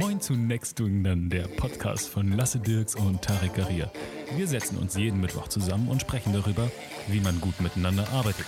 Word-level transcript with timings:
Moin 0.00 0.18
zu 0.18 0.32
Next 0.32 0.80
Doing 0.80 1.04
Then, 1.04 1.28
der 1.28 1.46
Podcast 1.46 2.08
von 2.08 2.32
Lasse 2.32 2.58
Dirks 2.58 2.94
und 2.94 3.20
Tarek 3.20 3.52
Garia. 3.52 3.92
Wir 4.34 4.48
setzen 4.48 4.78
uns 4.78 4.96
jeden 4.96 5.20
Mittwoch 5.20 5.48
zusammen 5.48 5.88
und 5.88 6.00
sprechen 6.00 6.32
darüber, 6.32 6.70
wie 7.08 7.20
man 7.20 7.38
gut 7.38 7.60
miteinander 7.60 8.08
arbeitet. 8.08 8.46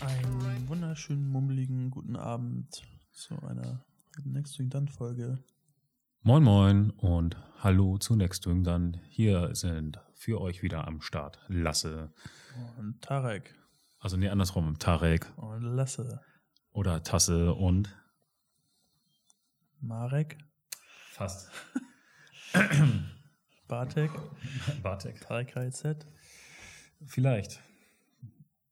Einen 0.00 0.68
wunderschönen, 0.68 1.30
mummeligen 1.30 1.90
guten 1.90 2.16
Abend 2.16 2.82
zu 3.12 3.42
einer 3.42 3.82
Next 4.22 4.58
Doing 4.58 4.68
Then 4.68 4.88
Folge. 4.88 5.38
Moin 6.24 6.44
Moin 6.44 6.90
und 6.90 7.36
hallo 7.64 7.98
zu 7.98 8.14
Next 8.14 8.44
Then. 8.44 9.00
Hier 9.08 9.56
sind 9.56 9.98
für 10.14 10.40
euch 10.40 10.62
wieder 10.62 10.86
am 10.86 11.00
Start 11.00 11.40
Lasse. 11.48 12.12
Und 12.78 13.02
Tarek. 13.02 13.56
Also 13.98 14.16
nee, 14.16 14.28
andersrum, 14.28 14.78
Tarek. 14.78 15.26
Und 15.34 15.62
Lasse. 15.62 16.20
Oder 16.70 17.02
Tasse 17.02 17.52
und 17.52 17.92
Marek. 19.80 20.38
Fast. 21.10 21.50
Bartek. 23.66 24.12
Bartek. 24.80 25.20
Tarek 25.22 25.48
KZ. 25.48 26.06
Vielleicht. 27.04 27.60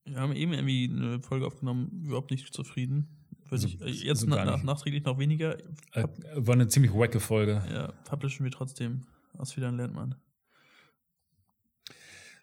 Wir 0.04 0.20
haben 0.20 0.36
eben 0.36 0.52
irgendwie 0.52 0.88
eine 0.88 1.20
Folge 1.20 1.48
aufgenommen, 1.48 2.04
überhaupt 2.04 2.30
nicht 2.30 2.54
zufrieden. 2.54 3.19
So- 3.58 3.66
ich, 3.66 3.80
äh, 3.80 3.88
jetzt 4.06 4.20
so 4.20 4.26
na, 4.26 4.44
nach, 4.44 4.62
nachträglich 4.62 5.04
noch 5.04 5.18
weniger. 5.18 5.58
Äh, 5.92 6.06
war 6.34 6.54
eine 6.54 6.68
ziemlich 6.68 6.92
wacke 6.94 7.20
Folge. 7.20 7.62
Ja, 7.70 7.92
publishen 8.04 8.44
wir 8.44 8.50
trotzdem. 8.50 9.06
Aus 9.36 9.56
wieder 9.56 9.70
lernt 9.72 9.94
man. 9.94 10.14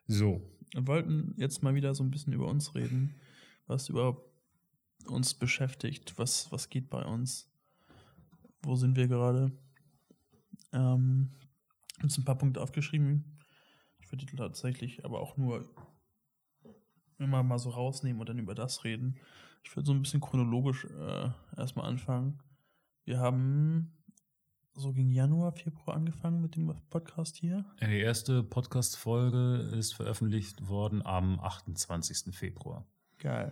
So. 0.07 0.41
Wir 0.73 0.85
wollten 0.87 1.33
jetzt 1.37 1.63
mal 1.63 1.75
wieder 1.75 1.95
so 1.95 2.03
ein 2.03 2.11
bisschen 2.11 2.33
über 2.33 2.47
uns 2.47 2.75
reden, 2.75 3.15
was 3.67 3.89
überhaupt 3.89 4.29
uns 5.07 5.33
beschäftigt, 5.33 6.17
was, 6.17 6.51
was 6.51 6.69
geht 6.69 6.89
bei 6.89 7.03
uns, 7.05 7.49
wo 8.61 8.75
sind 8.75 8.95
wir 8.95 9.07
gerade. 9.07 9.51
Ähm, 10.73 11.31
uns 12.03 12.17
ein 12.17 12.25
paar 12.25 12.37
Punkte 12.37 12.61
aufgeschrieben. 12.61 13.39
Ich 13.99 14.11
würde 14.11 14.25
tatsächlich 14.25 15.05
aber 15.05 15.19
auch 15.19 15.37
nur 15.37 15.65
immer 17.17 17.43
mal 17.43 17.57
so 17.57 17.69
rausnehmen 17.69 18.19
und 18.19 18.29
dann 18.29 18.39
über 18.39 18.53
das 18.55 18.83
reden. 18.83 19.17
Ich 19.69 19.75
würde 19.75 19.85
so 19.85 19.91
ein 19.91 20.01
bisschen 20.01 20.21
chronologisch 20.21 20.85
äh, 20.85 21.29
erstmal 21.57 21.87
anfangen. 21.87 22.39
Wir 23.03 23.19
haben 23.19 23.91
so 24.73 24.93
gegen 24.93 25.11
Januar, 25.11 25.51
Februar 25.51 25.97
angefangen 25.97 26.41
mit 26.41 26.55
dem 26.55 26.73
Podcast 26.89 27.35
hier. 27.35 27.65
Die 27.81 27.99
erste 27.99 28.43
Podcast-Folge 28.43 29.69
ist 29.77 29.91
veröffentlicht 29.91 30.69
worden 30.69 31.05
am 31.05 31.37
28. 31.41 32.33
Februar. 32.33 32.87
Geil. 33.17 33.51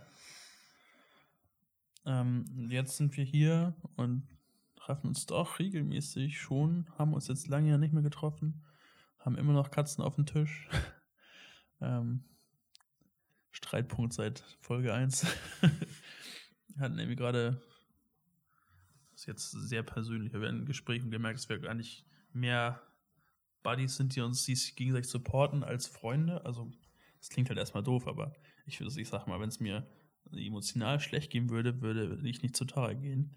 Ähm, 2.06 2.46
jetzt 2.70 2.96
sind 2.96 3.14
wir 3.18 3.24
hier 3.24 3.74
und 3.96 4.26
treffen 4.76 5.08
uns 5.08 5.26
doch 5.26 5.58
regelmäßig 5.58 6.40
schon, 6.40 6.86
haben 6.96 7.12
uns 7.12 7.28
jetzt 7.28 7.46
lange 7.46 7.68
ja 7.68 7.76
nicht 7.76 7.92
mehr 7.92 8.02
getroffen, 8.02 8.64
haben 9.18 9.36
immer 9.36 9.52
noch 9.52 9.70
Katzen 9.70 10.02
auf 10.02 10.14
dem 10.14 10.24
Tisch. 10.24 10.66
ähm, 11.82 12.24
Streitpunkt 13.50 14.12
seit 14.12 14.40
Folge 14.60 14.94
1. 14.94 15.26
Hatten 16.78 16.98
irgendwie 16.98 17.16
gerade, 17.16 17.60
das 19.12 19.20
ist 19.22 19.26
jetzt 19.26 19.50
sehr 19.50 19.82
persönlich, 19.82 20.32
wir 20.32 20.40
werden 20.40 20.60
in 20.60 20.66
Gesprächen 20.66 21.10
gemerkt, 21.10 21.38
dass 21.38 21.48
wir 21.48 21.74
nicht 21.74 22.04
mehr 22.32 22.82
Buddies 23.62 23.96
sind, 23.96 24.14
die 24.14 24.20
uns 24.20 24.46
gegenseitig 24.46 25.10
supporten 25.10 25.64
als 25.64 25.86
Freunde. 25.86 26.44
Also, 26.44 26.70
das 27.18 27.30
klingt 27.30 27.48
halt 27.48 27.58
erstmal 27.58 27.82
doof, 27.82 28.06
aber 28.06 28.34
ich 28.66 28.78
würde, 28.80 29.00
ich 29.00 29.08
sag 29.08 29.26
mal, 29.26 29.40
wenn 29.40 29.48
es 29.48 29.60
mir 29.60 29.86
emotional 30.32 31.00
schlecht 31.00 31.30
gehen 31.30 31.50
würde, 31.50 31.80
würde 31.80 32.18
ich 32.24 32.42
nicht 32.42 32.56
zu 32.56 32.64
Tara 32.64 32.92
gehen. 32.92 33.34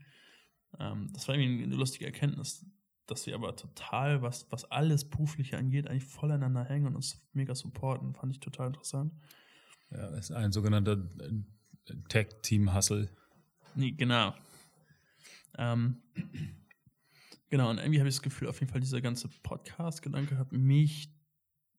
Ähm, 0.77 1.07
das 1.13 1.27
war 1.27 1.35
irgendwie 1.35 1.63
eine 1.63 1.75
lustige 1.75 2.05
Erkenntnis, 2.05 2.65
dass 3.05 3.25
wir 3.25 3.35
aber 3.35 3.55
total, 3.55 4.21
was, 4.21 4.51
was 4.51 4.65
alles 4.65 5.09
berufliche 5.09 5.57
angeht, 5.57 5.87
eigentlich 5.87 6.05
voneinander 6.05 6.63
hängen 6.63 6.87
und 6.87 6.95
uns 6.95 7.27
mega 7.33 7.55
supporten. 7.55 8.13
Fand 8.13 8.31
ich 8.31 8.39
total 8.39 8.67
interessant. 8.67 9.13
Ja, 9.91 10.09
ist 10.09 10.31
ein 10.31 10.51
sogenannter 10.51 11.09
Tag-Team-Hustle. 12.09 13.09
Nee, 13.75 13.91
genau. 13.91 14.33
Ähm, 15.57 16.01
genau, 17.49 17.69
und 17.69 17.77
irgendwie 17.77 17.99
habe 17.99 18.09
ich 18.09 18.15
das 18.15 18.21
Gefühl, 18.21 18.47
auf 18.47 18.59
jeden 18.59 18.71
Fall, 18.71 18.81
dieser 18.81 19.01
ganze 19.01 19.27
Podcast-Gedanke 19.43 20.37
hat 20.37 20.51
mich, 20.51 21.13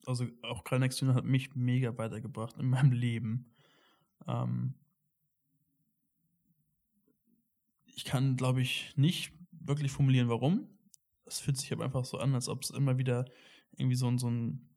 also 0.06 0.26
auch 0.42 0.64
gerade 0.64 0.80
Next 0.80 0.98
Tune 0.98 1.14
hat 1.14 1.24
mich 1.24 1.54
mega 1.54 1.96
weitergebracht 1.96 2.56
in 2.58 2.68
meinem 2.68 2.92
Leben. 2.92 3.52
Ähm, 4.26 4.74
ich 7.86 8.04
kann, 8.04 8.36
glaube 8.36 8.62
ich, 8.62 8.94
nicht 8.96 9.32
wirklich 9.50 9.92
formulieren, 9.92 10.28
warum. 10.28 10.68
Es 11.26 11.40
fühlt 11.40 11.58
sich 11.58 11.72
aber 11.72 11.84
einfach 11.84 12.04
so 12.04 12.18
an, 12.18 12.34
als 12.34 12.48
ob 12.48 12.62
es 12.62 12.70
immer 12.70 12.98
wieder 12.98 13.24
irgendwie 13.76 13.96
so 13.96 14.08
ein, 14.08 14.18
so 14.18 14.28
ein, 14.28 14.68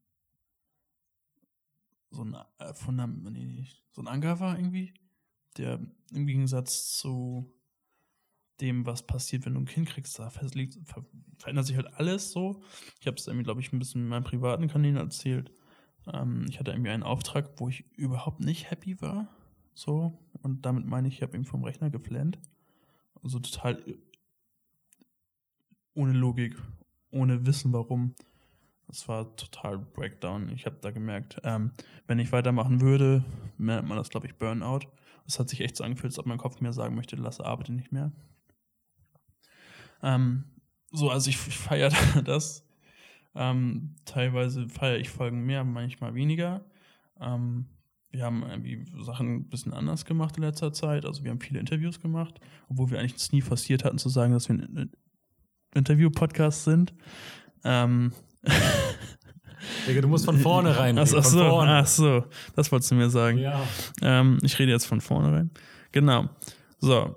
so 2.11 2.23
ein, 2.23 2.35
äh, 2.59 2.73
Fundam- 2.73 3.27
nee, 3.29 3.67
so 3.91 4.01
ein 4.01 4.07
Anker 4.07 4.39
war 4.39 4.57
irgendwie, 4.57 4.93
der 5.57 5.79
im 6.11 6.27
Gegensatz 6.27 6.97
zu 6.97 7.51
dem, 8.61 8.85
was 8.85 9.05
passiert, 9.05 9.45
wenn 9.45 9.55
du 9.55 9.61
ein 9.61 9.65
Kind 9.65 9.89
kriegst, 9.89 10.17
da 10.19 10.29
ver 10.29 10.47
verändert 11.37 11.65
sich 11.65 11.75
halt 11.75 11.93
alles 11.95 12.31
so. 12.31 12.61
Ich 12.99 13.07
habe 13.07 13.17
es 13.17 13.27
irgendwie, 13.27 13.43
glaube 13.43 13.61
ich, 13.61 13.73
ein 13.73 13.79
bisschen 13.79 14.01
in 14.01 14.07
meinen 14.07 14.23
privaten 14.23 14.67
Kanälen 14.67 14.95
erzählt. 14.95 15.51
Ähm, 16.11 16.45
ich 16.49 16.59
hatte 16.59 16.71
irgendwie 16.71 16.91
einen 16.91 17.03
Auftrag, 17.03 17.49
wo 17.57 17.67
ich 17.67 17.85
überhaupt 17.97 18.39
nicht 18.39 18.69
happy 18.69 19.01
war. 19.01 19.27
So. 19.73 20.17
Und 20.41 20.65
damit 20.65 20.85
meine 20.85 21.07
ich, 21.07 21.15
ich 21.15 21.21
habe 21.21 21.35
ihn 21.35 21.45
vom 21.45 21.63
Rechner 21.63 21.89
geflennt. 21.89 22.39
Also 23.21 23.39
total 23.39 23.81
äh, 23.87 23.97
ohne 25.95 26.13
Logik, 26.13 26.55
ohne 27.11 27.45
Wissen, 27.45 27.73
warum. 27.73 28.15
Das 28.87 29.07
war 29.07 29.35
total 29.35 29.79
Breakdown. 29.79 30.49
Ich 30.49 30.65
habe 30.65 30.77
da 30.81 30.91
gemerkt, 30.91 31.41
ähm, 31.43 31.71
wenn 32.05 32.19
ich 32.19 32.31
weitermachen 32.31 32.81
würde, 32.81 33.23
nennt 33.57 33.87
man 33.87 33.97
das, 33.97 34.09
glaube 34.09 34.27
ich, 34.27 34.35
Burnout. 34.35 34.81
Es 35.25 35.39
hat 35.39 35.49
sich 35.49 35.61
echt 35.61 35.75
so 35.75 35.83
angefühlt, 35.83 36.11
als 36.11 36.19
ob 36.19 36.25
mein 36.25 36.37
Kopf 36.37 36.59
mir 36.61 36.73
sagen 36.73 36.95
möchte, 36.95 37.15
lasse 37.15 37.45
arbeite 37.45 37.71
nicht 37.71 37.91
mehr. 37.91 38.11
Ähm, 40.01 40.43
so, 40.91 41.09
also 41.09 41.29
ich, 41.29 41.47
ich 41.47 41.57
feiere 41.57 41.91
das. 42.25 42.65
Ähm, 43.35 43.95
teilweise 44.05 44.69
feiere 44.69 44.99
ich 44.99 45.09
Folgen 45.09 45.45
mehr, 45.45 45.63
manchmal 45.63 46.13
weniger. 46.13 46.63
Ähm, 47.19 47.65
wir 48.11 48.25
haben 48.25 48.43
irgendwie 48.43 48.85
Sachen 49.01 49.37
ein 49.37 49.49
bisschen 49.49 49.73
anders 49.73 50.05
gemacht 50.05 50.37
in 50.37 50.43
letzter 50.43 50.71
Zeit. 50.71 51.03
Also 51.03 51.23
wir 51.23 51.31
haben 51.31 51.41
viele 51.41 51.59
Interviews 51.59 51.99
gemacht, 51.99 52.39
obwohl 52.69 52.91
wir 52.91 52.99
eigentlich 52.99 53.15
es 53.15 53.31
nie 53.31 53.41
forciert 53.41 53.83
hatten 53.83 53.97
zu 53.97 54.09
sagen, 54.09 54.33
dass 54.33 54.49
wir 54.49 54.55
ein 54.55 54.91
Interview-Podcast 55.73 56.63
sind. 56.63 56.93
Ähm, 57.63 58.13
Digga, 59.87 60.01
du 60.01 60.07
musst 60.07 60.25
von 60.25 60.39
vorne 60.39 60.77
rein. 60.77 60.97
Ach, 60.97 61.07
ach 61.15 61.23
so, 61.23 61.59
ach 61.59 61.87
so, 61.87 62.25
das 62.55 62.71
wolltest 62.71 62.91
du 62.91 62.95
mir 62.95 63.09
sagen. 63.09 63.37
Ja. 63.37 63.65
Ähm, 64.01 64.37
ich 64.41 64.57
rede 64.59 64.71
jetzt 64.71 64.85
von 64.85 65.01
vorne 65.01 65.31
rein. 65.31 65.51
Genau. 65.91 66.29
So. 66.79 67.15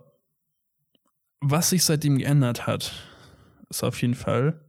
Was 1.40 1.70
sich 1.70 1.84
seitdem 1.84 2.18
geändert 2.18 2.66
hat, 2.66 2.92
ist 3.68 3.84
auf 3.84 4.00
jeden 4.02 4.14
Fall. 4.14 4.60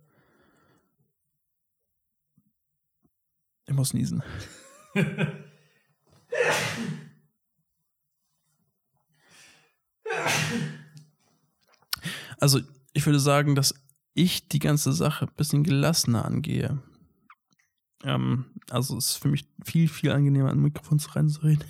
Ich 3.65 3.73
muss 3.73 3.93
niesen. 3.93 4.23
Also, 12.39 12.61
ich 12.93 13.05
würde 13.05 13.19
sagen, 13.19 13.55
dass 13.55 13.73
ich 14.13 14.47
die 14.47 14.59
ganze 14.59 14.93
Sache 14.93 15.25
ein 15.25 15.33
bisschen 15.35 15.63
gelassener 15.63 16.23
angehe. 16.25 16.81
Ähm, 18.07 18.45
also, 18.69 18.97
es 18.97 19.11
ist 19.11 19.17
für 19.17 19.27
mich 19.27 19.45
viel, 19.63 19.87
viel 19.87 20.11
angenehmer, 20.11 20.49
an 20.49 20.59
Mikrofon 20.59 20.99
zu 20.99 21.09
reinzureden. 21.11 21.63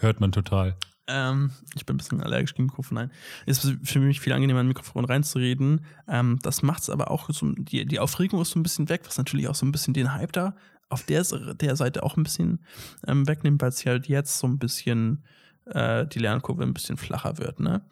Hört 0.00 0.20
man 0.20 0.32
total. 0.32 0.76
Ähm, 1.06 1.50
ich 1.74 1.84
bin 1.86 1.94
ein 1.94 1.98
bisschen 1.98 2.22
allergisch 2.22 2.54
gegen 2.54 2.66
Mikrofon. 2.66 2.96
Nein. 2.96 3.10
Es 3.44 3.64
ist 3.64 3.76
für 3.82 3.98
mich 4.00 4.20
viel 4.20 4.32
angenehmer, 4.32 4.60
an 4.60 4.66
ein 4.66 4.68
Mikrofon 4.68 5.04
reinzureden. 5.04 5.84
Ähm, 6.08 6.38
das 6.42 6.62
macht 6.62 6.82
es 6.82 6.90
aber 6.90 7.10
auch 7.10 7.28
so, 7.30 7.52
die, 7.52 7.84
die 7.84 7.98
Aufregung 7.98 8.40
ist 8.40 8.50
so 8.50 8.58
ein 8.58 8.62
bisschen 8.62 8.88
weg, 8.88 9.02
was 9.04 9.18
natürlich 9.18 9.48
auch 9.48 9.54
so 9.54 9.66
ein 9.66 9.72
bisschen 9.72 9.94
den 9.94 10.14
Hype 10.14 10.32
da 10.32 10.54
auf 10.88 11.04
der, 11.04 11.24
der 11.54 11.76
Seite 11.76 12.02
auch 12.02 12.16
ein 12.16 12.24
bisschen 12.24 12.64
ähm, 13.06 13.26
wegnimmt, 13.26 13.62
weil 13.62 13.68
es 13.70 13.84
halt 13.86 14.08
jetzt 14.08 14.38
so 14.38 14.46
ein 14.46 14.58
bisschen 14.58 15.24
äh, 15.66 16.06
die 16.06 16.18
Lernkurve 16.18 16.62
ein 16.62 16.74
bisschen 16.74 16.96
flacher 16.96 17.38
wird, 17.38 17.60
ne? 17.60 17.84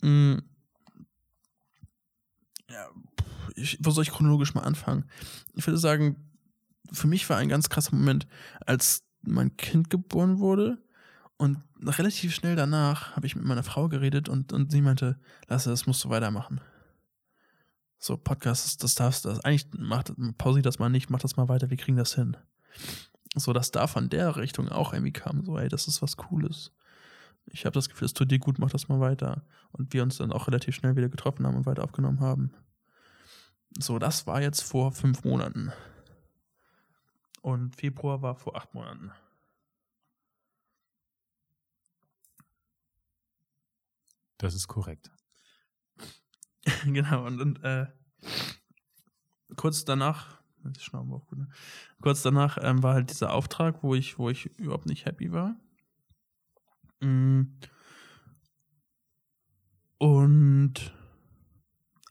Mm. 0.00 0.38
Ja, 2.70 2.86
pff, 3.20 3.39
ich, 3.56 3.78
wo 3.80 3.90
soll 3.90 4.04
ich 4.04 4.10
chronologisch 4.10 4.54
mal 4.54 4.62
anfangen? 4.62 5.04
Ich 5.54 5.66
würde 5.66 5.78
sagen, 5.78 6.16
für 6.92 7.06
mich 7.06 7.28
war 7.28 7.36
ein 7.36 7.48
ganz 7.48 7.68
krasser 7.68 7.94
Moment, 7.94 8.26
als 8.66 9.04
mein 9.22 9.56
Kind 9.56 9.90
geboren 9.90 10.38
wurde 10.38 10.78
und 11.36 11.58
relativ 11.82 12.34
schnell 12.34 12.56
danach 12.56 13.16
habe 13.16 13.26
ich 13.26 13.36
mit 13.36 13.44
meiner 13.44 13.62
Frau 13.62 13.88
geredet 13.88 14.28
und, 14.28 14.52
und 14.52 14.70
sie 14.70 14.82
meinte, 14.82 15.18
Lasse, 15.48 15.70
das 15.70 15.86
musst 15.86 16.04
du 16.04 16.10
weitermachen. 16.10 16.60
So, 17.98 18.16
Podcast, 18.16 18.82
das 18.82 18.94
darfst 18.94 19.24
du, 19.24 19.28
das, 19.28 19.40
eigentlich 19.40 19.66
macht, 19.76 20.12
pausier 20.38 20.62
das 20.62 20.78
mal 20.78 20.88
nicht, 20.88 21.10
mach 21.10 21.20
das 21.20 21.36
mal 21.36 21.48
weiter, 21.48 21.70
wir 21.70 21.76
kriegen 21.76 21.96
das 21.96 22.14
hin. 22.14 22.36
So, 23.34 23.52
dass 23.52 23.70
da 23.70 23.86
von 23.86 24.08
der 24.08 24.36
Richtung 24.36 24.68
auch 24.68 24.92
irgendwie 24.92 25.12
kam, 25.12 25.44
so, 25.44 25.58
ey, 25.58 25.68
das 25.68 25.86
ist 25.86 26.02
was 26.02 26.16
Cooles. 26.16 26.72
Ich 27.46 27.64
habe 27.64 27.74
das 27.74 27.88
Gefühl, 27.88 28.06
es 28.06 28.14
tut 28.14 28.30
dir 28.30 28.38
gut, 28.38 28.58
mach 28.58 28.70
das 28.70 28.88
mal 28.88 29.00
weiter. 29.00 29.44
Und 29.72 29.92
wir 29.92 30.02
uns 30.02 30.18
dann 30.18 30.32
auch 30.32 30.46
relativ 30.46 30.74
schnell 30.74 30.96
wieder 30.96 31.08
getroffen 31.08 31.46
haben 31.46 31.56
und 31.56 31.66
weiter 31.66 31.84
aufgenommen 31.84 32.20
haben. 32.20 32.52
So, 33.78 33.98
das 33.98 34.26
war 34.26 34.42
jetzt 34.42 34.62
vor 34.62 34.92
fünf 34.92 35.24
Monaten. 35.24 35.72
Und 37.42 37.76
Februar 37.76 38.20
war 38.22 38.34
vor 38.34 38.56
acht 38.56 38.74
Monaten. 38.74 39.12
Das 44.38 44.54
ist 44.54 44.68
korrekt. 44.68 45.10
genau, 46.84 47.26
und, 47.26 47.40
und 47.40 47.62
äh, 47.62 47.86
kurz 49.56 49.84
danach, 49.84 50.40
gut, 50.62 51.38
ne? 51.38 51.48
kurz 52.00 52.22
danach 52.22 52.58
ähm, 52.60 52.82
war 52.82 52.94
halt 52.94 53.10
dieser 53.10 53.32
Auftrag, 53.32 53.82
wo 53.82 53.94
ich, 53.94 54.18
wo 54.18 54.30
ich 54.30 54.46
überhaupt 54.58 54.86
nicht 54.86 55.04
happy 55.04 55.32
war. 55.32 55.56
Mm. 57.00 57.42
Und 59.98 60.94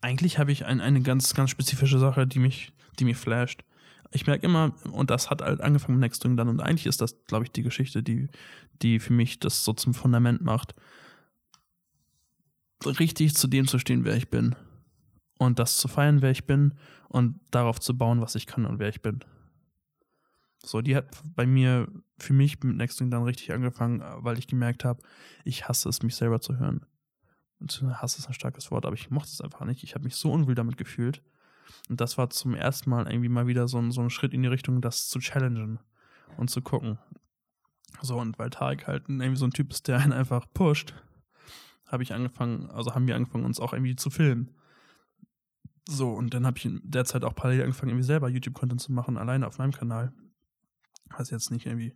eigentlich 0.01 0.39
habe 0.39 0.51
ich 0.51 0.65
ein, 0.65 0.81
eine 0.81 1.01
ganz, 1.01 1.33
ganz 1.33 1.49
spezifische 1.49 1.99
Sache, 1.99 2.27
die 2.27 2.39
mich, 2.39 2.71
die 2.99 3.05
mich 3.05 3.17
flasht. 3.17 3.63
Ich 4.11 4.25
merke 4.25 4.45
immer, 4.45 4.73
und 4.91 5.09
das 5.09 5.29
hat 5.29 5.41
halt 5.41 5.61
angefangen 5.61 5.99
mit 5.99 6.01
Nextring 6.01 6.35
dann, 6.35 6.47
und 6.47 6.61
eigentlich 6.61 6.87
ist 6.87 7.01
das, 7.01 7.15
glaube 7.27 7.45
ich, 7.45 7.51
die 7.51 7.63
Geschichte, 7.63 8.01
die, 8.01 8.27
die 8.81 8.99
für 8.99 9.13
mich 9.13 9.39
das 9.39 9.63
so 9.63 9.73
zum 9.73 9.93
Fundament 9.93 10.41
macht 10.41 10.73
richtig 12.85 13.35
zu 13.35 13.47
dem 13.47 13.67
zu 13.67 13.79
stehen, 13.79 14.05
wer 14.05 14.15
ich 14.15 14.29
bin. 14.29 14.55
Und 15.37 15.59
das 15.59 15.77
zu 15.77 15.87
feiern, 15.87 16.21
wer 16.21 16.31
ich 16.31 16.45
bin 16.45 16.73
und 17.07 17.39
darauf 17.51 17.79
zu 17.79 17.97
bauen, 17.97 18.21
was 18.21 18.35
ich 18.35 18.45
kann 18.45 18.65
und 18.65 18.79
wer 18.79 18.89
ich 18.89 19.01
bin. 19.01 19.19
So, 20.63 20.81
die 20.81 20.95
hat 20.95 21.05
bei 21.35 21.45
mir, 21.45 21.87
für 22.17 22.33
mich 22.33 22.61
mit 22.61 22.75
Nexting 22.75 23.09
dann 23.09 23.23
richtig 23.23 23.53
angefangen, 23.53 24.03
weil 24.17 24.37
ich 24.37 24.47
gemerkt 24.47 24.83
habe, 24.83 25.01
ich 25.45 25.67
hasse 25.69 25.87
es, 25.87 26.03
mich 26.03 26.15
selber 26.15 26.41
zu 26.41 26.59
hören. 26.59 26.85
Und 27.59 27.81
Hass 28.01 28.17
ist 28.17 28.27
ein 28.27 28.33
starkes 28.33 28.71
Wort, 28.71 28.85
aber 28.85 28.95
ich 28.95 29.09
mochte 29.09 29.31
es 29.31 29.41
einfach 29.41 29.65
nicht. 29.65 29.83
Ich 29.83 29.95
habe 29.95 30.05
mich 30.05 30.15
so 30.15 30.31
unwohl 30.31 30.55
damit 30.55 30.77
gefühlt. 30.77 31.21
Und 31.89 32.01
das 32.01 32.17
war 32.17 32.29
zum 32.29 32.53
ersten 32.53 32.89
Mal 32.89 33.07
irgendwie 33.07 33.29
mal 33.29 33.47
wieder 33.47 33.67
so 33.67 33.77
ein, 33.77 33.91
so 33.91 34.01
ein 34.01 34.09
Schritt 34.09 34.33
in 34.33 34.41
die 34.41 34.47
Richtung, 34.47 34.81
das 34.81 35.07
zu 35.07 35.19
challengen 35.19 35.79
und 36.37 36.49
zu 36.49 36.61
gucken. 36.61 36.99
So, 38.01 38.17
und 38.17 38.39
weil 38.39 38.49
Tarek 38.49 38.87
halt 38.87 39.09
irgendwie 39.09 39.35
so 39.35 39.45
ein 39.45 39.51
Typ 39.51 39.71
ist, 39.71 39.87
der 39.87 39.99
einen 39.99 40.13
einfach 40.13 40.45
pusht, 40.53 40.93
habe 41.87 42.03
ich 42.03 42.13
angefangen, 42.13 42.69
also 42.69 42.93
haben 42.93 43.07
wir 43.07 43.15
angefangen, 43.15 43.45
uns 43.45 43.59
auch 43.59 43.73
irgendwie 43.73 43.95
zu 43.95 44.09
filmen. 44.09 44.55
So, 45.87 46.13
und 46.13 46.33
dann 46.33 46.45
habe 46.45 46.57
ich 46.57 46.65
in 46.65 46.81
der 46.83 47.05
Zeit 47.05 47.23
auch 47.23 47.33
parallel 47.33 47.63
angefangen, 47.63 47.89
irgendwie 47.89 48.05
selber 48.05 48.29
YouTube-Content 48.29 48.79
zu 48.79 48.93
machen, 48.93 49.17
alleine 49.17 49.47
auf 49.47 49.57
meinem 49.57 49.71
Kanal. 49.71 50.13
Was 51.17 51.31
jetzt 51.31 51.49
nicht 51.49 51.65
irgendwie 51.65 51.95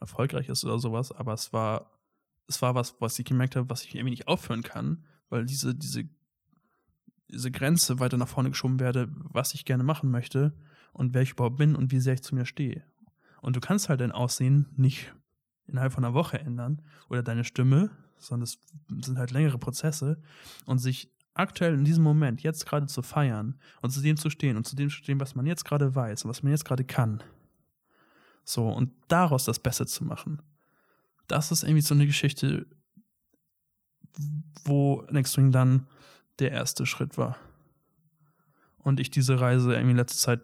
erfolgreich 0.00 0.48
ist 0.48 0.64
oder 0.64 0.78
sowas, 0.78 1.12
aber 1.12 1.32
es 1.34 1.52
war, 1.52 1.92
es 2.50 2.60
war 2.60 2.74
was, 2.74 2.96
was 3.00 3.18
ich 3.18 3.24
gemerkt 3.24 3.54
habe, 3.54 3.70
was 3.70 3.84
ich 3.84 3.94
irgendwie 3.94 4.10
nicht 4.10 4.28
aufhören 4.28 4.62
kann, 4.62 5.04
weil 5.28 5.46
diese, 5.46 5.74
diese, 5.74 6.04
diese 7.28 7.50
Grenze 7.52 8.00
weiter 8.00 8.16
nach 8.16 8.28
vorne 8.28 8.50
geschoben 8.50 8.80
werde, 8.80 9.08
was 9.22 9.54
ich 9.54 9.64
gerne 9.64 9.84
machen 9.84 10.10
möchte 10.10 10.52
und 10.92 11.14
wer 11.14 11.22
ich 11.22 11.30
überhaupt 11.30 11.56
bin 11.56 11.76
und 11.76 11.92
wie 11.92 12.00
sehr 12.00 12.14
ich 12.14 12.22
zu 12.22 12.34
mir 12.34 12.44
stehe. 12.44 12.84
Und 13.40 13.54
du 13.54 13.60
kannst 13.60 13.88
halt 13.88 14.00
dein 14.00 14.10
Aussehen 14.10 14.66
nicht 14.76 15.14
innerhalb 15.66 15.92
von 15.92 16.04
einer 16.04 16.12
Woche 16.12 16.40
ändern 16.40 16.82
oder 17.08 17.22
deine 17.22 17.44
Stimme, 17.44 17.90
sondern 18.18 18.42
es 18.42 18.58
sind 19.06 19.16
halt 19.16 19.30
längere 19.30 19.58
Prozesse 19.58 20.20
und 20.66 20.78
sich 20.78 21.08
aktuell 21.34 21.74
in 21.74 21.84
diesem 21.84 22.02
Moment 22.02 22.42
jetzt 22.42 22.66
gerade 22.66 22.86
zu 22.86 23.00
feiern 23.00 23.60
und 23.80 23.90
zu 23.90 24.02
dem 24.02 24.16
zu 24.16 24.28
stehen 24.28 24.56
und 24.56 24.66
zu 24.66 24.74
dem 24.74 24.90
zu 24.90 24.96
stehen, 24.96 25.20
was 25.20 25.36
man 25.36 25.46
jetzt 25.46 25.64
gerade 25.64 25.94
weiß 25.94 26.24
und 26.24 26.30
was 26.30 26.42
man 26.42 26.50
jetzt 26.50 26.64
gerade 26.64 26.84
kann. 26.84 27.22
So, 28.44 28.68
und 28.68 28.90
daraus 29.06 29.44
das 29.44 29.60
Beste 29.60 29.86
zu 29.86 30.04
machen. 30.04 30.42
Das 31.30 31.52
ist 31.52 31.62
irgendwie 31.62 31.82
so 31.82 31.94
eine 31.94 32.06
Geschichte, 32.06 32.66
wo 34.64 35.06
Next 35.10 35.36
Wing 35.36 35.52
dann 35.52 35.86
der 36.40 36.50
erste 36.50 36.86
Schritt 36.86 37.16
war. 37.16 37.36
Und 38.78 38.98
ich 38.98 39.10
diese 39.10 39.40
Reise 39.40 39.72
irgendwie 39.72 39.92
in 39.92 39.96
letzter 39.96 40.18
Zeit 40.18 40.40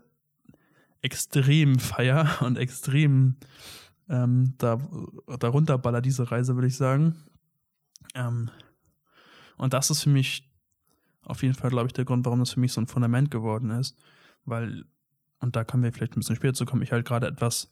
extrem 1.03 1.81
feier 1.81 2.39
und 2.43 2.57
extrem 2.57 3.37
ähm, 4.09 4.55
da, 4.59 4.79
darunter 5.41 5.77
baller 5.77 6.01
diese 6.01 6.31
Reise, 6.31 6.55
würde 6.55 6.69
ich 6.69 6.77
sagen. 6.77 7.17
Ähm, 8.15 8.51
und 9.57 9.73
das 9.73 9.91
ist 9.91 10.05
für 10.05 10.11
mich 10.11 10.49
auf 11.23 11.43
jeden 11.43 11.55
Fall, 11.55 11.71
glaube 11.71 11.89
ich, 11.89 11.95
der 11.95 12.05
Grund, 12.05 12.25
warum 12.25 12.39
das 12.39 12.53
für 12.53 12.61
mich 12.61 12.73
so 12.73 12.81
ein 12.81 12.87
Fundament 12.87 13.33
geworden 13.33 13.71
ist. 13.71 13.99
Weil, 14.45 14.85
und 15.41 15.57
da 15.57 15.65
können 15.65 15.83
wir 15.83 15.93
vielleicht 15.93 16.13
ein 16.17 16.21
bisschen 16.21 16.37
später 16.37 16.55
zu 16.55 16.65
kommen, 16.65 16.83
ich 16.83 16.93
halt 16.93 17.05
gerade 17.05 17.27
etwas 17.27 17.69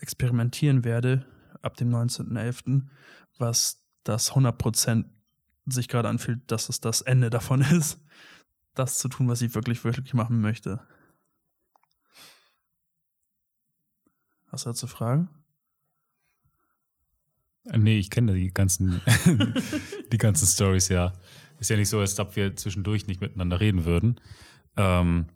experimentieren 0.00 0.82
werde 0.82 1.24
ab 1.62 1.76
dem 1.76 1.90
19.11., 1.90 2.88
was 3.38 3.82
das 4.04 4.32
100% 4.32 5.04
sich 5.66 5.88
gerade 5.88 6.08
anfühlt, 6.08 6.50
dass 6.50 6.68
es 6.68 6.80
das 6.80 7.00
Ende 7.00 7.30
davon 7.38 7.60
ist, 7.60 8.00
das 8.74 8.98
zu 8.98 9.08
tun, 9.08 9.28
was 9.28 9.42
ich 9.42 9.54
wirklich, 9.54 9.84
wirklich 9.84 10.14
machen 10.14 10.40
möchte. 10.40 10.80
Hast 14.50 14.64
du 14.64 14.70
dazu 14.70 14.86
Fragen? 14.86 15.28
Nee, 17.64 17.98
ich 17.98 18.08
kenne 18.08 18.32
die 18.32 18.48
ganzen, 18.48 19.02
die 20.12 20.18
ganzen 20.18 20.46
Stories 20.46 20.88
ja. 20.88 21.12
Ist 21.58 21.70
ja 21.70 21.76
nicht 21.76 21.88
so, 21.88 22.00
als 22.00 22.18
ob 22.18 22.34
wir 22.36 22.56
zwischendurch 22.56 23.06
nicht 23.06 23.20
miteinander 23.20 23.60
reden 23.60 23.84
würden. 23.84 24.20
Ähm, 24.76 25.26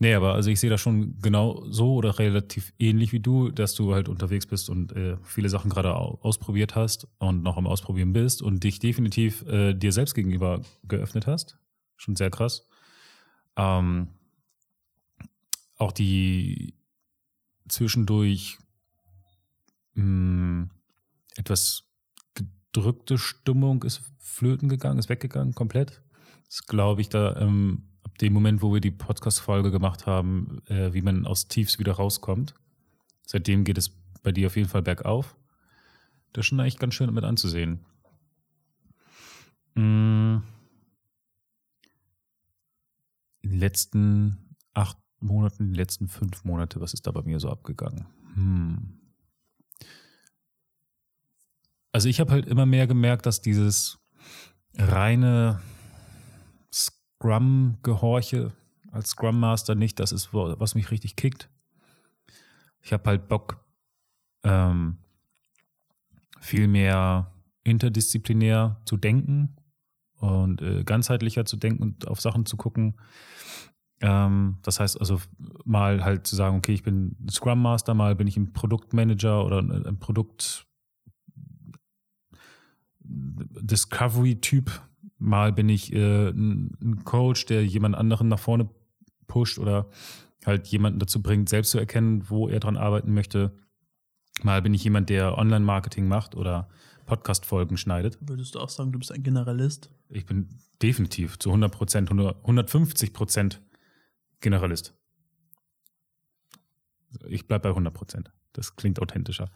nee, 0.00 0.14
aber 0.14 0.34
also 0.34 0.50
ich 0.50 0.58
sehe 0.58 0.70
das 0.70 0.80
schon 0.80 1.18
genau 1.20 1.64
so 1.70 1.94
oder 1.94 2.18
relativ 2.18 2.72
ähnlich 2.78 3.12
wie 3.12 3.20
du, 3.20 3.50
dass 3.50 3.74
du 3.74 3.94
halt 3.94 4.08
unterwegs 4.08 4.46
bist 4.46 4.68
und 4.68 4.92
äh, 4.96 5.16
viele 5.22 5.48
Sachen 5.48 5.70
gerade 5.70 5.94
ausprobiert 5.94 6.74
hast 6.74 7.06
und 7.18 7.42
noch 7.42 7.56
am 7.56 7.66
Ausprobieren 7.66 8.12
bist 8.12 8.42
und 8.42 8.64
dich 8.64 8.80
definitiv 8.80 9.42
äh, 9.46 9.74
dir 9.74 9.92
selbst 9.92 10.14
gegenüber 10.14 10.62
geöffnet 10.88 11.26
hast. 11.26 11.56
Schon 11.96 12.16
sehr 12.16 12.30
krass. 12.30 12.66
Ähm, 13.56 14.08
auch 15.76 15.92
die 15.92 16.74
zwischendurch 17.68 18.58
mh, 19.94 20.02
hm, 20.02 20.70
etwas 21.36 21.84
gedrückte 22.34 23.18
Stimmung 23.18 23.82
ist 23.84 24.02
flöten 24.18 24.68
gegangen, 24.68 24.98
ist 24.98 25.08
weggegangen 25.08 25.54
komplett. 25.54 26.02
Das 26.46 26.66
glaube 26.66 27.00
ich 27.00 27.08
da 27.08 27.36
ähm, 27.36 27.89
dem 28.20 28.32
Moment, 28.32 28.62
wo 28.62 28.72
wir 28.72 28.80
die 28.80 28.90
Podcast-Folge 28.90 29.70
gemacht 29.70 30.06
haben, 30.06 30.62
äh, 30.66 30.92
wie 30.92 31.02
man 31.02 31.26
aus 31.26 31.48
Tiefs 31.48 31.78
wieder 31.78 31.92
rauskommt. 31.92 32.54
Seitdem 33.26 33.64
geht 33.64 33.78
es 33.78 33.90
bei 34.22 34.32
dir 34.32 34.48
auf 34.48 34.56
jeden 34.56 34.68
Fall 34.68 34.82
bergauf. 34.82 35.36
Das 36.32 36.42
ist 36.42 36.46
schon 36.46 36.60
eigentlich 36.60 36.78
ganz 36.78 36.94
schön 36.94 37.12
mit 37.12 37.24
anzusehen. 37.24 37.80
Mm. 39.74 40.38
In 43.42 43.50
den 43.50 43.58
letzten 43.58 44.56
acht 44.74 44.98
Monaten, 45.20 45.64
in 45.64 45.68
den 45.70 45.76
letzten 45.76 46.08
fünf 46.08 46.44
Monate, 46.44 46.80
was 46.80 46.92
ist 46.94 47.06
da 47.06 47.12
bei 47.12 47.22
mir 47.22 47.40
so 47.40 47.48
abgegangen? 47.48 48.06
Hm. 48.34 49.00
Also 51.92 52.08
ich 52.08 52.20
habe 52.20 52.32
halt 52.32 52.46
immer 52.46 52.66
mehr 52.66 52.86
gemerkt, 52.86 53.26
dass 53.26 53.40
dieses 53.40 53.98
reine 54.76 55.60
Scrum-Gehorche 57.20 58.52
als 58.90 59.10
Scrum 59.10 59.38
Master 59.38 59.74
nicht 59.74 60.00
das 60.00 60.10
ist, 60.10 60.32
was 60.32 60.74
mich 60.74 60.90
richtig 60.90 61.16
kickt. 61.16 61.50
Ich 62.80 62.92
habe 62.92 63.08
halt 63.08 63.28
Bock, 63.28 63.62
ähm, 64.42 64.96
viel 66.40 66.66
mehr 66.66 67.30
interdisziplinär 67.62 68.80
zu 68.86 68.96
denken 68.96 69.54
und 70.14 70.62
äh, 70.62 70.82
ganzheitlicher 70.84 71.44
zu 71.44 71.56
denken 71.58 71.82
und 71.82 72.08
auf 72.08 72.22
Sachen 72.22 72.46
zu 72.46 72.56
gucken. 72.56 72.98
Ähm, 74.00 74.56
das 74.62 74.80
heißt 74.80 74.98
also 74.98 75.20
mal 75.66 76.02
halt 76.02 76.26
zu 76.26 76.34
sagen, 76.36 76.56
okay, 76.56 76.72
ich 76.72 76.82
bin 76.82 77.16
Scrum 77.30 77.60
Master, 77.60 77.92
mal 77.92 78.16
bin 78.16 78.26
ich 78.26 78.38
ein 78.38 78.54
Produktmanager 78.54 79.44
oder 79.44 79.58
ein 79.58 79.98
Produkt 79.98 80.66
Discovery-Typ. 83.02 84.70
Mal 85.20 85.52
bin 85.52 85.68
ich 85.68 85.92
äh, 85.92 86.30
ein 86.30 87.02
Coach, 87.04 87.46
der 87.46 87.64
jemand 87.64 87.94
anderen 87.94 88.28
nach 88.28 88.38
vorne 88.38 88.68
pusht 89.26 89.58
oder 89.58 89.88
halt 90.44 90.66
jemanden 90.68 90.98
dazu 90.98 91.22
bringt, 91.22 91.48
selbst 91.48 91.70
zu 91.70 91.78
erkennen, 91.78 92.28
wo 92.28 92.48
er 92.48 92.58
dran 92.58 92.76
arbeiten 92.76 93.12
möchte. 93.14 93.54
Mal 94.42 94.62
bin 94.62 94.74
ich 94.74 94.82
jemand, 94.82 95.10
der 95.10 95.36
Online-Marketing 95.36 96.08
macht 96.08 96.34
oder 96.34 96.68
Podcast-Folgen 97.04 97.76
schneidet. 97.76 98.18
Würdest 98.20 98.54
du 98.54 98.60
auch 98.60 98.70
sagen, 98.70 98.92
du 98.92 98.98
bist 98.98 99.12
ein 99.12 99.22
Generalist? 99.22 99.90
Ich 100.08 100.24
bin 100.24 100.48
definitiv 100.80 101.38
zu 101.38 101.50
100 101.50 101.70
Prozent, 101.70 102.10
150 102.10 103.12
Prozent 103.12 103.60
Generalist. 104.40 104.94
Ich 107.28 107.46
bleibe 107.46 107.64
bei 107.64 107.68
100 107.70 107.92
Prozent. 107.92 108.32
Das 108.52 108.76
klingt 108.76 109.00
authentischer. 109.00 109.50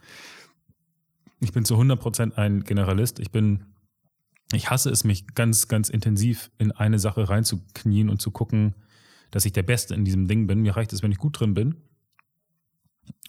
Ich 1.39 1.51
bin 1.53 1.65
zu 1.65 1.75
100% 1.75 2.35
ein 2.35 2.63
Generalist. 2.63 3.19
Ich 3.19 3.31
bin, 3.31 3.65
ich 4.53 4.69
hasse 4.69 4.89
es, 4.89 5.03
mich 5.03 5.27
ganz, 5.33 5.67
ganz 5.67 5.89
intensiv 5.89 6.51
in 6.57 6.71
eine 6.71 6.99
Sache 6.99 7.29
reinzuknien 7.29 8.09
und 8.09 8.21
zu 8.21 8.31
gucken, 8.31 8.75
dass 9.31 9.45
ich 9.45 9.53
der 9.53 9.63
Beste 9.63 9.95
in 9.95 10.05
diesem 10.05 10.27
Ding 10.27 10.47
bin. 10.47 10.61
Mir 10.61 10.75
reicht 10.75 10.93
es, 10.93 11.01
wenn 11.01 11.11
ich 11.11 11.17
gut 11.17 11.39
drin 11.39 11.53
bin. 11.53 11.75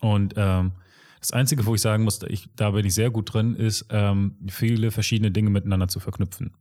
Und 0.00 0.34
ähm, 0.36 0.72
das 1.20 1.32
Einzige, 1.32 1.66
wo 1.66 1.74
ich 1.74 1.80
sagen 1.80 2.04
muss, 2.04 2.20
ich, 2.28 2.48
da 2.54 2.70
bin 2.70 2.84
ich 2.84 2.94
sehr 2.94 3.10
gut 3.10 3.32
drin, 3.32 3.54
ist, 3.54 3.86
ähm, 3.90 4.36
viele 4.48 4.90
verschiedene 4.90 5.30
Dinge 5.30 5.50
miteinander 5.50 5.88
zu 5.88 6.00
verknüpfen. 6.00 6.52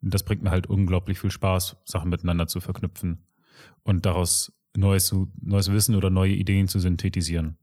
Und 0.00 0.14
das 0.14 0.22
bringt 0.22 0.42
mir 0.42 0.50
halt 0.50 0.66
unglaublich 0.66 1.18
viel 1.18 1.30
Spaß, 1.30 1.76
Sachen 1.84 2.10
miteinander 2.10 2.46
zu 2.46 2.60
verknüpfen 2.60 3.26
und 3.82 4.06
daraus 4.06 4.52
neues, 4.76 5.14
neues 5.40 5.72
Wissen 5.72 5.94
oder 5.94 6.10
neue 6.10 6.32
Ideen 6.32 6.68
zu 6.68 6.78
synthetisieren. 6.78 7.58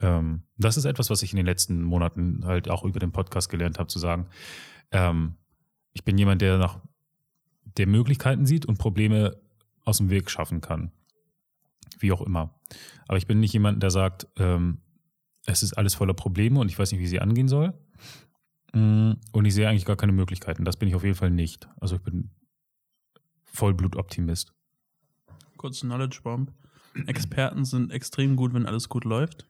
Ähm, 0.00 0.42
das 0.58 0.76
ist 0.76 0.84
etwas, 0.84 1.08
was 1.08 1.22
ich 1.22 1.32
in 1.32 1.36
den 1.38 1.46
letzten 1.46 1.82
Monaten 1.82 2.44
halt 2.44 2.68
auch 2.68 2.84
über 2.84 3.00
den 3.00 3.12
Podcast 3.12 3.48
gelernt 3.48 3.78
habe, 3.78 3.88
zu 3.88 3.98
sagen, 3.98 4.26
ähm, 4.92 5.36
ich 5.96 6.04
bin 6.04 6.18
jemand, 6.18 6.42
der 6.42 6.58
nach 6.58 6.78
der 7.78 7.86
Möglichkeiten 7.86 8.44
sieht 8.44 8.66
und 8.66 8.76
Probleme 8.76 9.40
aus 9.86 9.96
dem 9.96 10.10
Weg 10.10 10.30
schaffen 10.30 10.60
kann. 10.60 10.92
Wie 11.98 12.12
auch 12.12 12.20
immer. 12.20 12.54
Aber 13.08 13.16
ich 13.16 13.26
bin 13.26 13.40
nicht 13.40 13.54
jemand, 13.54 13.82
der 13.82 13.90
sagt, 13.90 14.26
ähm, 14.36 14.82
es 15.46 15.62
ist 15.62 15.72
alles 15.72 15.94
voller 15.94 16.12
Probleme 16.12 16.60
und 16.60 16.68
ich 16.68 16.78
weiß 16.78 16.92
nicht, 16.92 17.00
wie 17.00 17.06
sie 17.06 17.20
angehen 17.20 17.48
soll. 17.48 17.72
Mm, 18.74 19.12
und 19.32 19.44
ich 19.46 19.54
sehe 19.54 19.66
eigentlich 19.70 19.86
gar 19.86 19.96
keine 19.96 20.12
Möglichkeiten. 20.12 20.66
Das 20.66 20.76
bin 20.76 20.86
ich 20.86 20.94
auf 20.94 21.02
jeden 21.02 21.14
Fall 21.14 21.30
nicht. 21.30 21.66
Also 21.80 21.96
ich 21.96 22.02
bin 22.02 22.30
Vollblutoptimist. 23.44 24.52
Kurz 25.56 25.80
Knowledge 25.80 26.20
Bomb. 26.22 26.52
Experten 27.06 27.64
sind 27.64 27.90
extrem 27.90 28.36
gut, 28.36 28.52
wenn 28.52 28.66
alles 28.66 28.90
gut 28.90 29.04
läuft. 29.04 29.46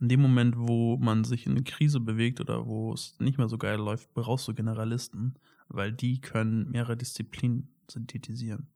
In 0.00 0.08
dem 0.08 0.20
Moment, 0.22 0.56
wo 0.58 0.96
man 0.96 1.22
sich 1.22 1.46
in 1.46 1.52
eine 1.52 1.62
Krise 1.62 2.00
bewegt 2.00 2.40
oder 2.40 2.66
wo 2.66 2.92
es 2.92 3.14
nicht 3.20 3.38
mehr 3.38 3.48
so 3.48 3.58
geil 3.58 3.78
läuft, 3.78 4.12
brauchst 4.14 4.48
du 4.48 4.54
Generalisten, 4.54 5.38
weil 5.68 5.92
die 5.92 6.20
können 6.20 6.70
mehrere 6.70 6.96
Disziplinen 6.96 7.68
synthetisieren. 7.90 8.68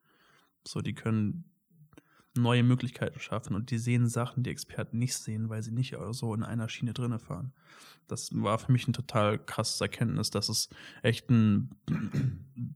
So, 0.66 0.80
die 0.80 0.94
können 0.94 1.44
neue 2.34 2.62
Möglichkeiten 2.62 3.20
schaffen 3.20 3.54
und 3.54 3.70
die 3.70 3.78
sehen 3.78 4.08
Sachen, 4.08 4.42
die 4.42 4.50
Experten 4.50 4.98
nicht 4.98 5.14
sehen, 5.14 5.48
weil 5.48 5.62
sie 5.62 5.72
nicht 5.72 5.96
so 6.12 6.34
in 6.34 6.42
einer 6.42 6.68
Schiene 6.68 6.94
drinne 6.94 7.18
fahren. 7.18 7.52
Das 8.06 8.30
war 8.32 8.58
für 8.58 8.72
mich 8.72 8.88
ein 8.88 8.94
total 8.94 9.38
krasses 9.38 9.80
Erkenntnis, 9.80 10.30
dass 10.30 10.48
es 10.48 10.68
echt 11.02 11.30
ein 11.30 11.70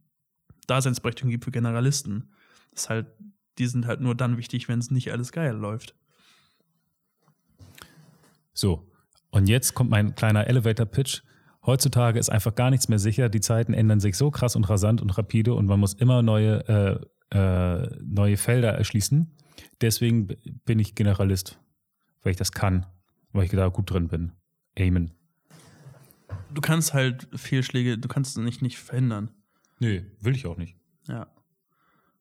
Daseinsberechtigung 0.66 1.30
gibt 1.30 1.44
für 1.44 1.52
Generalisten. 1.52 2.32
Das 2.73 2.82
ist 2.82 2.88
halt, 2.90 3.06
die 3.58 3.66
sind 3.66 3.87
halt 3.87 4.00
nur 4.00 4.14
dann 4.14 4.37
wichtig, 4.37 4.68
wenn 4.68 4.78
es 4.78 4.90
nicht 4.90 5.11
alles 5.11 5.32
geil 5.32 5.54
läuft. 5.54 5.94
So, 8.52 8.90
und 9.30 9.49
jetzt 9.49 9.75
kommt 9.75 9.90
mein 9.90 10.14
kleiner 10.14 10.46
Elevator-Pitch. 10.46 11.23
Heutzutage 11.66 12.18
ist 12.20 12.28
einfach 12.28 12.54
gar 12.54 12.70
nichts 12.70 12.88
mehr 12.88 13.00
sicher. 13.00 13.28
Die 13.28 13.40
Zeiten 13.40 13.75
ändern 13.75 13.99
sich 13.99 14.16
so 14.16 14.30
krass 14.30 14.54
und 14.54 14.68
rasant 14.68 15.02
und 15.02 15.11
rapide 15.18 15.54
und 15.54 15.66
man 15.66 15.80
muss 15.80 15.94
immer 15.94 16.23
neue, 16.23 17.02
äh, 17.32 17.37
äh, 17.37 17.99
neue 18.04 18.37
Felder 18.37 18.73
erschließen. 18.73 19.37
Deswegen 19.80 20.28
bin 20.64 20.78
ich 20.78 20.94
Generalist, 20.94 21.58
weil 22.23 22.30
ich 22.30 22.37
das 22.37 22.52
kann, 22.52 22.87
weil 23.32 23.44
ich 23.44 23.50
da 23.50 23.68
gut 23.68 23.90
drin 23.90 24.06
bin. 24.08 24.32
Amen. 24.78 25.11
Du 26.54 26.61
kannst 26.61 26.94
halt 26.94 27.28
Fehlschläge, 27.35 27.99
du 27.99 28.08
kannst 28.08 28.37
es 28.37 28.42
nicht, 28.42 28.62
nicht 28.62 28.78
verhindern. 28.78 29.30
Nee, 29.80 30.06
will 30.20 30.35
ich 30.35 30.46
auch 30.46 30.56
nicht. 30.56 30.76
Ja. 31.08 31.26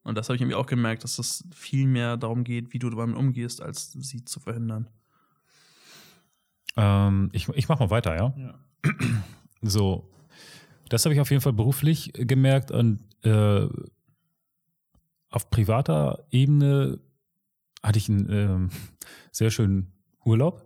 Und 0.03 0.15
das 0.15 0.27
habe 0.27 0.35
ich 0.35 0.41
irgendwie 0.41 0.55
auch 0.55 0.67
gemerkt, 0.67 1.03
dass 1.03 1.19
es 1.19 1.43
viel 1.53 1.87
mehr 1.87 2.17
darum 2.17 2.43
geht, 2.43 2.73
wie 2.73 2.79
du 2.79 2.89
damit 2.89 3.15
umgehst, 3.15 3.61
als 3.61 3.91
sie 3.91 4.25
zu 4.25 4.39
verhindern. 4.39 4.89
Ähm, 6.77 7.29
ich 7.31 7.47
ich 7.49 7.67
mache 7.67 7.83
mal 7.83 7.89
weiter, 7.89 8.15
ja? 8.15 8.33
Ja. 8.37 8.59
So, 9.62 10.10
das 10.89 11.06
habe 11.06 11.15
ich 11.15 11.22
auf 11.22 11.30
jeden 11.32 11.42
Fall 11.42 11.54
beruflich 11.54 12.12
gemerkt 12.13 12.72
und 12.72 13.01
äh, 13.24 13.68
auf 15.30 15.50
privater 15.50 16.25
Ebene 16.32 17.00
hatte 17.84 17.98
ich 17.98 18.10
einen 18.10 18.32
ähm, 18.32 18.70
sehr 19.32 19.51
schönen 19.51 19.92
Urlaub. 20.24 20.65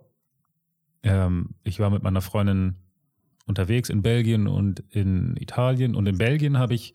Ähm, 1.03 1.55
ich 1.63 1.79
war 1.79 1.89
mit 1.89 2.03
meiner 2.03 2.21
Freundin 2.21 2.75
unterwegs 3.45 3.89
in 3.89 4.01
Belgien 4.01 4.47
und 4.47 4.83
in 4.91 5.35
Italien. 5.37 5.95
Und 5.95 6.07
in 6.07 6.17
Belgien 6.17 6.59
habe 6.59 6.75
ich 6.75 6.93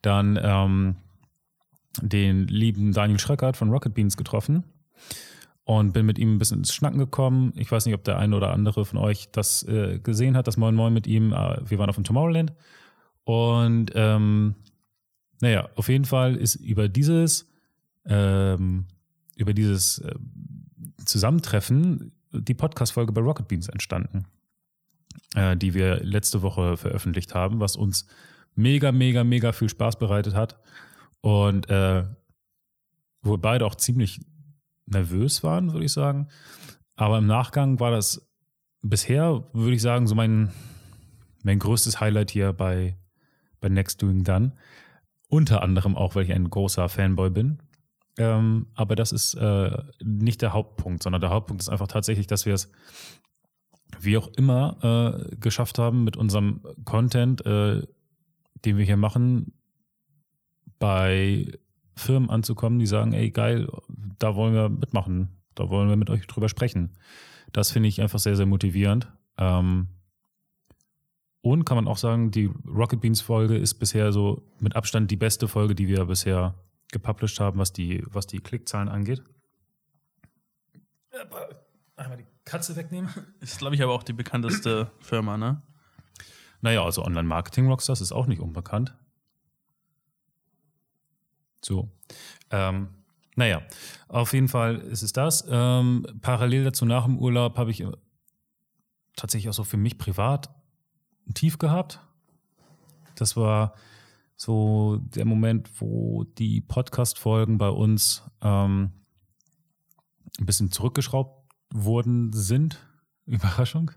dann 0.00 0.38
ähm, 0.42 0.96
den 2.00 2.48
lieben 2.48 2.92
Daniel 2.92 3.20
Schröckert 3.20 3.56
von 3.56 3.70
Rocket 3.70 3.94
Beans 3.94 4.16
getroffen 4.16 4.64
und 5.64 5.92
bin 5.92 6.06
mit 6.06 6.18
ihm 6.18 6.34
ein 6.34 6.38
bisschen 6.38 6.58
ins 6.58 6.74
Schnacken 6.74 6.98
gekommen. 6.98 7.52
Ich 7.56 7.70
weiß 7.70 7.86
nicht, 7.86 7.94
ob 7.94 8.04
der 8.04 8.18
eine 8.18 8.36
oder 8.36 8.52
andere 8.52 8.84
von 8.84 8.98
euch 8.98 9.30
das 9.30 9.62
äh, 9.64 10.00
gesehen 10.00 10.36
hat, 10.36 10.46
das 10.46 10.56
Moin 10.56 10.74
Moin 10.74 10.92
mit 10.92 11.06
ihm. 11.06 11.32
Äh, 11.32 11.58
wir 11.68 11.78
waren 11.78 11.88
auf 11.88 11.96
dem 11.96 12.04
Tomorrowland. 12.04 12.52
Und 13.24 13.92
ähm, 13.94 14.56
naja, 15.40 15.68
auf 15.76 15.88
jeden 15.88 16.04
Fall 16.04 16.36
ist 16.36 16.56
über 16.56 16.88
dieses 16.88 17.48
ähm, 18.04 18.86
über 19.36 19.54
dieses 19.54 19.98
äh, 19.98 20.14
Zusammentreffen 21.04 22.12
die 22.32 22.54
Podcast-Folge 22.54 23.12
bei 23.12 23.20
Rocket 23.20 23.48
Beans 23.48 23.68
entstanden, 23.68 24.26
äh, 25.34 25.56
die 25.56 25.74
wir 25.74 26.02
letzte 26.02 26.42
Woche 26.42 26.76
veröffentlicht 26.76 27.34
haben, 27.34 27.60
was 27.60 27.76
uns 27.76 28.06
mega, 28.54 28.92
mega, 28.92 29.22
mega 29.24 29.52
viel 29.52 29.68
Spaß 29.68 29.98
bereitet 29.98 30.34
hat. 30.34 30.58
Und 31.20 31.68
äh, 31.70 32.04
wo 33.22 33.36
beide 33.36 33.64
auch 33.64 33.76
ziemlich 33.76 34.20
nervös 34.86 35.42
waren, 35.42 35.72
würde 35.72 35.84
ich 35.86 35.92
sagen. 35.92 36.28
Aber 36.96 37.18
im 37.18 37.26
Nachgang 37.26 37.80
war 37.80 37.90
das 37.90 38.28
bisher, 38.82 39.44
würde 39.52 39.74
ich 39.74 39.82
sagen, 39.82 40.06
so 40.06 40.14
mein, 40.14 40.52
mein 41.42 41.58
größtes 41.58 42.00
Highlight 42.00 42.30
hier 42.30 42.52
bei, 42.52 42.98
bei 43.60 43.68
Next 43.68 44.02
Doing 44.02 44.24
Done. 44.24 44.52
Unter 45.28 45.62
anderem 45.62 45.96
auch, 45.96 46.14
weil 46.14 46.24
ich 46.24 46.32
ein 46.32 46.50
großer 46.50 46.88
Fanboy 46.88 47.30
bin 47.30 47.58
ähm, 48.18 48.66
aber 48.74 48.94
das 48.94 49.12
ist 49.12 49.34
äh, 49.34 49.70
nicht 50.02 50.42
der 50.42 50.52
Hauptpunkt, 50.52 51.02
sondern 51.02 51.20
der 51.20 51.30
Hauptpunkt 51.30 51.62
ist 51.62 51.68
einfach 51.68 51.88
tatsächlich, 51.88 52.26
dass 52.26 52.44
wir 52.44 52.54
es 52.54 52.70
wie 54.00 54.18
auch 54.18 54.28
immer 54.36 55.28
äh, 55.30 55.36
geschafft 55.36 55.78
haben, 55.78 56.04
mit 56.04 56.16
unserem 56.16 56.62
Content, 56.84 57.44
äh, 57.46 57.82
den 58.64 58.76
wir 58.76 58.84
hier 58.84 58.96
machen, 58.96 59.54
bei 60.78 61.46
Firmen 61.94 62.30
anzukommen, 62.30 62.78
die 62.78 62.86
sagen, 62.86 63.12
ey 63.12 63.30
geil, 63.30 63.68
da 64.18 64.34
wollen 64.34 64.54
wir 64.54 64.68
mitmachen, 64.68 65.28
da 65.54 65.68
wollen 65.68 65.88
wir 65.88 65.96
mit 65.96 66.10
euch 66.10 66.26
drüber 66.26 66.48
sprechen. 66.48 66.96
Das 67.52 67.70
finde 67.70 67.88
ich 67.88 68.00
einfach 68.00 68.18
sehr, 68.18 68.36
sehr 68.36 68.46
motivierend. 68.46 69.12
Ähm, 69.36 69.88
und 71.42 71.64
kann 71.64 71.76
man 71.76 71.88
auch 71.88 71.98
sagen, 71.98 72.30
die 72.30 72.50
Rocket 72.66 73.00
Beans 73.00 73.20
Folge 73.20 73.56
ist 73.56 73.74
bisher 73.74 74.12
so 74.12 74.48
mit 74.60 74.76
Abstand 74.76 75.10
die 75.10 75.16
beste 75.16 75.48
Folge, 75.48 75.74
die 75.74 75.88
wir 75.88 76.04
bisher 76.04 76.54
gepublished 76.92 77.40
haben, 77.40 77.58
was 77.58 77.72
die, 77.72 78.04
was 78.06 78.26
die 78.26 78.38
Klickzahlen 78.38 78.88
angeht. 78.88 79.22
Einmal 81.96 82.18
die 82.18 82.26
Katze 82.44 82.76
wegnehmen. 82.76 83.10
Ist, 83.40 83.58
glaube 83.58 83.74
ich, 83.74 83.82
aber 83.82 83.92
auch 83.92 84.02
die 84.02 84.12
bekannteste 84.12 84.90
Firma, 85.00 85.36
ne? 85.36 85.62
Naja, 86.60 86.84
also 86.84 87.04
Online-Marketing-Rockstars 87.04 88.00
ist 88.00 88.12
auch 88.12 88.26
nicht 88.26 88.40
unbekannt. 88.40 88.96
So. 91.64 91.90
Ähm, 92.50 92.88
naja, 93.36 93.62
auf 94.08 94.34
jeden 94.34 94.48
Fall 94.48 94.76
ist 94.76 95.02
es 95.02 95.12
das. 95.12 95.44
Ähm, 95.48 96.06
parallel 96.20 96.64
dazu 96.64 96.84
nach 96.84 97.04
dem 97.04 97.18
Urlaub 97.18 97.56
habe 97.56 97.70
ich 97.70 97.84
tatsächlich 99.16 99.48
auch 99.48 99.54
so 99.54 99.64
für 99.64 99.76
mich 99.76 99.98
privat 99.98 100.50
ein 101.26 101.34
Tief 101.34 101.58
gehabt. 101.58 102.00
Das 103.14 103.36
war 103.36 103.74
so 104.36 104.98
der 105.00 105.24
Moment, 105.24 105.70
wo 105.80 106.24
die 106.24 106.60
Podcast-Folgen 106.60 107.58
bei 107.58 107.68
uns 107.68 108.22
ähm, 108.40 108.90
ein 110.38 110.46
bisschen 110.46 110.72
zurückgeschraubt 110.72 111.48
worden 111.72 112.32
sind. 112.32 112.84
Überraschung. 113.26 113.92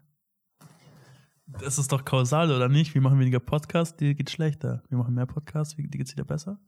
Das 1.47 1.77
ist 1.77 1.91
doch 1.91 2.05
kausal, 2.05 2.51
oder 2.51 2.69
nicht? 2.69 2.93
Wir 2.93 3.01
machen 3.01 3.19
weniger 3.19 3.39
Podcasts, 3.39 3.97
die 3.97 4.15
geht 4.15 4.29
schlechter. 4.29 4.83
Wir 4.89 4.97
machen 4.97 5.13
mehr 5.13 5.25
Podcasts, 5.25 5.75
die 5.75 5.87
geht 5.87 6.07
es 6.07 6.13
wieder 6.13 6.25
besser. 6.25 6.59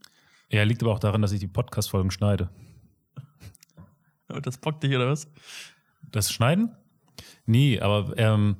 Ja, 0.49 0.63
liegt 0.63 0.81
aber 0.81 0.93
auch 0.93 0.99
daran, 0.99 1.21
dass 1.21 1.31
ich 1.31 1.39
die 1.39 1.47
Podcast-Folgen 1.47 2.11
schneide. 2.11 2.49
Das 4.41 4.57
bockt 4.57 4.83
dich, 4.83 4.93
oder 4.93 5.07
was? 5.07 5.31
Das 6.01 6.33
Schneiden? 6.33 6.75
Nee, 7.45 7.79
aber 7.79 8.13
ähm, 8.17 8.57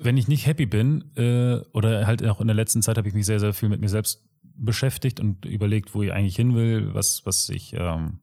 wenn 0.00 0.16
ich 0.16 0.26
nicht 0.26 0.46
happy 0.46 0.64
bin, 0.64 1.04
äh, 1.16 1.58
oder 1.72 2.06
halt 2.06 2.24
auch 2.24 2.40
in 2.40 2.46
der 2.46 2.56
letzten 2.56 2.80
Zeit 2.80 2.96
habe 2.96 3.06
ich 3.08 3.14
mich 3.14 3.26
sehr, 3.26 3.40
sehr 3.40 3.52
viel 3.52 3.68
mit 3.68 3.82
mir 3.82 3.90
selbst 3.90 4.26
beschäftigt 4.42 5.20
und 5.20 5.44
überlegt, 5.44 5.94
wo 5.94 6.02
ich 6.02 6.12
eigentlich 6.12 6.36
hin 6.36 6.54
will, 6.54 6.94
was, 6.94 7.24
was 7.26 7.48
ich, 7.50 7.74
ähm, 7.74 8.20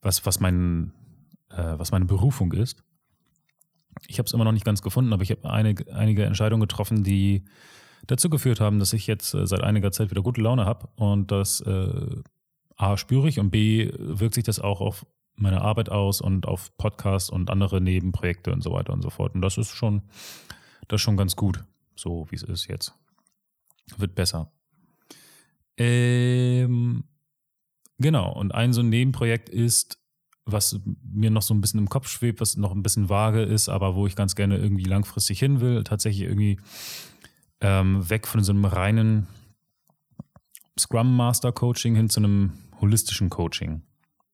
was, 0.00 0.24
was 0.24 0.38
mein, 0.38 0.92
äh, 1.50 1.78
was 1.78 1.90
meine 1.90 2.06
Berufung 2.06 2.52
ist. 2.52 2.82
Ich 4.06 4.18
habe 4.18 4.26
es 4.26 4.32
immer 4.32 4.44
noch 4.44 4.52
nicht 4.52 4.64
ganz 4.64 4.82
gefunden, 4.82 5.12
aber 5.12 5.22
ich 5.22 5.30
habe 5.30 5.50
einige, 5.50 5.92
einige 5.94 6.24
Entscheidungen 6.24 6.60
getroffen, 6.60 7.04
die 7.04 7.44
dazu 8.06 8.30
geführt 8.30 8.60
haben, 8.60 8.78
dass 8.78 8.92
ich 8.92 9.06
jetzt 9.06 9.34
äh, 9.34 9.46
seit 9.46 9.62
einiger 9.62 9.92
Zeit 9.92 10.10
wieder 10.10 10.22
gute 10.22 10.40
Laune 10.40 10.64
habe 10.64 10.88
und 10.96 11.30
das 11.30 11.60
äh, 11.60 12.22
A 12.76 12.96
spüre 12.96 13.28
ich 13.28 13.38
und 13.38 13.50
B 13.50 13.90
wirkt 13.96 14.34
sich 14.34 14.44
das 14.44 14.60
auch 14.60 14.80
auf 14.80 15.06
meine 15.36 15.62
Arbeit 15.62 15.88
aus 15.90 16.20
und 16.20 16.46
auf 16.46 16.76
Podcasts 16.76 17.30
und 17.30 17.50
andere 17.50 17.80
Nebenprojekte 17.80 18.52
und 18.52 18.62
so 18.62 18.72
weiter 18.72 18.92
und 18.92 19.02
so 19.02 19.10
fort. 19.10 19.34
Und 19.34 19.42
das 19.42 19.58
ist 19.58 19.70
schon, 19.70 20.02
das 20.88 20.98
ist 20.98 21.02
schon 21.02 21.16
ganz 21.16 21.34
gut, 21.34 21.64
so 21.96 22.26
wie 22.30 22.36
es 22.36 22.42
ist 22.42 22.68
jetzt. 22.68 22.94
Wird 23.96 24.14
besser. 24.14 24.52
Ähm, 25.76 27.04
genau, 27.98 28.32
und 28.32 28.54
ein 28.54 28.72
so 28.72 28.80
ein 28.80 28.90
Nebenprojekt 28.90 29.48
ist 29.48 29.98
was 30.46 30.78
mir 31.02 31.30
noch 31.30 31.42
so 31.42 31.54
ein 31.54 31.60
bisschen 31.60 31.80
im 31.80 31.88
Kopf 31.88 32.08
schwebt, 32.08 32.40
was 32.40 32.56
noch 32.56 32.72
ein 32.72 32.82
bisschen 32.82 33.08
vage 33.08 33.42
ist, 33.42 33.68
aber 33.68 33.94
wo 33.94 34.06
ich 34.06 34.14
ganz 34.14 34.34
gerne 34.34 34.58
irgendwie 34.58 34.84
langfristig 34.84 35.38
hin 35.38 35.60
will, 35.60 35.84
tatsächlich 35.84 36.28
irgendwie 36.28 36.58
ähm, 37.64 38.10
weg 38.10 38.26
von 38.26 38.44
so 38.44 38.52
einem 38.52 38.66
reinen 38.66 39.26
Scrum 40.78 41.16
Master 41.16 41.50
Coaching 41.50 41.94
hin 41.94 42.10
zu 42.10 42.20
einem 42.20 42.52
holistischen 42.78 43.30
Coaching. 43.30 43.80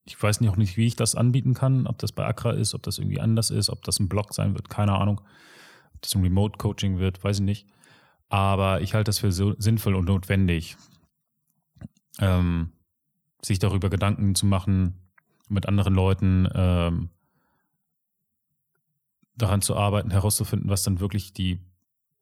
Ich 0.05 0.21
weiß 0.21 0.41
nicht 0.41 0.51
auch 0.51 0.57
nicht, 0.57 0.77
wie 0.77 0.87
ich 0.87 0.97
das 0.97 1.15
anbieten 1.15 1.55
kann, 1.55 1.87
ob 1.87 1.99
das 1.99 2.11
bei 2.11 2.27
Accra 2.27 2.51
ist, 2.51 2.75
ob 2.75 2.83
das 2.83 2.99
irgendwie 2.99 3.21
anders 3.21 3.51
ist, 3.51 3.71
ob 3.71 3.85
das 3.85 4.01
ein 4.01 4.09
Blog 4.09 4.35
sein 4.35 4.55
wird, 4.55 4.69
keine 4.69 4.99
Ahnung. 4.99 5.21
Ob 5.95 6.03
das 6.03 6.13
ein 6.17 6.23
Remote 6.23 6.59
Coaching 6.59 6.99
wird, 6.99 7.23
weiß 7.23 7.39
ich 7.39 7.45
nicht. 7.45 7.69
Aber 8.29 8.81
ich 8.81 8.95
halte 8.95 9.11
das 9.11 9.21
für 9.21 9.31
so 9.31 9.55
sinnvoll 9.59 9.95
und 9.95 10.07
notwendig, 10.07 10.77
ähm, 12.19 12.73
sich 13.43 13.61
darüber 13.61 13.91
Gedanken 13.91 14.35
zu 14.35 14.47
machen, 14.47 15.09
mit 15.49 15.67
anderen 15.67 15.95
Leuten 15.95 16.49
ähm, 16.53 17.11
daran 19.37 19.63
zu 19.63 19.77
arbeiten, 19.77 20.11
herauszufinden, 20.11 20.69
was 20.69 20.83
dann 20.83 20.99
wirklich 20.99 21.33
die 21.33 21.61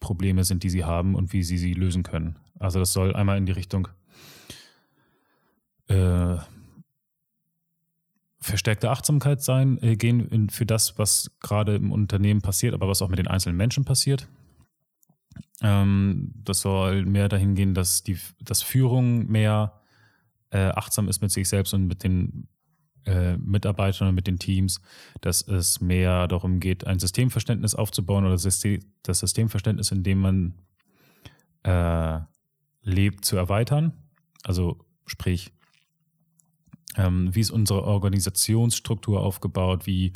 Probleme 0.00 0.44
sind, 0.44 0.62
die 0.62 0.70
sie 0.70 0.84
haben 0.84 1.14
und 1.14 1.32
wie 1.32 1.42
sie 1.42 1.58
sie 1.58 1.74
lösen 1.74 2.02
können. 2.02 2.38
Also 2.58 2.78
das 2.78 2.92
soll 2.92 3.14
einmal 3.14 3.38
in 3.38 3.46
die 3.46 3.52
Richtung 3.52 3.88
äh, 5.88 6.36
verstärkte 8.40 8.90
Achtsamkeit 8.90 9.42
sein, 9.42 9.78
äh, 9.82 9.96
gehen 9.96 10.28
in, 10.28 10.50
für 10.50 10.66
das, 10.66 10.98
was 10.98 11.30
gerade 11.40 11.74
im 11.76 11.92
Unternehmen 11.92 12.40
passiert, 12.40 12.74
aber 12.74 12.88
was 12.88 13.02
auch 13.02 13.08
mit 13.08 13.18
den 13.18 13.26
einzelnen 13.26 13.56
Menschen 13.56 13.84
passiert. 13.84 14.28
Ähm, 15.60 16.32
das 16.44 16.60
soll 16.60 17.04
mehr 17.04 17.28
dahin 17.28 17.54
gehen, 17.54 17.74
dass 17.74 18.02
die 18.02 18.18
dass 18.40 18.62
Führung 18.62 19.26
mehr 19.26 19.80
äh, 20.50 20.68
achtsam 20.68 21.08
ist 21.08 21.20
mit 21.20 21.30
sich 21.30 21.48
selbst 21.48 21.74
und 21.74 21.86
mit 21.86 22.04
den 22.04 22.48
äh, 23.08 23.38
Mitarbeitern 23.38 24.08
und 24.08 24.14
mit 24.14 24.26
den 24.26 24.38
Teams, 24.38 24.80
dass 25.20 25.46
es 25.46 25.80
mehr 25.80 26.28
darum 26.28 26.60
geht, 26.60 26.86
ein 26.86 26.98
Systemverständnis 26.98 27.74
aufzubauen 27.74 28.24
oder 28.26 28.34
das 28.34 29.18
Systemverständnis, 29.18 29.90
in 29.90 30.02
dem 30.02 30.20
man 30.20 30.54
äh, 31.62 32.20
lebt, 32.82 33.24
zu 33.24 33.36
erweitern. 33.36 33.92
Also 34.44 34.78
sprich, 35.06 35.52
ähm, 36.96 37.34
wie 37.34 37.40
ist 37.40 37.50
unsere 37.50 37.84
Organisationsstruktur 37.84 39.20
aufgebaut? 39.20 39.86
Wie 39.86 40.12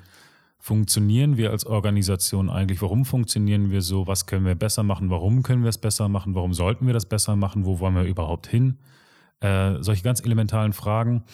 funktionieren 0.58 1.36
wir 1.36 1.50
als 1.50 1.64
Organisation 1.64 2.50
eigentlich? 2.50 2.82
Warum 2.82 3.04
funktionieren 3.04 3.70
wir 3.70 3.82
so? 3.82 4.06
Was 4.06 4.26
können 4.26 4.44
wir 4.44 4.54
besser 4.54 4.82
machen? 4.82 5.10
Warum 5.10 5.42
können 5.42 5.62
wir 5.62 5.70
es 5.70 5.78
besser 5.78 6.08
machen? 6.08 6.34
Warum 6.34 6.52
sollten 6.52 6.86
wir 6.86 6.94
das 6.94 7.06
besser 7.06 7.36
machen? 7.36 7.64
Wo 7.64 7.80
wollen 7.80 7.94
wir 7.94 8.04
überhaupt 8.04 8.46
hin? 8.46 8.78
Äh, 9.42 9.82
solche 9.82 10.04
ganz 10.04 10.20
elementalen 10.20 10.72
Fragen 10.72 11.24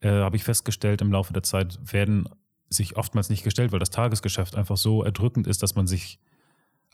äh, 0.00 0.10
habe 0.10 0.36
ich 0.36 0.44
festgestellt 0.44 1.00
im 1.00 1.10
Laufe 1.10 1.32
der 1.32 1.42
Zeit 1.42 1.78
werden 1.82 2.28
sich 2.68 2.96
oftmals 2.96 3.30
nicht 3.30 3.42
gestellt, 3.42 3.72
weil 3.72 3.78
das 3.78 3.90
Tagesgeschäft 3.90 4.54
einfach 4.54 4.76
so 4.76 5.02
erdrückend 5.02 5.46
ist, 5.46 5.62
dass 5.62 5.74
man 5.74 5.86
sich 5.86 6.20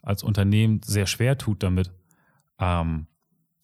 als 0.01 0.23
Unternehmen 0.23 0.81
sehr 0.83 1.07
schwer 1.07 1.37
tut 1.37 1.61
damit, 1.61 1.91
ähm, 2.57 3.07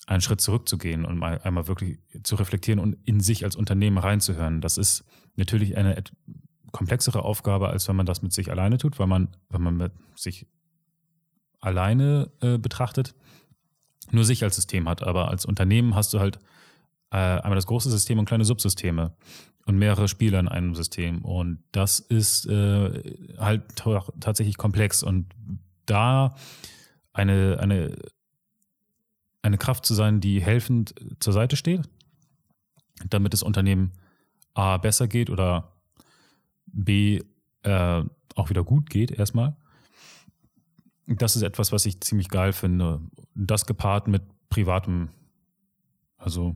einen 0.06 0.22
Schritt 0.22 0.42
zurückzugehen 0.42 1.06
und 1.06 1.18
mal 1.18 1.40
einmal 1.44 1.68
wirklich 1.68 2.00
zu 2.24 2.36
reflektieren 2.36 2.80
und 2.80 2.98
in 3.06 3.22
sich 3.22 3.46
als 3.46 3.56
Unternehmen 3.56 3.98
reinzuhören. 3.98 4.60
Das 4.62 4.78
ist 4.78 5.06
natürlich 5.36 5.78
eine 5.78 6.04
komplexere 6.72 7.24
Aufgabe, 7.24 7.70
als 7.70 7.88
wenn 7.88 7.96
man 7.96 8.06
das 8.06 8.22
mit 8.22 8.34
sich 8.34 8.52
alleine 8.52 8.78
tut, 8.78 9.00
weil 9.00 9.08
man, 9.08 9.30
wenn 9.50 9.62
man 9.62 9.78
mit 9.78 9.94
sich 10.16 10.46
alleine 11.60 12.32
äh, 12.42 12.58
betrachtet, 12.58 13.16
nur 14.12 14.26
sich 14.26 14.44
als 14.44 14.56
System 14.56 14.90
hat. 14.90 15.04
Aber 15.04 15.30
als 15.30 15.46
Unternehmen 15.46 15.96
hast 15.96 16.14
du 16.14 16.20
halt 16.20 16.40
äh, 17.12 17.18
einmal 17.18 17.56
das 17.56 17.68
große 17.68 17.90
System 17.90 18.20
und 18.20 18.26
kleine 18.26 18.46
Subsysteme 18.46 19.16
und 19.66 19.78
mehrere 19.78 20.08
Spieler 20.08 20.40
in 20.40 20.48
einem 20.48 20.76
System. 20.76 21.24
Und 21.24 21.64
das 21.72 22.00
ist 22.00 22.46
äh, 22.48 23.16
halt 23.38 23.64
tatsächlich 24.20 24.58
komplex. 24.58 25.04
Und 25.04 25.28
da 25.86 26.36
eine, 27.14 27.58
eine 27.60 27.96
eine 29.48 29.58
Kraft 29.58 29.86
zu 29.86 29.96
sein, 29.96 30.20
die 30.20 30.42
helfend 30.42 30.94
zur 31.20 31.34
Seite 31.34 31.56
steht, 31.56 31.90
damit 33.10 33.34
das 33.34 33.44
Unternehmen 33.44 33.94
A 34.54 34.78
besser 34.78 35.08
geht 35.08 35.30
oder 35.30 35.74
B 36.66 37.22
äh, 37.64 38.04
auch 38.36 38.50
wieder 38.50 38.64
gut 38.64 38.90
geht 38.90 39.12
erstmal. 39.12 39.56
Das 41.08 41.36
ist 41.36 41.42
etwas, 41.42 41.72
was 41.72 41.86
ich 41.86 42.02
ziemlich 42.02 42.30
geil 42.30 42.54
finde. 42.54 43.02
Das 43.34 43.66
gepaart 43.66 44.08
mit 44.08 44.24
privatem, 44.50 45.10
also 46.18 46.56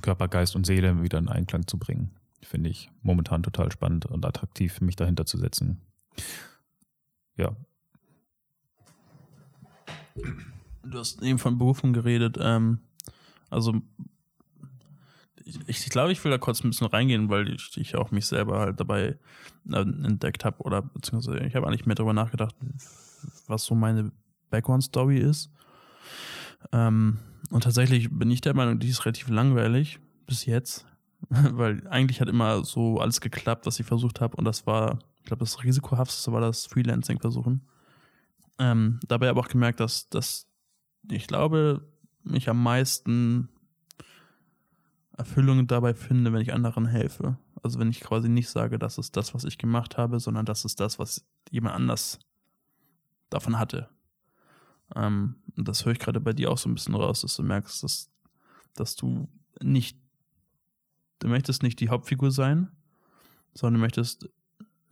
Körper, 0.00 0.28
Geist 0.28 0.56
und 0.56 0.64
Seele 0.64 1.02
wieder 1.02 1.18
in 1.18 1.28
Einklang 1.28 1.66
zu 1.66 1.78
bringen, 1.78 2.12
finde 2.42 2.70
ich 2.70 2.90
momentan 3.02 3.42
total 3.42 3.70
spannend 3.70 4.06
und 4.06 4.24
attraktiv, 4.24 4.80
mich 4.80 4.96
dahinter 4.96 5.26
zu 5.26 5.38
setzen. 5.38 5.80
Ja. 7.36 7.54
Du 10.82 10.98
hast 10.98 11.22
eben 11.22 11.38
von 11.38 11.58
Berufung 11.58 11.92
geredet. 11.92 12.38
Ähm, 12.40 12.80
also 13.50 13.80
ich, 15.44 15.68
ich 15.68 15.88
glaube, 15.90 16.12
ich 16.12 16.22
will 16.24 16.30
da 16.30 16.38
kurz 16.38 16.62
ein 16.62 16.70
bisschen 16.70 16.86
reingehen, 16.86 17.28
weil 17.28 17.48
ich, 17.48 17.76
ich 17.76 17.96
auch 17.96 18.10
mich 18.10 18.26
selber 18.26 18.60
halt 18.60 18.80
dabei 18.80 19.18
äh, 19.70 19.80
entdeckt 19.80 20.44
habe 20.44 20.62
oder 20.62 20.82
beziehungsweise 20.82 21.38
ich 21.40 21.54
habe 21.54 21.66
eigentlich 21.66 21.86
mehr 21.86 21.94
darüber 21.94 22.12
nachgedacht, 22.12 22.54
was 23.46 23.64
so 23.64 23.74
meine 23.74 24.12
Background-Story 24.50 25.18
ist. 25.18 25.50
Ähm, 26.72 27.18
und 27.50 27.64
tatsächlich 27.64 28.08
bin 28.10 28.30
ich 28.30 28.40
der 28.40 28.54
Meinung, 28.54 28.78
die 28.78 28.88
ist 28.88 29.04
relativ 29.04 29.28
langweilig 29.28 29.98
bis 30.26 30.46
jetzt, 30.46 30.86
weil 31.28 31.86
eigentlich 31.88 32.20
hat 32.20 32.28
immer 32.28 32.64
so 32.64 32.98
alles 32.98 33.20
geklappt, 33.20 33.66
was 33.66 33.80
ich 33.80 33.86
versucht 33.86 34.20
habe 34.20 34.36
und 34.36 34.44
das 34.44 34.66
war, 34.66 34.98
ich 35.18 35.24
glaube, 35.24 35.40
das 35.40 35.62
risikohafteste 35.62 36.32
war 36.32 36.40
das 36.40 36.66
Freelancing 36.66 37.20
versuchen. 37.20 37.62
Ähm, 38.58 39.00
dabei 39.08 39.28
aber 39.28 39.40
auch 39.40 39.48
gemerkt, 39.48 39.80
dass, 39.80 40.08
dass 40.08 40.46
ich 41.10 41.26
glaube, 41.26 41.86
ich 42.24 42.48
am 42.48 42.62
meisten 42.62 43.48
Erfüllung 45.16 45.66
dabei 45.66 45.94
finde, 45.94 46.32
wenn 46.32 46.40
ich 46.40 46.52
anderen 46.52 46.86
helfe. 46.86 47.36
Also 47.62 47.78
wenn 47.78 47.90
ich 47.90 48.00
quasi 48.00 48.28
nicht 48.28 48.48
sage, 48.48 48.78
das 48.78 48.98
ist 48.98 49.16
das, 49.16 49.34
was 49.34 49.44
ich 49.44 49.58
gemacht 49.58 49.96
habe, 49.96 50.20
sondern 50.20 50.46
das 50.46 50.64
ist 50.64 50.80
das, 50.80 50.98
was 50.98 51.24
jemand 51.50 51.76
anders 51.76 52.18
davon 53.30 53.58
hatte. 53.58 53.88
Ähm, 54.94 55.36
das 55.56 55.84
höre 55.84 55.92
ich 55.92 55.98
gerade 55.98 56.20
bei 56.20 56.32
dir 56.32 56.50
auch 56.50 56.58
so 56.58 56.68
ein 56.68 56.74
bisschen 56.74 56.94
raus, 56.94 57.22
dass 57.22 57.36
du 57.36 57.42
merkst, 57.42 57.82
dass, 57.82 58.10
dass 58.74 58.96
du 58.96 59.28
nicht, 59.60 59.98
du 61.18 61.28
möchtest 61.28 61.62
nicht 61.62 61.80
die 61.80 61.88
Hauptfigur 61.88 62.30
sein, 62.30 62.68
sondern 63.54 63.80
du 63.80 63.80
möchtest 63.80 64.28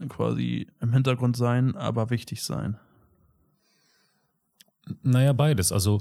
quasi 0.08 0.68
im 0.80 0.92
Hintergrund 0.92 1.36
sein, 1.36 1.76
aber 1.76 2.10
wichtig 2.10 2.42
sein. 2.42 2.78
Naja, 5.02 5.32
beides. 5.32 5.72
Also 5.72 6.00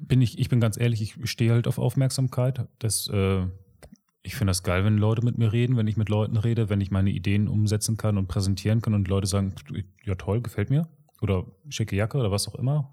bin 0.00 0.22
ich, 0.22 0.38
ich 0.38 0.48
bin 0.48 0.60
ganz 0.60 0.78
ehrlich, 0.78 1.02
ich 1.02 1.30
stehe 1.30 1.52
halt 1.52 1.68
auf 1.68 1.78
Aufmerksamkeit. 1.78 2.66
Das, 2.78 3.08
äh, 3.08 3.46
ich 4.22 4.34
finde 4.34 4.50
das 4.50 4.62
geil, 4.62 4.84
wenn 4.84 4.96
Leute 4.96 5.24
mit 5.24 5.38
mir 5.38 5.52
reden, 5.52 5.76
wenn 5.76 5.86
ich 5.86 5.96
mit 5.96 6.08
Leuten 6.08 6.36
rede, 6.36 6.70
wenn 6.70 6.80
ich 6.80 6.90
meine 6.90 7.10
Ideen 7.10 7.48
umsetzen 7.48 7.96
kann 7.96 8.16
und 8.16 8.26
präsentieren 8.26 8.80
kann 8.80 8.94
und 8.94 9.08
Leute 9.08 9.26
sagen, 9.26 9.54
ja 10.04 10.14
toll, 10.14 10.40
gefällt 10.40 10.70
mir. 10.70 10.88
Oder 11.20 11.46
schicke 11.68 11.96
Jacke 11.96 12.18
oder 12.18 12.30
was 12.30 12.48
auch 12.48 12.54
immer. 12.54 12.92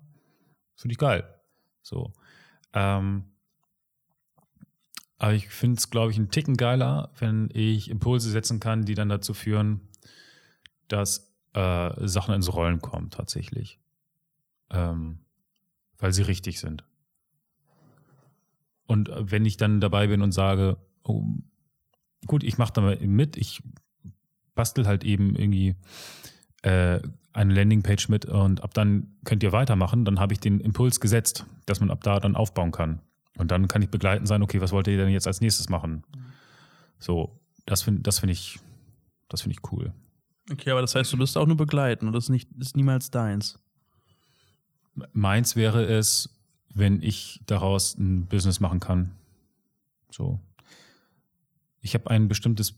Finde 0.76 0.94
ich 0.94 0.98
geil. 0.98 1.24
So. 1.82 2.14
Ähm, 2.74 3.26
aber 5.18 5.34
ich 5.34 5.50
finde 5.50 5.78
es, 5.78 5.90
glaube 5.90 6.12
ich, 6.12 6.18
einen 6.18 6.32
Ticken 6.32 6.58
geiler, 6.58 7.12
wenn 7.20 7.50
ich 7.54 7.90
Impulse 7.90 8.32
setzen 8.32 8.60
kann, 8.60 8.86
die 8.86 8.96
dann 8.96 9.10
dazu 9.10 9.34
führen, 9.34 9.82
dass 10.88 11.32
äh, 11.54 12.08
Sachen 12.08 12.34
ins 12.34 12.54
Rollen 12.54 12.80
kommen 12.80 13.10
tatsächlich. 13.10 13.80
Ähm, 14.72 15.20
weil 16.00 16.14
sie 16.14 16.24
richtig 16.24 16.60
sind. 16.60 16.84
Und 18.88 19.10
äh, 19.10 19.32
wenn 19.32 19.46
ich 19.46 19.58
dann 19.58 19.80
dabei 19.80 20.08
bin 20.08 20.22
und 20.22 20.32
sage, 20.32 20.78
oh, 21.04 21.24
gut, 22.26 22.44
ich 22.44 22.58
mache 22.58 22.74
da 22.74 22.82
mal 22.82 22.98
mit, 22.98 23.38
ich 23.38 23.62
bastel 24.56 24.88
halt 24.88 25.04
eben 25.04 25.36
irgendwie 25.36 25.76
äh, 26.64 27.00
eine 27.34 27.54
Landingpage 27.54 28.10
mit 28.10 28.26
und 28.26 28.64
ab 28.64 28.74
dann 28.74 29.16
könnt 29.24 29.44
ihr 29.44 29.52
weitermachen, 29.52 30.06
dann 30.06 30.20
habe 30.20 30.34
ich 30.34 30.40
den 30.40 30.60
Impuls 30.60 31.00
gesetzt, 31.00 31.46
dass 31.66 31.80
man 31.80 31.90
ab 31.90 32.04
da 32.04 32.20
dann 32.20 32.36
aufbauen 32.36 32.72
kann. 32.72 33.00
Und 33.38 33.52
dann 33.52 33.68
kann 33.68 33.82
ich 33.82 33.90
begleiten 33.90 34.26
sein, 34.26 34.44
okay, 34.44 34.60
was 34.60 34.72
wollt 34.72 34.88
ihr 34.88 34.98
denn 34.98 35.10
jetzt 35.10 35.28
als 35.28 35.42
nächstes 35.42 35.70
machen? 35.70 36.04
So, 37.00 37.40
das 37.66 37.82
finde 37.84 38.02
das 38.02 38.20
find 38.20 38.32
ich, 38.32 38.60
das 39.30 39.42
finde 39.42 39.58
ich 39.58 39.72
cool. 39.72 39.94
Okay, 40.52 40.72
aber 40.72 40.82
das 40.82 40.96
heißt, 40.96 41.14
du 41.14 41.18
bist 41.18 41.38
auch 41.38 41.48
nur 41.48 41.58
begleiten 41.58 42.08
und 42.08 42.14
das 42.14 42.26
ist, 42.26 42.30
nicht, 42.30 42.50
ist 42.60 42.76
niemals 42.76 43.10
deins. 43.12 43.60
Meins 45.14 45.56
wäre 45.56 45.86
es, 45.86 46.38
wenn 46.74 47.02
ich 47.02 47.42
daraus 47.46 47.98
ein 47.98 48.28
Business 48.28 48.60
machen 48.60 48.80
kann. 48.80 49.12
So. 50.10 50.40
Ich 51.80 51.94
habe 51.94 52.10
ein 52.10 52.28
bestimmtes 52.28 52.76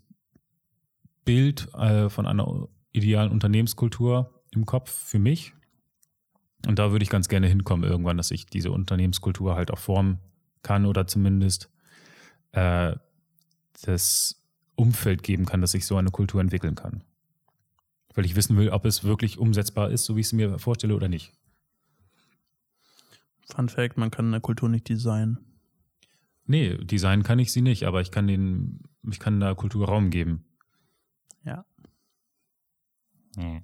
Bild 1.25 1.73
äh, 1.73 2.09
von 2.09 2.27
einer 2.27 2.67
idealen 2.91 3.31
Unternehmenskultur 3.31 4.42
im 4.55 4.65
Kopf 4.65 4.91
für 4.91 5.19
mich. 5.19 5.53
Und 6.65 6.79
da 6.79 6.91
würde 6.91 7.03
ich 7.03 7.09
ganz 7.09 7.27
gerne 7.27 7.47
hinkommen 7.47 7.89
irgendwann, 7.89 8.17
dass 8.17 8.31
ich 8.31 8.45
diese 8.45 8.71
Unternehmenskultur 8.71 9.55
halt 9.55 9.71
auch 9.71 9.79
formen 9.79 10.19
kann 10.61 10.85
oder 10.85 11.07
zumindest 11.07 11.69
äh, 12.53 12.95
das 13.81 14.41
Umfeld 14.75 15.23
geben 15.23 15.45
kann, 15.45 15.61
dass 15.61 15.71
sich 15.71 15.85
so 15.85 15.97
eine 15.97 16.11
Kultur 16.11 16.41
entwickeln 16.41 16.75
kann. 16.75 17.03
Weil 18.13 18.25
ich 18.25 18.35
wissen 18.35 18.57
will, 18.57 18.69
ob 18.69 18.85
es 18.85 19.03
wirklich 19.03 19.37
umsetzbar 19.37 19.89
ist, 19.91 20.05
so 20.05 20.15
wie 20.15 20.21
ich 20.21 20.27
es 20.27 20.33
mir 20.33 20.57
vorstelle 20.59 20.95
oder 20.95 21.09
nicht. 21.09 21.33
Fun 23.53 23.69
Fact, 23.69 23.97
man 23.97 24.11
kann 24.11 24.27
eine 24.27 24.39
Kultur 24.39 24.69
nicht 24.69 24.87
designen. 24.87 25.37
Nee, 26.45 26.77
designen 26.77 27.23
kann 27.23 27.39
ich 27.39 27.51
sie 27.51 27.61
nicht, 27.61 27.83
aber 27.83 28.01
ich 28.01 28.11
kann 28.11 28.27
den, 28.27 28.81
ich 29.09 29.19
kann 29.19 29.39
da 29.39 29.53
Kultur 29.53 29.87
Raum 29.87 30.09
geben. 30.09 30.45
Ja. 31.43 31.65
Ja. 33.37 33.61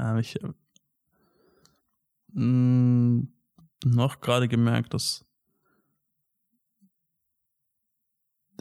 Ähm, 0.00 0.18
ich 0.18 0.36
habe 0.36 0.54
noch 3.84 4.20
gerade 4.20 4.48
gemerkt, 4.48 4.94
dass 4.94 5.24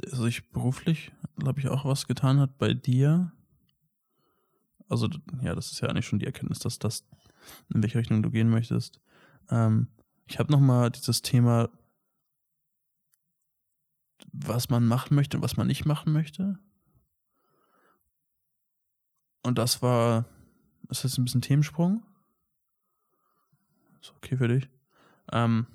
sich 0.05 0.49
beruflich, 0.51 1.11
glaube 1.37 1.59
ich, 1.59 1.67
auch 1.67 1.85
was 1.85 2.07
getan 2.07 2.39
hat 2.39 2.57
bei 2.57 2.73
dir. 2.73 3.31
Also, 4.87 5.09
ja, 5.41 5.55
das 5.55 5.71
ist 5.71 5.81
ja 5.81 5.89
eigentlich 5.89 6.07
schon 6.07 6.19
die 6.19 6.25
Erkenntnis, 6.25 6.59
dass 6.59 6.79
das, 6.79 7.07
in 7.73 7.83
welche 7.83 7.99
Richtung 7.99 8.23
du 8.23 8.31
gehen 8.31 8.49
möchtest. 8.49 8.99
Ähm, 9.49 9.87
ich 10.25 10.39
habe 10.39 10.51
nochmal 10.51 10.89
dieses 10.89 11.21
Thema, 11.21 11.69
was 14.31 14.69
man 14.69 14.85
machen 14.85 15.15
möchte 15.15 15.37
und 15.37 15.43
was 15.43 15.57
man 15.57 15.67
nicht 15.67 15.85
machen 15.85 16.11
möchte. 16.11 16.59
Und 19.43 19.57
das 19.57 19.81
war, 19.81 20.25
ist 20.89 21.03
jetzt 21.03 21.17
ein 21.17 21.25
bisschen 21.25 21.41
Themensprung. 21.41 22.03
Ist 24.01 24.13
okay 24.17 24.37
für 24.37 24.47
dich. 24.47 24.69
Ähm, 25.31 25.67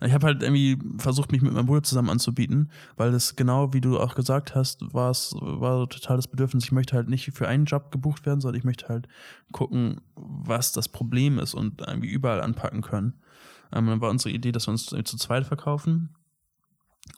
ich 0.00 0.12
habe 0.12 0.26
halt 0.26 0.42
irgendwie 0.42 0.78
versucht, 0.98 1.32
mich 1.32 1.42
mit 1.42 1.52
meinem 1.52 1.66
Bruder 1.66 1.82
zusammen 1.82 2.10
anzubieten, 2.10 2.70
weil 2.96 3.10
das 3.10 3.34
genau, 3.34 3.72
wie 3.72 3.80
du 3.80 3.98
auch 3.98 4.14
gesagt 4.14 4.54
hast, 4.54 4.94
war 4.94 5.10
es 5.10 5.34
war 5.40 5.78
so 5.78 5.86
total 5.86 6.16
das 6.16 6.28
Bedürfnis. 6.28 6.64
Ich 6.64 6.72
möchte 6.72 6.94
halt 6.94 7.08
nicht 7.08 7.32
für 7.32 7.48
einen 7.48 7.64
Job 7.64 7.90
gebucht 7.90 8.24
werden, 8.24 8.40
sondern 8.40 8.58
ich 8.58 8.64
möchte 8.64 8.88
halt 8.88 9.08
gucken, 9.50 10.00
was 10.14 10.70
das 10.70 10.88
Problem 10.88 11.40
ist 11.40 11.54
und 11.54 11.80
irgendwie 11.80 12.10
überall 12.10 12.40
anpacken 12.40 12.82
können. 12.82 13.14
Ähm, 13.72 13.86
dann 13.86 14.00
war 14.00 14.10
unsere 14.10 14.32
Idee, 14.32 14.52
dass 14.52 14.68
wir 14.68 14.72
uns 14.72 14.86
zu 14.86 15.16
zweit 15.16 15.46
verkaufen 15.46 16.10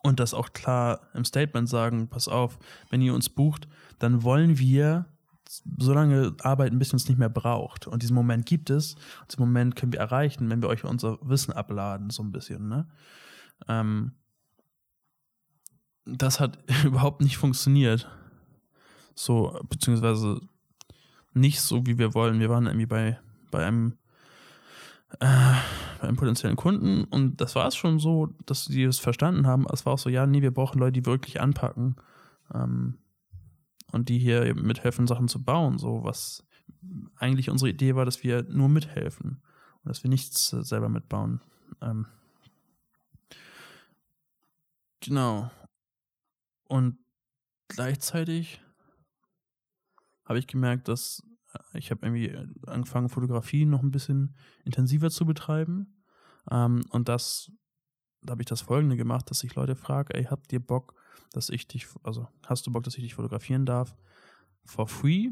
und 0.03 0.19
das 0.19 0.33
auch 0.33 0.53
klar 0.53 1.01
im 1.13 1.25
Statement 1.25 1.69
sagen, 1.69 2.09
pass 2.09 2.29
auf, 2.29 2.59
wenn 2.89 3.03
ihr 3.03 3.15
uns 3.15 3.29
bucht, 3.29 3.69
dann 3.99 4.23
wollen 4.23 4.59
wir 4.59 5.05
so 5.79 5.93
lange 5.93 6.35
arbeiten, 6.43 6.79
bis 6.79 6.91
ihr 6.91 6.95
uns 6.95 7.09
nicht 7.09 7.19
mehr 7.19 7.29
braucht. 7.29 7.87
Und 7.87 8.03
diesen 8.03 8.15
Moment 8.15 8.47
gibt 8.47 8.71
es. 8.71 8.95
Diesen 9.29 9.41
Moment 9.41 9.75
können 9.75 9.93
wir 9.93 10.01
erreichen, 10.01 10.49
wenn 10.49 10.63
wir 10.63 10.69
euch 10.69 10.85
unser 10.85 11.19
Wissen 11.23 11.53
abladen, 11.53 12.11
so 12.11 12.23
ein 12.23 12.31
bisschen. 12.31 12.69
Ne? 12.69 12.89
Ähm, 13.67 14.13
das 16.05 16.39
hat 16.39 16.59
überhaupt 16.85 17.21
nicht 17.21 17.37
funktioniert. 17.37 18.09
So, 19.15 19.59
beziehungsweise 19.69 20.41
nicht 21.35 21.61
so, 21.61 21.85
wie 21.87 21.99
wir 21.99 22.15
wollen. 22.15 22.39
Wir 22.39 22.49
waren 22.49 22.67
irgendwie 22.67 22.87
bei, 22.87 23.19
bei 23.51 23.67
einem 23.67 23.99
äh, 25.19 25.55
bei 26.01 26.07
einem 26.07 26.17
potenziellen 26.17 26.57
Kunden 26.57 27.05
und 27.05 27.41
das 27.41 27.57
war 27.57 27.67
es 27.67 27.75
schon 27.75 27.99
so, 27.99 28.29
dass 28.47 28.67
die 28.67 28.85
es 28.85 29.01
verstanden 29.01 29.47
haben. 29.47 29.67
Es 29.73 29.85
war 29.85 29.95
auch 29.95 29.99
so, 29.99 30.09
ja, 30.09 30.27
nee, 30.27 30.41
wir 30.41 30.53
brauchen 30.53 30.79
Leute, 30.79 30.93
die 31.01 31.07
wirklich 31.07 31.41
anpacken. 31.41 31.97
Ähm, 32.55 32.99
und 33.93 34.09
die 34.09 34.19
hier 34.19 34.55
mithelfen, 34.55 35.07
Sachen 35.07 35.29
zu 35.29 35.43
bauen, 35.43 35.79
so 35.79 36.05
was 36.05 36.47
eigentlich 37.17 37.51
unsere 37.51 37.71
Idee 37.71 37.95
war, 37.95 38.05
dass 38.05 38.23
wir 38.23 38.43
nur 38.45 38.69
mithelfen 38.69 39.43
und 39.83 39.89
dass 39.89 40.03
wir 40.03 40.11
nichts 40.11 40.53
äh, 40.53 40.63
selber 40.63 40.89
mitbauen. 40.89 41.41
Ähm 41.81 42.07
genau. 45.01 45.51
Und 46.69 46.99
gleichzeitig 47.69 48.63
habe 50.25 50.39
ich 50.39 50.47
gemerkt, 50.47 50.89
dass 50.89 51.23
äh, 51.53 51.79
ich 51.79 51.91
habe 51.91 52.07
irgendwie 52.07 52.37
angefangen, 52.67 53.09
Fotografie 53.09 53.65
noch 53.65 53.83
ein 53.83 53.91
bisschen 53.91 54.37
intensiver 54.65 55.11
zu 55.11 55.27
betreiben. 55.27 56.03
Ähm, 56.51 56.83
und 56.91 57.09
das, 57.09 57.51
da 58.23 58.33
habe 58.33 58.43
ich 58.43 58.49
das 58.49 58.61
folgende 58.61 58.97
gemacht, 58.97 59.31
dass 59.31 59.45
ich 59.45 59.55
Leute 59.55 59.77
frage, 59.77 60.15
ey, 60.15 60.25
habt 60.25 60.53
ihr 60.53 60.61
Bock, 60.61 60.95
dass 61.33 61.49
ich 61.49 61.67
dich, 61.69 61.87
also 62.03 62.29
hast 62.47 62.67
du 62.67 62.73
Bock, 62.73 62.85
dass 62.85 62.97
ich 62.97 63.05
dich 63.05 63.15
fotografieren 63.15 63.67
darf? 63.67 63.97
For 64.65 64.87
free. 64.87 65.31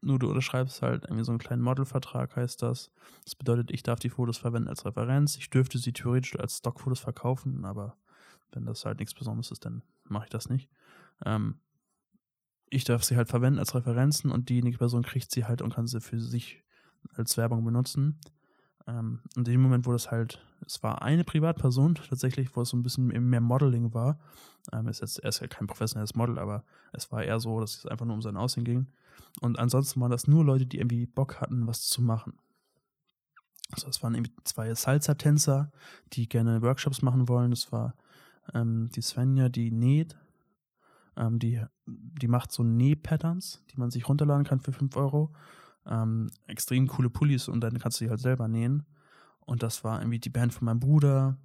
Nur 0.00 0.18
du 0.18 0.28
unterschreibst 0.28 0.82
halt 0.82 1.04
irgendwie 1.04 1.24
so 1.24 1.30
einen 1.32 1.38
kleinen 1.38 1.62
Modelvertrag, 1.62 2.34
heißt 2.34 2.62
das. 2.62 2.90
Das 3.24 3.34
bedeutet, 3.34 3.70
ich 3.70 3.82
darf 3.82 4.00
die 4.00 4.08
Fotos 4.08 4.38
verwenden 4.38 4.68
als 4.68 4.84
Referenz. 4.84 5.36
Ich 5.36 5.48
dürfte 5.50 5.78
sie 5.78 5.92
theoretisch 5.92 6.38
als 6.38 6.58
Stockfotos 6.58 6.98
verkaufen, 6.98 7.64
aber 7.64 7.96
wenn 8.50 8.66
das 8.66 8.84
halt 8.84 8.98
nichts 8.98 9.14
Besonderes 9.14 9.50
ist, 9.50 9.64
dann 9.64 9.82
mache 10.08 10.24
ich 10.24 10.30
das 10.30 10.48
nicht. 10.48 10.68
Ähm, 11.24 11.60
ich 12.68 12.84
darf 12.84 13.04
sie 13.04 13.16
halt 13.16 13.28
verwenden 13.28 13.58
als 13.58 13.74
Referenzen 13.74 14.30
und 14.30 14.48
diejenige 14.48 14.78
Person 14.78 15.02
kriegt 15.02 15.30
sie 15.30 15.44
halt 15.44 15.62
und 15.62 15.74
kann 15.74 15.86
sie 15.86 16.00
für 16.00 16.20
sich 16.20 16.64
als 17.14 17.36
Werbung 17.36 17.64
benutzen. 17.64 18.18
Ähm, 18.86 19.20
und 19.36 19.48
in 19.48 19.54
dem 19.54 19.62
Moment, 19.62 19.86
wo 19.86 19.92
das 19.92 20.10
halt, 20.10 20.44
es 20.66 20.82
war 20.82 21.02
eine 21.02 21.24
Privatperson 21.24 21.94
tatsächlich, 21.94 22.54
wo 22.56 22.62
es 22.62 22.70
so 22.70 22.76
ein 22.76 22.82
bisschen 22.82 23.06
mehr 23.06 23.40
Modeling 23.40 23.94
war. 23.94 24.18
Ähm, 24.72 24.88
ist 24.88 25.00
jetzt, 25.00 25.18
er 25.18 25.28
ist 25.28 25.40
ja 25.40 25.46
kein 25.46 25.66
professionelles 25.66 26.14
Model, 26.14 26.38
aber 26.38 26.64
es 26.92 27.10
war 27.12 27.22
eher 27.22 27.40
so, 27.40 27.60
dass 27.60 27.78
es 27.78 27.86
einfach 27.86 28.06
nur 28.06 28.14
um 28.14 28.22
sein 28.22 28.36
Aussehen 28.36 28.64
ging. 28.64 28.86
Und 29.40 29.58
ansonsten 29.58 30.00
waren 30.00 30.10
das 30.10 30.26
nur 30.26 30.44
Leute, 30.44 30.66
die 30.66 30.78
irgendwie 30.78 31.06
Bock 31.06 31.40
hatten, 31.40 31.66
was 31.66 31.86
zu 31.86 32.02
machen. 32.02 32.34
Also 33.70 33.88
es 33.88 34.02
waren 34.02 34.14
irgendwie 34.14 34.34
zwei 34.44 34.74
Salsa-Tänzer, 34.74 35.72
die 36.12 36.28
gerne 36.28 36.60
Workshops 36.60 37.02
machen 37.02 37.28
wollen. 37.28 37.50
Das 37.50 37.72
war 37.72 37.94
ähm, 38.52 38.90
die 38.94 39.00
Svenja, 39.00 39.48
die 39.48 39.70
näht. 39.70 40.16
Ähm, 41.16 41.38
die, 41.38 41.62
die 41.86 42.28
macht 42.28 42.52
so 42.52 42.62
Näh-Patterns, 42.62 43.62
die 43.70 43.78
man 43.78 43.90
sich 43.90 44.08
runterladen 44.08 44.44
kann 44.44 44.60
für 44.60 44.72
5 44.72 44.96
Euro 44.96 45.32
ähm, 45.86 46.30
extrem 46.46 46.86
coole 46.86 47.10
Pullis 47.10 47.48
und 47.48 47.60
dann 47.60 47.78
kannst 47.78 48.00
du 48.00 48.04
die 48.04 48.10
halt 48.10 48.20
selber 48.20 48.48
nähen. 48.48 48.86
Und 49.40 49.62
das 49.62 49.84
war 49.84 50.00
irgendwie 50.00 50.20
die 50.20 50.30
Band 50.30 50.54
von 50.54 50.66
meinem 50.66 50.80
Bruder. 50.80 51.38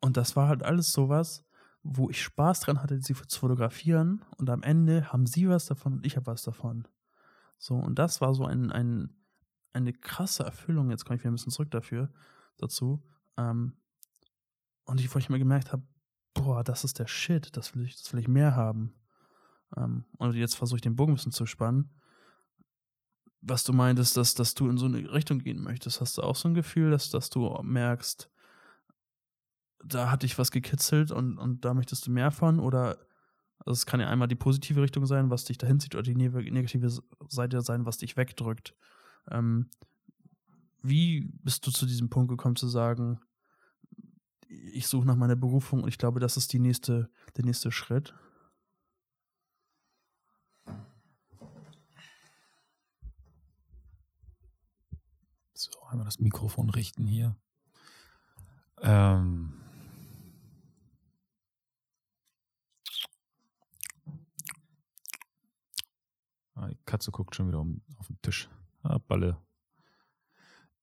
Und 0.00 0.16
das 0.16 0.36
war 0.36 0.48
halt 0.48 0.62
alles 0.62 0.92
sowas, 0.92 1.44
wo 1.82 2.10
ich 2.10 2.22
Spaß 2.22 2.60
dran 2.60 2.82
hatte, 2.82 3.00
sie 3.00 3.14
zu 3.14 3.40
fotografieren. 3.40 4.24
Und 4.38 4.50
am 4.50 4.62
Ende 4.62 5.12
haben 5.12 5.26
sie 5.26 5.48
was 5.48 5.66
davon 5.66 5.94
und 5.94 6.06
ich 6.06 6.16
habe 6.16 6.26
was 6.26 6.42
davon. 6.42 6.88
So, 7.58 7.74
und 7.74 7.98
das 7.98 8.20
war 8.20 8.34
so 8.34 8.44
ein, 8.44 8.70
ein, 8.72 9.10
eine 9.72 9.92
krasse 9.92 10.44
Erfüllung. 10.44 10.90
Jetzt 10.90 11.04
komme 11.04 11.16
ich 11.16 11.22
wieder 11.22 11.30
ein 11.30 11.34
bisschen 11.34 11.52
zurück 11.52 11.70
dafür, 11.70 12.10
dazu. 12.56 13.02
Ähm, 13.36 13.74
und 14.84 15.00
ich, 15.00 15.14
wo 15.14 15.18
ich 15.18 15.28
mir 15.28 15.38
gemerkt 15.38 15.72
habe, 15.72 15.82
boah, 16.34 16.64
das 16.64 16.84
ist 16.84 16.98
der 16.98 17.06
Shit, 17.06 17.56
das 17.56 17.74
will 17.74 17.84
ich, 17.84 17.96
das 17.96 18.12
will 18.12 18.20
ich 18.20 18.28
mehr 18.28 18.56
haben. 18.56 18.94
Ähm, 19.76 20.04
und 20.18 20.34
jetzt 20.34 20.54
versuche 20.54 20.78
ich 20.78 20.82
den 20.82 20.96
Bogen 20.96 21.12
ein 21.12 21.16
bisschen 21.16 21.32
zu 21.32 21.46
spannen 21.46 21.90
was 23.40 23.64
du 23.64 23.72
meintest, 23.72 24.16
dass, 24.16 24.34
dass 24.34 24.54
du 24.54 24.68
in 24.68 24.78
so 24.78 24.86
eine 24.86 25.12
Richtung 25.12 25.38
gehen 25.38 25.62
möchtest. 25.62 26.00
Hast 26.00 26.18
du 26.18 26.22
auch 26.22 26.36
so 26.36 26.48
ein 26.48 26.54
Gefühl, 26.54 26.90
dass, 26.90 27.10
dass 27.10 27.30
du 27.30 27.58
merkst, 27.62 28.30
da 29.84 30.10
hat 30.10 30.22
dich 30.22 30.38
was 30.38 30.50
gekitzelt 30.50 31.10
und, 31.10 31.38
und 31.38 31.64
da 31.64 31.74
möchtest 31.74 32.06
du 32.06 32.10
mehr 32.10 32.30
von? 32.30 32.58
Oder 32.58 32.98
also 33.60 33.72
es 33.72 33.86
kann 33.86 34.00
ja 34.00 34.08
einmal 34.08 34.28
die 34.28 34.34
positive 34.34 34.82
Richtung 34.82 35.06
sein, 35.06 35.30
was 35.30 35.44
dich 35.44 35.58
dahin 35.58 35.80
zieht, 35.80 35.94
oder 35.94 36.02
die 36.02 36.14
negative 36.14 36.90
Seite 37.28 37.60
sein, 37.62 37.86
was 37.86 37.98
dich 37.98 38.16
wegdrückt. 38.16 38.74
Ähm, 39.30 39.70
wie 40.82 41.28
bist 41.42 41.66
du 41.66 41.70
zu 41.70 41.86
diesem 41.86 42.10
Punkt 42.10 42.28
gekommen 42.28 42.56
zu 42.56 42.68
sagen, 42.68 43.18
ich 44.48 44.86
suche 44.86 45.06
nach 45.06 45.16
meiner 45.16 45.36
Berufung 45.36 45.82
und 45.82 45.88
ich 45.88 45.98
glaube, 45.98 46.20
das 46.20 46.36
ist 46.36 46.52
die 46.52 46.60
nächste, 46.60 47.10
der 47.36 47.44
nächste 47.44 47.72
Schritt? 47.72 48.14
So, 55.56 55.70
einmal 55.88 56.04
das 56.04 56.18
Mikrofon 56.18 56.68
richten 56.68 57.06
hier. 57.06 57.34
Ähm. 58.82 59.54
Ah, 66.54 66.68
die 66.68 66.76
Katze 66.84 67.10
guckt 67.10 67.34
schon 67.34 67.48
wieder 67.48 67.60
um, 67.60 67.80
auf 67.96 68.06
den 68.08 68.20
Tisch. 68.20 68.50
Ah, 68.82 68.98
Balle. 68.98 69.40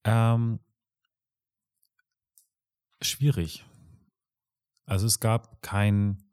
Ähm, 0.05 0.59
schwierig. 2.99 3.63
Also 4.85 5.05
es 5.05 5.19
gab 5.19 5.61
keinen 5.61 6.31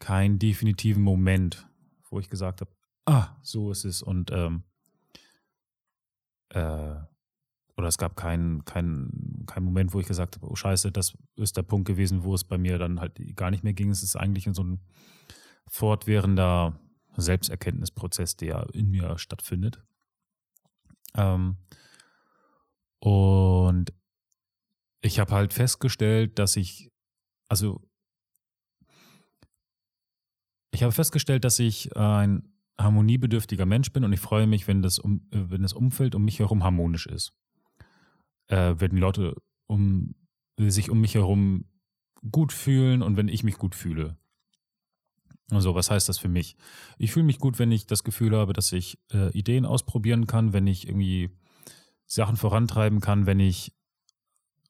keinen 0.00 0.40
definitiven 0.40 1.04
Moment, 1.04 1.68
wo 2.10 2.18
ich 2.18 2.28
gesagt 2.28 2.62
habe, 2.62 2.76
ah, 3.06 3.36
so 3.42 3.70
ist 3.70 3.84
es 3.84 4.02
und 4.02 4.32
ähm, 4.32 4.64
äh, 6.50 6.96
oder 7.76 7.86
es 7.86 7.98
gab 7.98 8.16
keinen 8.16 8.64
keinen 8.64 9.44
keinen 9.46 9.64
Moment, 9.64 9.94
wo 9.94 10.00
ich 10.00 10.06
gesagt 10.06 10.36
habe, 10.36 10.50
oh 10.50 10.56
Scheiße, 10.56 10.90
das 10.90 11.16
ist 11.36 11.56
der 11.56 11.62
Punkt 11.62 11.86
gewesen, 11.86 12.24
wo 12.24 12.34
es 12.34 12.44
bei 12.44 12.58
mir 12.58 12.78
dann 12.78 13.00
halt 13.00 13.20
gar 13.36 13.50
nicht 13.50 13.62
mehr 13.62 13.72
ging. 13.72 13.90
Es 13.90 14.02
ist 14.02 14.16
eigentlich 14.16 14.48
so 14.52 14.64
ein 14.64 14.80
fortwährender 15.68 16.78
Selbsterkenntnisprozess, 17.16 18.36
der 18.36 18.66
in 18.72 18.90
mir 18.90 19.18
stattfindet. 19.18 19.82
Ähm, 21.14 21.56
und 23.00 23.92
ich 25.00 25.20
habe 25.20 25.32
halt 25.32 25.52
festgestellt, 25.52 26.38
dass 26.38 26.56
ich, 26.56 26.90
also 27.48 27.80
ich 30.72 30.82
habe 30.82 30.92
festgestellt, 30.92 31.44
dass 31.44 31.58
ich 31.58 31.96
ein 31.96 32.57
harmoniebedürftiger 32.78 33.66
Mensch 33.66 33.92
bin 33.92 34.04
und 34.04 34.12
ich 34.12 34.20
freue 34.20 34.46
mich, 34.46 34.68
wenn 34.68 34.82
das, 34.82 34.98
um, 34.98 35.26
wenn 35.30 35.62
das 35.62 35.72
Umfeld 35.72 36.14
um 36.14 36.24
mich 36.24 36.38
herum 36.38 36.62
harmonisch 36.64 37.06
ist. 37.06 37.32
Äh, 38.46 38.74
wenn 38.78 38.92
die 38.92 39.00
Leute 39.00 39.34
um, 39.66 40.14
sich 40.58 40.90
um 40.90 41.00
mich 41.00 41.14
herum 41.14 41.66
gut 42.30 42.52
fühlen 42.52 43.02
und 43.02 43.16
wenn 43.16 43.28
ich 43.28 43.44
mich 43.44 43.58
gut 43.58 43.74
fühle. 43.74 44.16
Also, 45.50 45.74
was 45.74 45.90
heißt 45.90 46.08
das 46.08 46.18
für 46.18 46.28
mich? 46.28 46.56
Ich 46.98 47.12
fühle 47.12 47.24
mich 47.24 47.38
gut, 47.38 47.58
wenn 47.58 47.72
ich 47.72 47.86
das 47.86 48.04
Gefühl 48.04 48.36
habe, 48.36 48.52
dass 48.52 48.70
ich 48.72 48.98
äh, 49.12 49.30
Ideen 49.36 49.64
ausprobieren 49.64 50.26
kann, 50.26 50.52
wenn 50.52 50.66
ich 50.66 50.86
irgendwie 50.86 51.30
Sachen 52.04 52.36
vorantreiben 52.36 53.00
kann, 53.00 53.24
wenn 53.24 53.40
ich 53.40 53.72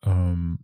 ähm, 0.02 0.60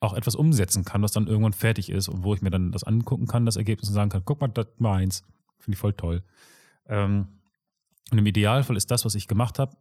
auch 0.00 0.14
etwas 0.14 0.34
umsetzen 0.34 0.84
kann, 0.84 1.02
was 1.02 1.12
dann 1.12 1.26
irgendwann 1.26 1.52
fertig 1.52 1.90
ist 1.90 2.08
und 2.08 2.24
wo 2.24 2.34
ich 2.34 2.40
mir 2.40 2.50
dann 2.50 2.72
das 2.72 2.84
angucken 2.84 3.26
kann, 3.26 3.44
das 3.44 3.56
Ergebnis 3.56 3.90
und 3.90 3.94
sagen 3.94 4.10
kann, 4.10 4.24
guck 4.24 4.40
mal, 4.40 4.48
das 4.48 4.66
war 4.78 4.96
eins. 4.96 5.22
Finde 5.58 5.74
ich 5.74 5.80
voll 5.80 5.92
toll. 5.92 6.24
Ähm, 6.90 7.28
und 8.10 8.18
im 8.18 8.26
Idealfall 8.26 8.76
ist 8.76 8.90
das, 8.90 9.04
was 9.04 9.14
ich 9.14 9.28
gemacht 9.28 9.58
habe, 9.58 9.76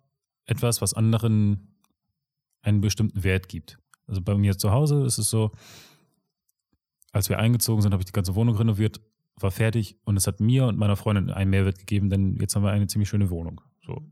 etwas, 0.45 0.81
was 0.81 0.93
anderen 0.93 1.75
einen 2.61 2.79
bestimmten 2.79 3.23
Wert 3.23 3.49
gibt. 3.49 3.79
Also 4.07 4.21
bei 4.21 4.35
mir 4.35 4.57
zu 4.57 4.71
Hause 4.71 5.03
ist 5.03 5.17
es 5.17 5.29
so, 5.29 5.51
als 7.11 7.29
wir 7.29 7.39
eingezogen 7.39 7.81
sind, 7.81 7.91
habe 7.91 8.01
ich 8.01 8.05
die 8.05 8.13
ganze 8.13 8.35
Wohnung 8.35 8.55
renoviert, 8.55 9.01
war 9.35 9.51
fertig 9.51 9.97
und 10.03 10.17
es 10.17 10.27
hat 10.27 10.39
mir 10.39 10.65
und 10.67 10.77
meiner 10.77 10.95
Freundin 10.95 11.31
einen 11.31 11.49
Mehrwert 11.49 11.79
gegeben, 11.79 12.09
denn 12.09 12.37
jetzt 12.39 12.55
haben 12.55 12.63
wir 12.63 12.71
eine 12.71 12.87
ziemlich 12.87 13.09
schöne 13.09 13.29
Wohnung. 13.29 13.61
So. 13.85 14.03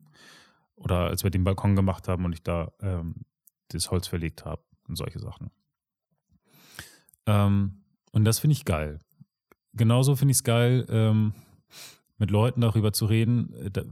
Oder 0.75 1.07
als 1.07 1.23
wir 1.23 1.31
den 1.31 1.43
Balkon 1.43 1.75
gemacht 1.75 2.07
haben 2.07 2.25
und 2.25 2.33
ich 2.33 2.43
da 2.43 2.71
ähm, 2.81 3.25
das 3.69 3.91
Holz 3.91 4.07
verlegt 4.07 4.45
habe 4.45 4.63
und 4.88 4.95
solche 4.95 5.19
Sachen. 5.19 5.51
Ähm, 7.25 7.83
und 8.12 8.25
das 8.25 8.39
finde 8.39 8.53
ich 8.53 8.65
geil. 8.65 8.99
Genauso 9.73 10.15
finde 10.15 10.31
ich 10.31 10.38
es 10.38 10.43
geil, 10.43 10.86
ähm, 10.89 11.33
mit 12.17 12.32
Leuten 12.32 12.62
darüber 12.62 12.93
zu 12.93 13.06
reden, 13.06 13.53
äh, 13.53 13.84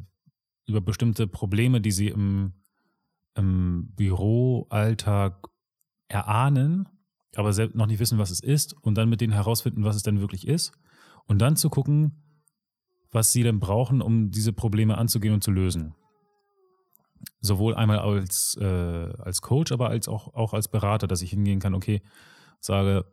über 0.67 0.81
bestimmte 0.81 1.27
Probleme, 1.27 1.81
die 1.81 1.91
sie 1.91 2.07
im, 2.07 2.53
im 3.35 3.91
Büroalltag 3.95 5.47
erahnen, 6.07 6.87
aber 7.35 7.53
selbst 7.53 7.75
noch 7.75 7.85
nicht 7.85 7.99
wissen, 7.99 8.17
was 8.17 8.31
es 8.31 8.39
ist, 8.39 8.73
und 8.73 8.95
dann 8.95 9.09
mit 9.09 9.21
denen 9.21 9.33
herausfinden, 9.33 9.83
was 9.83 9.95
es 9.95 10.03
denn 10.03 10.19
wirklich 10.21 10.47
ist, 10.47 10.71
und 11.25 11.39
dann 11.39 11.55
zu 11.55 11.69
gucken, 11.69 12.23
was 13.11 13.31
sie 13.31 13.43
denn 13.43 13.59
brauchen, 13.59 14.01
um 14.01 14.31
diese 14.31 14.53
Probleme 14.53 14.97
anzugehen 14.97 15.33
und 15.33 15.43
zu 15.43 15.51
lösen. 15.51 15.95
Sowohl 17.39 17.75
einmal 17.75 17.99
als, 17.99 18.57
äh, 18.59 18.65
als 18.65 19.41
Coach, 19.41 19.71
aber 19.71 19.89
als 19.89 20.07
auch, 20.07 20.33
auch 20.33 20.53
als 20.53 20.67
Berater, 20.67 21.07
dass 21.07 21.21
ich 21.21 21.29
hingehen 21.29 21.59
kann, 21.59 21.73
okay, 21.73 22.01
sage, 22.59 23.05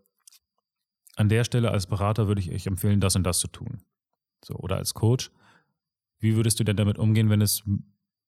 an 1.16 1.28
der 1.28 1.44
Stelle 1.44 1.70
als 1.70 1.86
Berater 1.86 2.26
würde 2.26 2.40
ich 2.40 2.50
euch 2.50 2.66
empfehlen, 2.66 3.00
das 3.00 3.16
und 3.16 3.24
das 3.24 3.38
zu 3.38 3.48
tun. 3.48 3.82
So, 4.44 4.54
oder 4.56 4.76
als 4.76 4.94
Coach, 4.94 5.30
wie 6.18 6.36
würdest 6.36 6.58
du 6.60 6.64
denn 6.64 6.76
damit 6.76 6.98
umgehen, 6.98 7.30
wenn 7.30 7.40
es, 7.40 7.62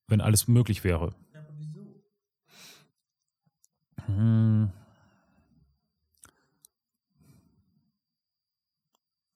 wenn 0.08 0.20
alles 0.20 0.48
möglich 0.48 0.84
wäre? 0.84 1.14
Aber 1.34 1.48
wieso? 1.56 2.02
Hm. 4.06 4.70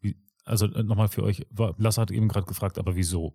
Wie, 0.01 0.17
also 0.45 0.67
äh, 0.67 0.83
nochmal 0.83 1.09
für 1.09 1.23
euch, 1.23 1.47
Lasse 1.79 2.01
hat 2.01 2.11
eben 2.11 2.29
gerade 2.29 2.47
gefragt, 2.47 2.79
aber 2.79 2.97
wieso? 2.97 3.35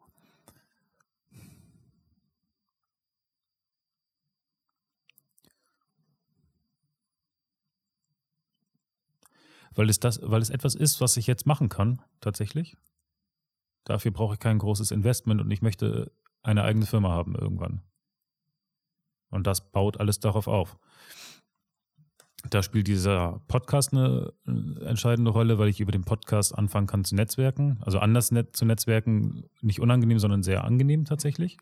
Weil 9.75 9.89
es 9.89 9.99
das, 9.99 10.19
weil 10.21 10.41
es 10.41 10.49
etwas 10.49 10.75
ist, 10.75 11.01
was 11.01 11.17
ich 11.17 11.27
jetzt 11.27 11.45
machen 11.45 11.67
kann, 11.69 12.01
tatsächlich. 12.21 12.77
Dafür 13.86 14.12
brauche 14.12 14.34
ich 14.36 14.39
kein 14.39 14.60
großes 14.60 14.91
Investment 14.91 15.41
und 15.41 15.52
ich 15.52 15.62
möchte 15.62 16.12
eine 16.41 16.63
eigene 16.63 16.86
Firma 16.86 17.10
haben 17.10 17.36
irgendwann. 17.36 17.82
Und 19.30 19.48
das 19.48 19.72
baut 19.72 20.00
alles 20.00 20.19
darauf 20.19 20.48
auf. 20.48 20.78
Da 22.50 22.62
spielt 22.62 22.88
dieser 22.88 23.41
Podcast 23.48 23.93
eine 23.93 24.34
entscheidende 24.86 25.32
Rolle, 25.32 25.58
weil 25.60 25.69
ich 25.69 25.80
über 25.80 25.93
den 25.93 26.04
Podcast 26.04 26.56
anfangen 26.58 26.88
kann 26.88 27.06
zu 27.06 27.15
netzwerken. 27.15 27.80
Also 27.82 28.00
anders 28.00 28.32
net 28.32 28.56
zu 28.56 28.65
netzwerken, 28.65 29.46
nicht 29.62 29.80
unangenehm, 29.80 30.19
sondern 30.19 30.43
sehr 30.43 30.65
angenehm 30.65 31.06
tatsächlich. 31.06 31.58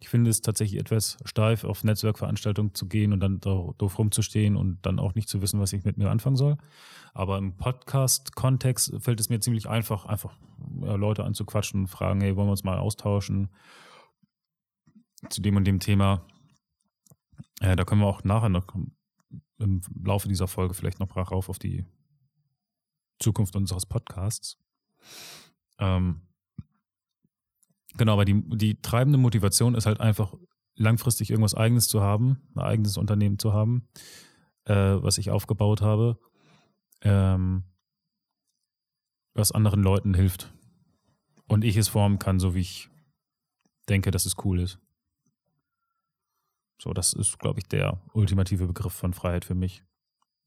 Ich 0.00 0.08
finde 0.08 0.30
es 0.30 0.40
tatsächlich 0.40 0.80
etwas 0.80 1.18
steif, 1.24 1.64
auf 1.64 1.84
Netzwerkveranstaltungen 1.84 2.74
zu 2.74 2.86
gehen 2.86 3.12
und 3.12 3.20
dann 3.20 3.40
doof 3.40 3.98
rumzustehen 3.98 4.56
und 4.56 4.78
dann 4.86 4.98
auch 4.98 5.14
nicht 5.14 5.28
zu 5.28 5.42
wissen, 5.42 5.60
was 5.60 5.72
ich 5.72 5.84
mit 5.84 5.98
mir 5.98 6.10
anfangen 6.10 6.36
soll. 6.36 6.56
Aber 7.14 7.36
im 7.36 7.56
Podcast-Kontext 7.56 8.94
fällt 9.00 9.20
es 9.20 9.28
mir 9.28 9.40
ziemlich 9.40 9.68
einfach, 9.68 10.06
einfach 10.06 10.32
Leute 10.78 11.24
anzuquatschen 11.24 11.82
und 11.82 11.86
fragen, 11.88 12.20
hey, 12.20 12.36
wollen 12.36 12.48
wir 12.48 12.52
uns 12.52 12.64
mal 12.64 12.78
austauschen 12.78 13.50
zu 15.28 15.40
dem 15.40 15.56
und 15.56 15.64
dem 15.64 15.80
Thema. 15.80 16.26
Äh, 17.60 17.76
da 17.76 17.84
können 17.84 18.00
wir 18.00 18.06
auch 18.06 18.24
nachher 18.24 18.48
noch 18.48 18.66
im 19.58 19.80
Laufe 20.04 20.28
dieser 20.28 20.48
Folge 20.48 20.74
vielleicht 20.74 21.00
noch 21.00 21.16
rauf 21.16 21.48
auf 21.48 21.58
die 21.58 21.84
Zukunft 23.18 23.56
unseres 23.56 23.86
Podcasts. 23.86 24.56
Ähm, 25.78 26.28
Genau, 27.98 28.12
aber 28.12 28.24
die, 28.24 28.42
die 28.56 28.80
treibende 28.80 29.18
Motivation 29.18 29.74
ist 29.74 29.86
halt 29.86 30.00
einfach 30.00 30.34
langfristig 30.76 31.30
irgendwas 31.30 31.54
Eigenes 31.54 31.88
zu 31.88 32.00
haben, 32.00 32.38
ein 32.54 32.60
eigenes 32.60 32.96
Unternehmen 32.96 33.38
zu 33.38 33.52
haben, 33.52 33.88
äh, 34.64 34.74
was 34.74 35.18
ich 35.18 35.30
aufgebaut 35.30 35.82
habe, 35.82 36.18
ähm, 37.02 37.64
was 39.34 39.52
anderen 39.52 39.82
Leuten 39.82 40.14
hilft. 40.14 40.52
Und 41.48 41.64
ich 41.64 41.76
es 41.76 41.88
formen 41.88 42.18
kann, 42.18 42.38
so 42.38 42.54
wie 42.54 42.60
ich 42.60 42.88
denke, 43.88 44.10
dass 44.10 44.26
es 44.26 44.36
cool 44.44 44.60
ist. 44.60 44.78
So, 46.80 46.92
das 46.92 47.12
ist, 47.12 47.38
glaube 47.38 47.58
ich, 47.58 47.66
der 47.66 48.00
ultimative 48.12 48.66
Begriff 48.66 48.92
von 48.92 49.12
Freiheit 49.12 49.44
für 49.44 49.54
mich. 49.54 49.82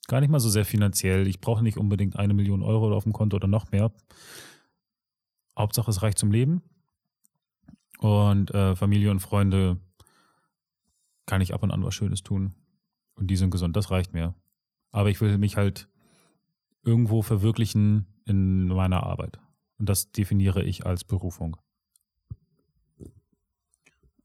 Gar 0.08 0.22
nicht 0.22 0.30
mal 0.30 0.40
so 0.40 0.50
sehr 0.50 0.66
finanziell. 0.66 1.28
Ich 1.28 1.42
brauche 1.42 1.64
nicht 1.64 1.78
unbedingt 1.78 2.16
eine 2.16 2.34
Million 2.34 2.64
Euro 2.64 2.96
auf 2.96 3.04
dem 3.04 3.14
Konto 3.14 3.36
oder 3.36 3.48
noch 3.48 3.72
mehr. 3.72 3.92
Hauptsache, 5.58 5.92
es 5.92 6.02
reicht 6.02 6.18
zum 6.18 6.32
Leben. 6.32 6.62
Und 8.00 8.52
äh, 8.52 8.76
Familie 8.76 9.12
und 9.12 9.20
Freunde 9.20 9.78
kann 11.26 11.42
ich 11.42 11.54
ab 11.54 11.64
und 11.64 11.72
an 11.72 11.84
was 11.84 11.94
Schönes 11.94 12.24
tun. 12.24 12.56
Und 13.16 13.28
die 13.28 13.36
sind 13.36 13.52
gesund, 13.52 13.76
das 13.76 13.92
reicht 13.92 14.14
mir. 14.14 14.34
Aber 14.92 15.10
ich 15.10 15.22
will 15.22 15.38
mich 15.38 15.58
halt 15.58 15.88
irgendwo 16.84 17.22
verwirklichen 17.22 18.08
in 18.26 18.68
meiner 18.68 19.04
Arbeit. 19.04 19.40
Und 19.82 19.90
das 19.90 20.12
definiere 20.12 20.62
ich 20.62 20.86
als 20.86 21.04
Berufung. 21.04 21.58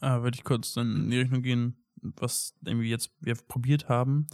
Ah, 0.01 0.21
würde 0.21 0.37
ich 0.37 0.45
kurz 0.45 0.75
dann 0.75 0.95
in 0.95 1.11
die 1.11 1.21
Richtung 1.21 1.41
gehen, 1.41 1.83
was 2.03 2.55
irgendwie 2.63 2.91
jetzt 2.91 3.11
wir 3.21 3.37
probiert 3.37 3.89
haben. 3.89 4.27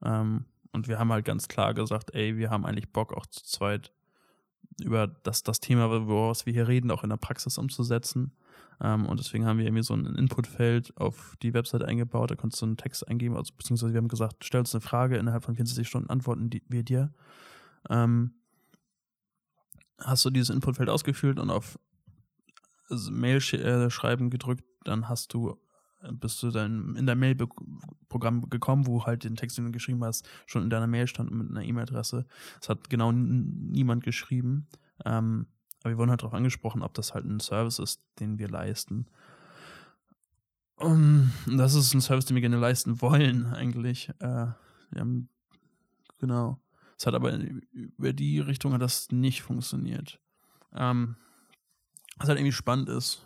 Ähm, 0.00 0.44
und 0.70 0.86
wir 0.86 1.00
haben 1.00 1.10
halt 1.10 1.24
ganz 1.24 1.48
klar 1.48 1.74
gesagt, 1.74 2.14
ey, 2.14 2.36
wir 2.36 2.50
haben 2.50 2.64
eigentlich 2.64 2.92
Bock, 2.92 3.12
auch 3.14 3.26
zu 3.26 3.42
zweit 3.42 3.92
über 4.80 5.08
das, 5.08 5.42
das 5.42 5.58
Thema, 5.58 6.06
woraus 6.06 6.46
wir 6.46 6.52
hier 6.52 6.68
reden, 6.68 6.92
auch 6.92 7.02
in 7.02 7.10
der 7.10 7.16
Praxis 7.16 7.58
umzusetzen. 7.58 8.36
Ähm, 8.80 9.06
und 9.06 9.18
deswegen 9.18 9.46
haben 9.46 9.58
wir 9.58 9.66
irgendwie 9.66 9.82
so 9.82 9.94
ein 9.94 10.06
Inputfeld 10.06 10.96
auf 10.96 11.36
die 11.42 11.52
Website 11.52 11.82
eingebaut. 11.82 12.30
Da 12.30 12.36
konntest 12.36 12.62
du 12.62 12.66
einen 12.66 12.76
Text 12.76 13.08
eingeben, 13.08 13.36
also, 13.36 13.52
beziehungsweise 13.56 13.92
wir 13.92 13.98
haben 13.98 14.06
gesagt, 14.06 14.44
stell 14.44 14.60
uns 14.60 14.72
eine 14.72 14.82
Frage, 14.82 15.16
innerhalb 15.16 15.42
von 15.42 15.56
24 15.56 15.88
Stunden 15.88 16.10
antworten 16.10 16.48
die, 16.48 16.62
wir 16.68 16.84
dir. 16.84 17.12
Ähm, 17.88 18.34
hast 20.00 20.24
du 20.24 20.30
dieses 20.30 20.50
Inputfeld 20.50 20.88
ausgefüllt 20.88 21.38
und 21.38 21.50
auf 21.50 21.78
Mail 23.10 23.36
äh, 23.36 23.90
schreiben 23.90 24.30
gedrückt, 24.30 24.64
dann 24.84 25.08
hast 25.08 25.32
du 25.32 25.58
äh, 26.02 26.12
bist 26.12 26.42
du 26.42 26.50
dann 26.50 26.96
in 26.96 27.06
dein 27.06 27.18
Mail-Programm 27.18 28.48
gekommen, 28.50 28.86
wo 28.86 29.04
halt 29.04 29.24
den 29.24 29.36
Text, 29.36 29.58
den 29.58 29.66
du 29.66 29.72
geschrieben 29.72 30.04
hast, 30.04 30.28
schon 30.46 30.62
in 30.62 30.70
deiner 30.70 30.86
Mail 30.86 31.06
stand 31.06 31.30
mit 31.30 31.50
einer 31.50 31.62
E-Mail-Adresse. 31.62 32.26
Das 32.58 32.68
hat 32.68 32.90
genau 32.90 33.12
niemand 33.12 34.04
geschrieben. 34.04 34.66
Ähm, 35.04 35.46
aber 35.82 35.90
wir 35.90 35.98
wurden 35.98 36.10
halt 36.10 36.22
darauf 36.22 36.34
angesprochen, 36.34 36.82
ob 36.82 36.94
das 36.94 37.14
halt 37.14 37.24
ein 37.24 37.40
Service 37.40 37.78
ist, 37.78 38.02
den 38.18 38.38
wir 38.38 38.48
leisten. 38.48 39.06
Und 40.76 41.32
das 41.46 41.74
ist 41.74 41.94
ein 41.94 42.00
Service, 42.00 42.24
den 42.24 42.34
wir 42.34 42.40
gerne 42.40 42.58
leisten 42.58 43.00
wollen, 43.00 43.46
eigentlich. 43.54 44.10
Äh, 44.18 44.46
haben, 44.96 45.28
genau. 46.18 46.58
Es 47.00 47.06
hat 47.06 47.14
aber 47.14 47.32
über 47.72 48.12
die 48.12 48.40
Richtung 48.40 48.74
hat 48.74 48.82
das 48.82 49.10
nicht 49.10 49.40
funktioniert. 49.40 50.20
Ähm, 50.74 51.16
was 52.18 52.28
halt 52.28 52.38
irgendwie 52.38 52.52
spannend 52.52 52.90
ist, 52.90 53.24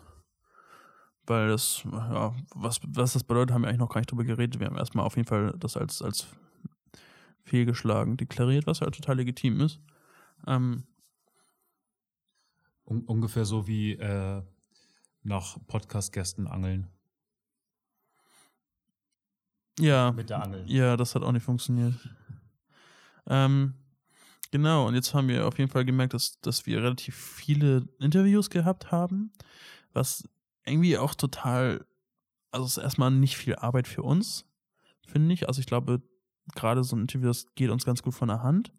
weil 1.25 1.49
das, 1.49 1.83
ja, 1.83 2.33
was, 2.51 2.79
was 2.87 3.11
das 3.11 3.25
bedeutet, 3.25 3.53
haben 3.53 3.63
wir 3.63 3.67
eigentlich 3.67 3.79
noch 3.79 3.89
gar 3.89 3.99
nicht 3.99 4.09
drüber 4.09 4.23
geredet. 4.23 4.61
Wir 4.61 4.67
haben 4.67 4.77
erstmal 4.77 5.05
auf 5.05 5.17
jeden 5.17 5.27
Fall 5.27 5.53
das 5.59 5.75
als, 5.75 6.01
als 6.01 6.25
fehlgeschlagen 7.43 8.15
deklariert, 8.15 8.65
was 8.65 8.79
halt 8.79 8.95
total 8.95 9.17
legitim 9.17 9.59
ist. 9.59 9.81
Ähm, 10.47 10.85
Un 12.85 13.03
ungefähr 13.03 13.43
so 13.43 13.67
wie 13.67 13.91
äh, 13.93 14.41
nach 15.23 15.57
Podcast-Gästen 15.67 16.47
angeln. 16.47 16.87
Ja. 19.79 20.13
Mit 20.13 20.29
der 20.29 20.41
Angel. 20.43 20.63
Ja, 20.71 20.95
das 20.95 21.13
hat 21.13 21.23
auch 21.23 21.33
nicht 21.33 21.43
funktioniert. 21.43 21.95
Ähm, 23.27 23.75
Genau, 24.55 24.87
und 24.87 24.95
jetzt 24.95 25.13
haben 25.13 25.27
wir 25.27 25.45
auf 25.47 25.59
jeden 25.59 25.69
Fall 25.69 25.83
gemerkt, 25.83 26.13
dass, 26.13 26.39
dass 26.39 26.65
wir 26.65 26.81
relativ 26.81 27.13
viele 27.13 27.89
Interviews 27.99 28.49
gehabt 28.49 28.89
haben, 28.89 29.33
was 29.91 30.29
irgendwie 30.65 30.97
auch 30.97 31.13
total, 31.13 31.85
also 32.51 32.65
ist 32.65 32.77
erstmal 32.77 33.11
nicht 33.11 33.35
viel 33.35 33.55
Arbeit 33.55 33.85
für 33.85 34.03
uns, 34.03 34.45
finde 35.05 35.33
ich. 35.33 35.49
Also 35.49 35.59
ich 35.59 35.65
glaube, 35.65 36.01
gerade 36.55 36.85
so 36.85 36.95
ein 36.95 37.01
Interview, 37.01 37.27
das 37.27 37.53
geht 37.55 37.69
uns 37.69 37.83
ganz 37.83 38.01
gut 38.01 38.13
von 38.13 38.29
der 38.29 38.43
Hand. 38.43 38.71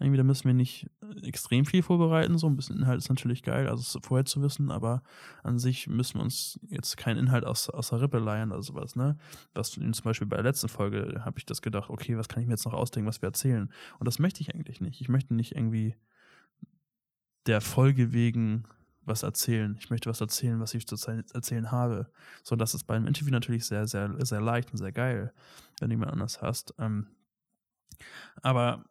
Irgendwie, 0.00 0.16
da 0.16 0.24
müssen 0.24 0.46
wir 0.46 0.54
nicht 0.54 0.88
äh, 1.02 1.26
extrem 1.26 1.66
viel 1.66 1.82
vorbereiten. 1.82 2.38
So 2.38 2.46
ein 2.46 2.56
bisschen 2.56 2.78
Inhalt 2.78 2.98
ist 2.98 3.10
natürlich 3.10 3.42
geil, 3.42 3.68
also 3.68 4.00
vorher 4.00 4.24
zu 4.24 4.40
wissen, 4.42 4.70
aber 4.70 5.02
an 5.42 5.58
sich 5.58 5.88
müssen 5.88 6.18
wir 6.18 6.22
uns 6.22 6.58
jetzt 6.68 6.96
keinen 6.96 7.18
Inhalt 7.18 7.44
aus, 7.44 7.68
aus 7.68 7.90
der 7.90 8.00
Rippe 8.00 8.18
leihen 8.18 8.50
oder 8.50 8.62
sowas, 8.62 8.96
ne? 8.96 9.18
Was 9.52 9.72
zum 9.72 9.92
Beispiel 10.02 10.26
bei 10.26 10.36
der 10.36 10.44
letzten 10.44 10.68
Folge 10.68 11.22
habe 11.24 11.38
ich 11.38 11.44
das 11.44 11.60
gedacht, 11.60 11.90
okay, 11.90 12.16
was 12.16 12.28
kann 12.28 12.42
ich 12.42 12.46
mir 12.48 12.54
jetzt 12.54 12.64
noch 12.64 12.72
ausdenken, 12.72 13.08
was 13.08 13.20
wir 13.20 13.28
erzählen? 13.28 13.70
Und 13.98 14.06
das 14.06 14.18
möchte 14.18 14.40
ich 14.40 14.54
eigentlich 14.54 14.80
nicht. 14.80 15.00
Ich 15.00 15.08
möchte 15.08 15.34
nicht 15.34 15.54
irgendwie 15.54 15.94
der 17.46 17.60
Folge 17.60 18.12
wegen 18.12 18.64
was 19.02 19.22
erzählen. 19.22 19.76
Ich 19.78 19.90
möchte 19.90 20.08
was 20.08 20.20
erzählen, 20.20 20.60
was 20.60 20.74
ich 20.74 20.86
zu 20.86 20.96
erzählen 21.10 21.70
habe. 21.70 22.10
So, 22.42 22.56
das 22.56 22.74
ist 22.74 22.84
beim 22.84 23.06
Interview 23.06 23.32
natürlich 23.32 23.66
sehr, 23.66 23.86
sehr, 23.86 24.14
sehr 24.24 24.40
leicht 24.40 24.70
und 24.72 24.78
sehr 24.78 24.92
geil, 24.92 25.32
wenn 25.78 25.90
du 25.90 25.94
jemand 25.94 26.12
anders 26.12 26.40
hast. 26.42 26.74
Ähm, 26.78 27.08
aber 28.42 28.84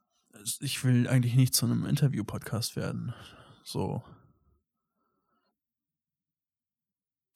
ich 0.60 0.84
will 0.84 1.08
eigentlich 1.08 1.36
nicht 1.36 1.56
zu 1.56 1.66
einem 1.66 1.86
Interview-Podcast 1.86 2.76
werden. 2.76 3.14
So. 3.64 4.04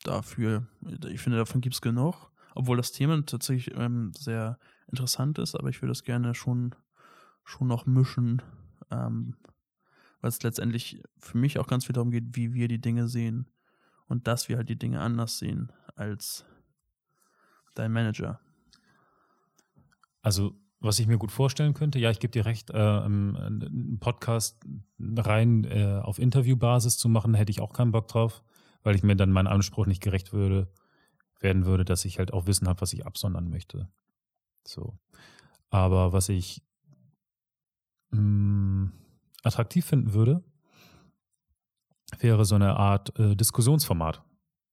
Dafür, 0.04 0.68
ich 1.08 1.22
finde, 1.22 1.38
davon 1.38 1.62
gibt 1.62 1.76
es 1.76 1.82
genug. 1.82 2.32
Obwohl 2.56 2.78
das 2.78 2.92
Thema 2.92 3.26
tatsächlich 3.26 3.76
ähm, 3.76 4.12
sehr 4.16 4.60
interessant 4.88 5.39
ist, 5.39 5.56
aber 5.56 5.70
ich 5.70 5.82
würde 5.82 5.92
es 5.92 6.04
gerne 6.04 6.36
schon, 6.36 6.76
schon 7.44 7.68
noch 7.68 7.86
mischen, 7.86 8.42
ähm, 8.92 9.36
weil 10.22 10.30
es 10.30 10.44
letztendlich 10.44 11.02
für 11.18 11.38
mich 11.38 11.58
auch 11.58 11.68
ganz 11.68 11.86
viel 11.86 11.94
darum 11.94 12.12
geht, 12.12 12.36
wie 12.36 12.54
wir 12.54 12.68
die 12.68 12.82
Dinge 12.82 13.08
sehen 13.08 13.50
und 14.08 14.28
dass 14.28 14.50
wir 14.50 14.58
halt 14.58 14.70
die 14.70 14.78
Dinge 14.78 15.02
anders 15.02 15.39
sehen 15.39 15.72
als 15.96 16.46
dein 17.74 17.92
Manager. 17.92 18.39
Also 20.22 20.56
was 20.84 21.00
ich 21.00 21.08
mir 21.08 21.17
gut 21.17 21.32
vorstellen 21.32 21.74
könnte, 21.74 21.98
ja, 21.98 22.12
ich 22.12 22.19
gebe 22.19 22.32
dir 22.32 22.46
recht, 22.46 22.69
äh, 22.69 22.74
einen 22.74 23.98
Podcast 24.00 24.62
rein 25.00 25.63
äh, 25.63 26.02
auf 26.04 26.19
Interviewbasis 26.19 26.98
zu 26.98 27.08
machen, 27.08 27.34
hätte 27.34 27.52
ich 27.52 27.62
auch 27.62 27.72
keinen 27.72 27.91
Bock 27.91 28.10
drauf, 28.10 28.43
weil 28.84 28.96
ich 28.96 29.04
mir 29.04 29.15
dann 29.15 29.32
meinen 29.32 29.48
Anspruch 29.48 29.86
nicht 29.86 30.04
gerecht 30.04 30.34
würde, 30.34 30.72
werden 31.39 31.65
würde, 31.65 31.86
dass 31.86 32.04
ich 32.06 32.19
halt 32.19 32.34
auch 32.34 32.48
Wissen 32.48 32.67
habe, 32.67 32.82
was 32.82 32.91
ich 32.93 33.06
absondern 33.06 33.50
möchte. 33.50 33.89
So. 34.67 34.98
Aber 35.69 36.12
was 36.12 36.28
ich 36.30 36.62
mh, 38.12 38.19
mm, 38.19 38.91
attraktiv 39.43 39.86
finden 39.86 40.13
würde, 40.13 40.43
wäre 42.19 42.43
so 42.46 42.56
eine 42.56 42.76
Art 42.76 43.17
äh, 43.17 43.36
Diskussionsformat. 43.36 44.22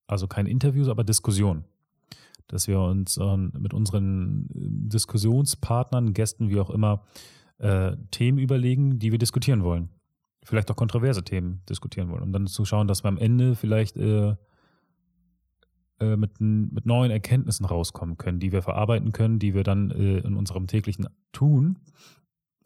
Also 0.09 0.27
kein 0.27 0.47
Interview, 0.47 0.91
aber 0.91 1.05
Diskussion 1.05 1.65
dass 2.53 2.67
wir 2.67 2.81
uns 2.81 3.17
äh, 3.17 3.37
mit 3.37 3.73
unseren 3.73 4.47
äh, 4.51 4.89
Diskussionspartnern, 4.89 6.13
Gästen, 6.13 6.49
wie 6.51 6.59
auch 6.59 6.71
immer, 6.71 7.05
äh, 7.59 7.97
Themen 8.11 8.39
überlegen, 8.39 8.99
die 8.99 9.13
wir 9.13 9.19
diskutieren 9.19 9.63
wollen. 9.63 9.91
Vielleicht 10.43 10.71
auch 10.71 10.77
kontroverse 10.77 11.23
Themen 11.23 11.63
diskutieren 11.69 12.09
wollen. 12.11 12.23
Und 12.23 12.33
dann 12.33 12.47
zu 12.47 12.65
schauen, 12.65 12.89
dass 12.89 13.05
wir 13.05 13.09
am 13.09 13.19
Ende 13.19 13.55
vielleicht 13.55 13.97
äh, 13.97 14.35
äh 16.01 16.17
mit, 16.17 16.41
mit 16.41 16.87
neuen 16.87 17.11
Erkenntnissen 17.11 17.67
rauskommen 17.67 18.17
können, 18.17 18.41
die 18.41 18.51
wir 18.51 18.63
verarbeiten 18.63 19.13
können, 19.13 19.39
die 19.39 19.55
wir 19.55 19.63
dann 19.63 19.91
äh, 19.91 20.19
in 20.19 20.37
unserem 20.37 20.67
täglichen 20.67 21.09
Tun 21.33 21.79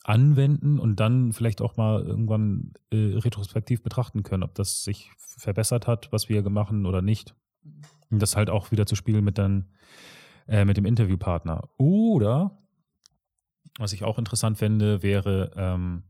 anwenden 0.04 0.78
und 0.78 1.00
dann 1.00 1.32
vielleicht 1.32 1.62
auch 1.62 1.78
mal 1.78 2.02
irgendwann 2.02 2.74
retrospektiv 2.92 3.82
betrachten 3.82 4.22
können, 4.22 4.42
ob 4.42 4.54
das 4.54 4.84
sich 4.84 5.10
verbessert 5.16 5.86
hat, 5.86 6.12
was 6.12 6.28
wir 6.28 6.42
gemacht 6.42 6.68
haben 6.68 6.84
oder 6.84 7.00
nicht. 7.00 7.34
Und 8.10 8.20
das 8.20 8.36
halt 8.36 8.50
auch 8.50 8.70
wieder 8.70 8.86
zu 8.86 8.96
spielen 8.96 9.24
mit, 9.24 9.38
dann, 9.38 9.70
äh, 10.46 10.64
mit 10.64 10.76
dem 10.76 10.84
Interviewpartner. 10.84 11.68
Oder, 11.78 12.58
was 13.78 13.92
ich 13.92 14.04
auch 14.04 14.18
interessant 14.18 14.58
fände, 14.58 15.02
wäre, 15.02 15.52
ähm, 15.56 16.04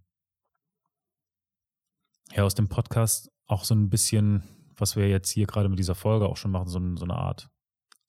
ja, 2.32 2.42
aus 2.42 2.54
dem 2.54 2.68
Podcast 2.68 3.30
auch 3.46 3.64
so 3.64 3.74
ein 3.74 3.90
bisschen, 3.90 4.42
was 4.76 4.96
wir 4.96 5.08
jetzt 5.08 5.30
hier 5.30 5.46
gerade 5.46 5.68
mit 5.68 5.78
dieser 5.78 5.94
Folge 5.94 6.26
auch 6.26 6.36
schon 6.36 6.50
machen, 6.50 6.68
so, 6.68 6.80
so 6.96 7.04
eine 7.04 7.14
Art 7.14 7.50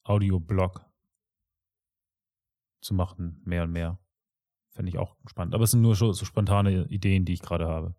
Audioblog 0.04 0.86
zu 2.82 2.94
machen, 2.94 3.42
mehr 3.46 3.64
und 3.64 3.72
mehr. 3.72 4.00
Fände 4.72 4.90
ich 4.90 4.98
auch 4.98 5.16
spannend. 5.28 5.56
Aber 5.56 5.64
es 5.64 5.72
sind 5.72 5.82
nur 5.82 5.96
so, 5.96 6.12
so 6.12 6.26
spontane 6.26 6.86
Ideen, 6.88 7.26
die 7.26 7.34
ich 7.34 7.42
gerade 7.42 7.68
habe. 7.68 7.96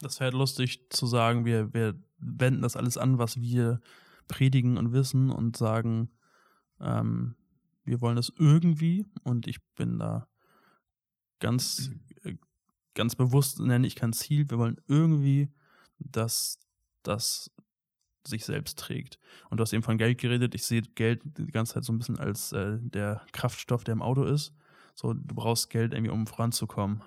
Das 0.00 0.20
wäre 0.20 0.36
lustig 0.36 0.90
zu 0.90 1.06
sagen, 1.06 1.44
wir, 1.44 1.72
wir 1.72 1.94
wenden 2.18 2.62
das 2.62 2.76
alles 2.76 2.98
an, 2.98 3.18
was 3.18 3.40
wir 3.40 3.80
predigen 4.28 4.76
und 4.76 4.92
wissen 4.92 5.30
und 5.30 5.56
sagen, 5.56 6.10
ähm, 6.80 7.36
wir 7.84 8.00
wollen 8.00 8.16
das 8.16 8.32
irgendwie 8.38 9.06
und 9.22 9.46
ich 9.46 9.62
bin 9.76 9.98
da 9.98 10.28
ganz, 11.40 11.90
äh, 12.22 12.34
ganz 12.94 13.14
bewusst, 13.14 13.60
nenne 13.60 13.86
ich 13.86 13.96
kein 13.96 14.12
Ziel, 14.12 14.50
wir 14.50 14.58
wollen 14.58 14.80
irgendwie, 14.88 15.52
dass 15.98 16.58
das 17.02 17.50
sich 18.26 18.44
selbst 18.44 18.78
trägt. 18.78 19.18
Und 19.50 19.58
du 19.58 19.62
hast 19.62 19.72
eben 19.72 19.82
von 19.82 19.98
Geld 19.98 20.18
geredet. 20.18 20.54
Ich 20.54 20.66
sehe 20.66 20.82
Geld 20.82 21.22
die 21.38 21.46
ganze 21.46 21.74
Zeit 21.74 21.84
so 21.84 21.92
ein 21.92 21.98
bisschen 21.98 22.18
als 22.18 22.52
äh, 22.52 22.78
der 22.80 23.24
Kraftstoff, 23.32 23.84
der 23.84 23.92
im 23.92 24.02
Auto 24.02 24.24
ist. 24.24 24.52
So, 24.94 25.12
du 25.12 25.34
brauchst 25.34 25.70
Geld 25.70 25.92
irgendwie, 25.92 26.10
um 26.10 26.26
voranzukommen. 26.26 27.02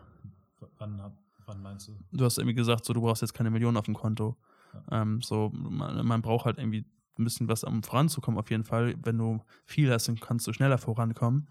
Wann, 0.77 1.01
wann 1.45 1.62
meinst 1.62 1.88
du? 1.88 1.97
Du 2.12 2.23
hast 2.23 2.38
irgendwie 2.38 2.55
gesagt, 2.55 2.86
so, 2.86 2.93
du 2.93 3.01
brauchst 3.01 3.21
jetzt 3.21 3.34
keine 3.34 3.49
Millionen 3.49 3.77
auf 3.77 3.86
dem 3.86 3.95
Konto. 3.95 4.38
Ja. 4.73 5.01
Ähm, 5.01 5.21
so, 5.21 5.49
man, 5.53 6.05
man, 6.05 6.21
braucht 6.21 6.45
halt 6.45 6.58
irgendwie 6.58 6.86
ein 7.19 7.23
bisschen 7.23 7.47
was, 7.47 7.63
um 7.63 7.84
voranzukommen, 7.84 8.39
auf 8.39 8.49
jeden 8.49 8.63
Fall. 8.63 8.95
Wenn 9.03 9.17
du 9.17 9.41
viel 9.65 9.91
hast, 9.91 10.08
dann 10.08 10.19
kannst 10.19 10.47
du 10.47 10.53
schneller 10.53 10.77
vorankommen. 10.77 11.49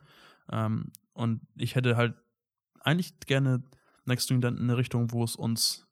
Ähm, 0.51 0.93
und 1.13 1.41
ich 1.57 1.75
hätte 1.75 1.97
halt 1.97 2.15
eigentlich 2.81 3.19
gerne 3.21 3.63
Next 4.05 4.31
Doing 4.31 4.41
dann 4.41 4.57
in 4.57 4.65
eine 4.65 4.77
Richtung, 4.77 5.13
wo 5.13 5.23
es 5.23 5.37
uns, 5.37 5.87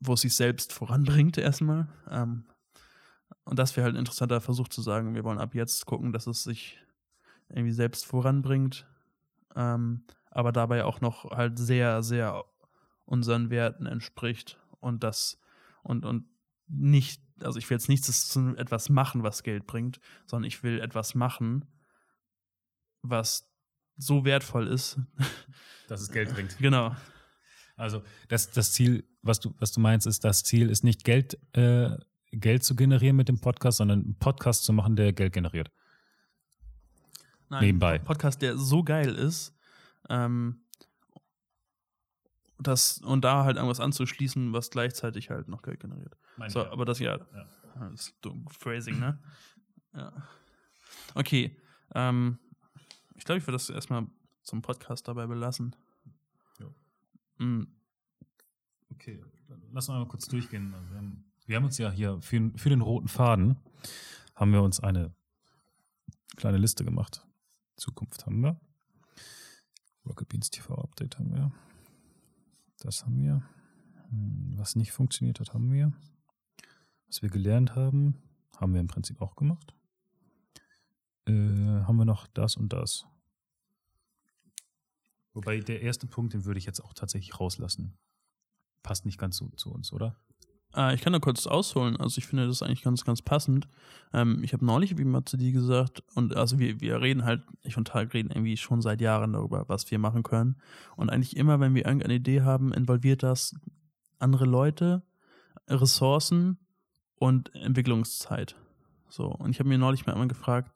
wo 0.00 0.14
es 0.14 0.20
sich 0.20 0.34
selbst 0.34 0.72
voranbringt, 0.72 1.38
erstmal. 1.38 1.88
Ähm, 2.08 2.44
und 3.44 3.58
das 3.58 3.76
wäre 3.76 3.84
halt 3.84 3.94
ein 3.94 4.00
interessanter 4.00 4.40
Versuch 4.40 4.68
zu 4.68 4.82
sagen, 4.82 5.14
wir 5.14 5.24
wollen 5.24 5.38
ab 5.38 5.54
jetzt 5.54 5.86
gucken, 5.86 6.12
dass 6.12 6.26
es 6.26 6.44
sich 6.44 6.78
irgendwie 7.48 7.72
selbst 7.72 8.06
voranbringt. 8.06 8.86
Ähm, 9.56 10.04
aber 10.30 10.52
dabei 10.52 10.84
auch 10.84 11.00
noch 11.00 11.30
halt 11.30 11.58
sehr, 11.58 12.02
sehr 12.02 12.44
unseren 13.04 13.50
Werten 13.50 13.86
entspricht 13.86 14.58
und 14.78 15.02
das 15.02 15.40
und, 15.82 16.04
und 16.04 16.26
nicht 16.68 17.22
also 17.42 17.58
ich 17.58 17.68
will 17.68 17.76
jetzt 17.76 17.88
nichts 17.88 18.28
zu 18.28 18.56
etwas 18.56 18.88
machen, 18.88 19.22
was 19.22 19.42
Geld 19.42 19.66
bringt, 19.66 20.00
sondern 20.26 20.46
ich 20.46 20.62
will 20.62 20.80
etwas 20.80 21.14
machen, 21.14 21.64
was 23.02 23.48
so 23.96 24.24
wertvoll 24.24 24.66
ist, 24.66 24.98
dass 25.88 26.00
es 26.00 26.10
Geld 26.10 26.32
bringt. 26.34 26.56
Genau. 26.58 26.94
Also 27.76 28.02
das, 28.28 28.50
das 28.50 28.72
Ziel, 28.72 29.08
was 29.22 29.40
du, 29.40 29.54
was 29.58 29.72
du 29.72 29.80
meinst, 29.80 30.06
ist, 30.06 30.22
das 30.22 30.42
Ziel 30.42 30.68
ist 30.68 30.84
nicht 30.84 31.02
Geld, 31.02 31.38
äh, 31.52 31.96
Geld 32.30 32.62
zu 32.62 32.76
generieren 32.76 33.16
mit 33.16 33.28
dem 33.28 33.40
Podcast, 33.40 33.78
sondern 33.78 34.02
einen 34.02 34.18
Podcast 34.18 34.64
zu 34.64 34.74
machen, 34.74 34.96
der 34.96 35.14
Geld 35.14 35.32
generiert. 35.32 35.70
Nein, 37.48 37.64
Nebenbei. 37.64 37.94
Ein 37.94 38.04
Podcast, 38.04 38.42
der 38.42 38.58
so 38.58 38.84
geil 38.84 39.14
ist, 39.14 39.56
ähm, 40.10 40.62
das, 42.60 42.98
und 42.98 43.24
da 43.24 43.44
halt 43.44 43.56
irgendwas 43.56 43.80
anzuschließen, 43.80 44.52
was 44.52 44.70
gleichzeitig 44.70 45.30
halt 45.30 45.48
noch 45.48 45.62
Geld 45.62 45.80
generiert. 45.80 46.16
Meine 46.36 46.50
so, 46.50 46.60
ja. 46.60 46.70
aber 46.70 46.84
das 46.84 46.98
ja, 46.98 47.16
ja. 47.16 47.48
Das 47.90 48.08
ist 48.08 48.14
Phrasing, 48.50 48.98
ne? 48.98 49.18
ja. 49.94 50.12
Okay. 51.14 51.56
Ähm, 51.94 52.38
ich 53.14 53.24
glaube, 53.24 53.38
ich 53.38 53.46
würde 53.46 53.56
das 53.56 53.70
erstmal 53.70 54.06
zum 54.42 54.62
Podcast 54.62 55.08
dabei 55.08 55.26
belassen. 55.26 55.74
Ja. 56.58 56.66
Mhm. 57.38 57.68
Okay, 58.92 59.22
lass 59.72 59.88
uns 59.88 59.98
mal 59.98 60.08
kurz 60.08 60.26
durchgehen. 60.26 60.74
Wir 60.90 60.98
haben, 60.98 61.24
wir 61.46 61.56
haben 61.56 61.64
uns 61.64 61.78
ja 61.78 61.90
hier 61.90 62.20
für, 62.20 62.50
für 62.56 62.68
den 62.68 62.80
roten 62.80 63.08
Faden 63.08 63.56
haben 64.34 64.52
wir 64.52 64.62
uns 64.62 64.80
eine 64.80 65.14
kleine 66.36 66.58
Liste 66.58 66.84
gemacht. 66.84 67.26
Zukunft 67.76 68.26
haben 68.26 68.40
wir. 68.40 68.60
Rocket 70.06 70.28
Beans 70.28 70.50
TV 70.50 70.74
Update 70.74 71.18
haben 71.18 71.32
wir. 71.32 71.52
Das 72.80 73.04
haben 73.04 73.16
wir. 73.18 73.42
Hm, 74.10 74.52
was 74.56 74.76
nicht 74.76 74.92
funktioniert 74.92 75.40
hat, 75.40 75.54
haben 75.54 75.72
wir. 75.72 75.92
Was 77.06 77.22
wir 77.22 77.30
gelernt 77.30 77.76
haben, 77.76 78.20
haben 78.56 78.72
wir 78.72 78.80
im 78.80 78.88
Prinzip 78.88 79.22
auch 79.22 79.36
gemacht. 79.36 79.74
Äh, 81.26 81.32
haben 81.32 81.96
wir 81.96 82.04
noch 82.04 82.26
das 82.28 82.56
und 82.56 82.72
das. 82.72 83.06
Wobei 85.32 85.60
der 85.60 85.82
erste 85.82 86.06
Punkt, 86.06 86.34
den 86.34 86.44
würde 86.44 86.58
ich 86.58 86.66
jetzt 86.66 86.80
auch 86.80 86.92
tatsächlich 86.92 87.38
rauslassen. 87.38 87.96
Passt 88.82 89.06
nicht 89.06 89.18
ganz 89.18 89.36
so 89.36 89.48
zu 89.50 89.72
uns, 89.72 89.92
oder? 89.92 90.16
Äh, 90.74 90.94
ich 90.94 91.00
kann 91.00 91.12
da 91.12 91.18
kurz 91.18 91.46
ausholen. 91.46 91.96
Also 91.96 92.18
ich 92.18 92.26
finde 92.26 92.46
das 92.46 92.62
eigentlich 92.62 92.82
ganz, 92.82 93.04
ganz 93.04 93.22
passend. 93.22 93.68
Ähm, 94.12 94.42
ich 94.42 94.52
habe 94.52 94.64
neulich 94.64 94.98
wie 94.98 95.04
mal 95.04 95.24
zu 95.24 95.36
dir 95.36 95.52
gesagt, 95.52 96.02
und 96.14 96.36
also 96.36 96.58
wir, 96.58 96.80
wir 96.80 97.00
reden 97.00 97.24
halt, 97.24 97.42
ich 97.62 97.76
und 97.76 97.88
Tag 97.88 98.14
reden 98.14 98.30
irgendwie 98.30 98.56
schon 98.56 98.82
seit 98.82 99.00
Jahren 99.00 99.32
darüber, 99.32 99.68
was 99.68 99.90
wir 99.90 99.98
machen 99.98 100.22
können. 100.22 100.56
Und 100.96 101.10
eigentlich 101.10 101.36
immer, 101.36 101.60
wenn 101.60 101.74
wir 101.74 101.84
irgendeine 101.84 102.14
Idee 102.14 102.42
haben, 102.42 102.72
involviert 102.72 103.22
das 103.22 103.54
andere 104.18 104.44
Leute, 104.44 105.02
Ressourcen 105.68 106.58
und 107.16 107.54
Entwicklungszeit. 107.54 108.56
So, 109.08 109.26
und 109.26 109.50
ich 109.50 109.58
habe 109.58 109.68
mir 109.68 109.78
neulich 109.78 110.06
mal 110.06 110.12
immer 110.12 110.28
gefragt, 110.28 110.72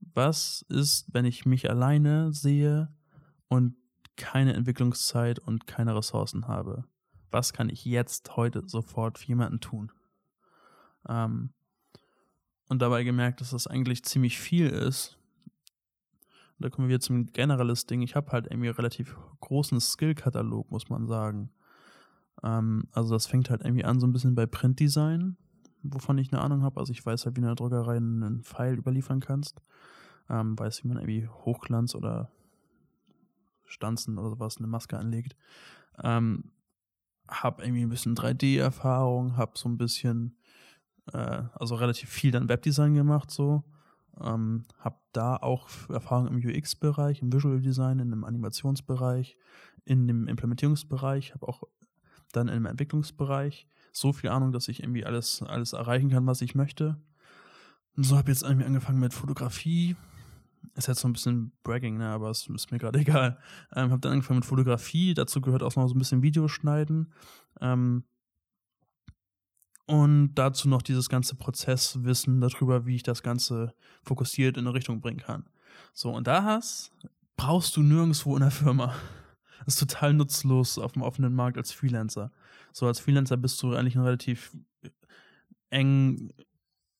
was 0.00 0.64
ist, 0.68 1.12
wenn 1.12 1.24
ich 1.24 1.46
mich 1.46 1.68
alleine 1.70 2.32
sehe 2.32 2.88
und 3.48 3.76
keine 4.16 4.54
Entwicklungszeit 4.54 5.38
und 5.38 5.66
keine 5.66 5.94
Ressourcen 5.94 6.46
habe? 6.48 6.84
Was 7.30 7.52
kann 7.52 7.68
ich 7.68 7.84
jetzt, 7.84 8.36
heute, 8.36 8.62
sofort 8.66 9.18
für 9.18 9.26
jemanden 9.26 9.60
tun? 9.60 9.92
Ähm, 11.08 11.50
und 12.68 12.82
dabei 12.82 13.02
gemerkt, 13.04 13.40
dass 13.40 13.50
das 13.50 13.66
eigentlich 13.66 14.04
ziemlich 14.04 14.38
viel 14.38 14.68
ist. 14.68 15.18
Da 16.58 16.70
kommen 16.70 16.88
wir 16.88 17.00
zum 17.00 17.26
generelles 17.26 17.86
Ding. 17.86 18.02
Ich 18.02 18.16
habe 18.16 18.32
halt 18.32 18.48
irgendwie 18.50 18.68
relativ 18.68 19.16
großen 19.40 19.80
Skill-Katalog, 19.80 20.70
muss 20.70 20.88
man 20.88 21.06
sagen. 21.06 21.50
Ähm, 22.42 22.88
also 22.92 23.14
das 23.14 23.26
fängt 23.26 23.50
halt 23.50 23.62
irgendwie 23.62 23.84
an 23.84 24.00
so 24.00 24.06
ein 24.06 24.12
bisschen 24.12 24.34
bei 24.34 24.46
Printdesign, 24.46 25.36
wovon 25.82 26.18
ich 26.18 26.32
eine 26.32 26.42
Ahnung 26.42 26.62
habe. 26.62 26.80
Also 26.80 26.92
ich 26.92 27.04
weiß 27.04 27.24
halt, 27.24 27.36
wie 27.36 27.40
in 27.40 27.46
der 27.46 27.54
Druckerei 27.54 27.96
einen 27.96 28.42
Pfeil 28.42 28.76
überliefern 28.76 29.20
kannst. 29.20 29.60
Ähm, 30.28 30.58
weiß, 30.58 30.84
wie 30.84 30.88
man 30.88 30.98
irgendwie 30.98 31.28
Hochglanz 31.28 31.94
oder 31.94 32.30
Stanzen 33.64 34.18
oder 34.18 34.30
sowas 34.30 34.58
eine 34.58 34.66
Maske 34.66 34.98
anlegt. 34.98 35.36
Ähm, 36.02 36.50
hab 37.28 37.60
irgendwie 37.60 37.82
ein 37.82 37.88
bisschen 37.88 38.14
3D-Erfahrung, 38.14 39.36
hab 39.36 39.58
so 39.58 39.68
ein 39.68 39.78
bisschen, 39.78 40.36
äh, 41.12 41.42
also 41.54 41.74
relativ 41.74 42.08
viel 42.08 42.30
dann 42.30 42.48
Webdesign 42.48 42.94
gemacht 42.94 43.30
so. 43.30 43.64
Ähm, 44.20 44.64
hab 44.78 45.00
da 45.12 45.36
auch 45.36 45.68
Erfahrung 45.88 46.26
im 46.26 46.36
UX-Bereich, 46.36 47.22
im 47.22 47.32
Visual 47.32 47.60
Design, 47.60 48.00
in 48.00 48.10
dem 48.10 48.24
Animationsbereich, 48.24 49.36
in 49.84 50.08
dem 50.08 50.26
Implementierungsbereich, 50.26 51.34
habe 51.34 51.46
auch 51.46 51.62
dann 52.32 52.48
im 52.48 52.66
Entwicklungsbereich 52.66 53.68
so 53.92 54.12
viel 54.12 54.30
Ahnung, 54.30 54.52
dass 54.52 54.68
ich 54.68 54.82
irgendwie 54.82 55.04
alles, 55.04 55.42
alles 55.42 55.72
erreichen 55.72 56.10
kann, 56.10 56.26
was 56.26 56.42
ich 56.42 56.54
möchte. 56.54 57.00
Und 57.96 58.04
so 58.04 58.16
habe 58.16 58.30
ich 58.30 58.38
jetzt 58.38 58.48
irgendwie 58.48 58.66
angefangen 58.66 59.00
mit 59.00 59.12
Fotografie. 59.12 59.96
Ist 60.74 60.88
jetzt 60.88 61.00
so 61.00 61.08
ein 61.08 61.12
bisschen 61.12 61.52
Bragging, 61.64 61.98
ne? 61.98 62.08
aber 62.08 62.30
es 62.30 62.48
ist 62.48 62.70
mir 62.70 62.78
gerade 62.78 62.98
egal. 63.00 63.38
Ähm, 63.74 63.90
habe 63.90 64.00
dann 64.00 64.12
angefangen 64.12 64.40
mit 64.40 64.46
Fotografie, 64.46 65.14
dazu 65.14 65.40
gehört 65.40 65.62
auch 65.62 65.74
noch 65.76 65.88
so 65.88 65.94
ein 65.94 65.98
bisschen 65.98 66.22
Videoschneiden. 66.22 67.12
Ähm, 67.60 68.04
und 69.86 70.34
dazu 70.34 70.68
noch 70.68 70.82
dieses 70.82 71.08
ganze 71.08 71.34
Prozesswissen 71.34 72.42
darüber, 72.42 72.84
wie 72.84 72.96
ich 72.96 73.02
das 73.02 73.22
Ganze 73.22 73.74
fokussiert 74.02 74.58
in 74.58 74.66
eine 74.66 74.74
Richtung 74.74 75.00
bringen 75.00 75.18
kann. 75.18 75.48
So, 75.94 76.10
und 76.10 76.26
da 76.26 76.44
hast, 76.44 76.92
brauchst 77.36 77.74
du 77.74 77.82
nirgendwo 77.82 78.36
in 78.36 78.42
der 78.42 78.50
Firma. 78.50 78.94
Das 79.64 79.74
ist 79.74 79.80
total 79.80 80.12
nutzlos 80.12 80.78
auf 80.78 80.92
dem 80.92 81.02
offenen 81.02 81.34
Markt 81.34 81.56
als 81.56 81.72
Freelancer. 81.72 82.30
So 82.74 82.86
als 82.86 83.00
Freelancer 83.00 83.38
bist 83.38 83.62
du 83.62 83.74
eigentlich 83.74 83.96
ein 83.96 84.02
relativ 84.02 84.54
eng, 85.70 86.34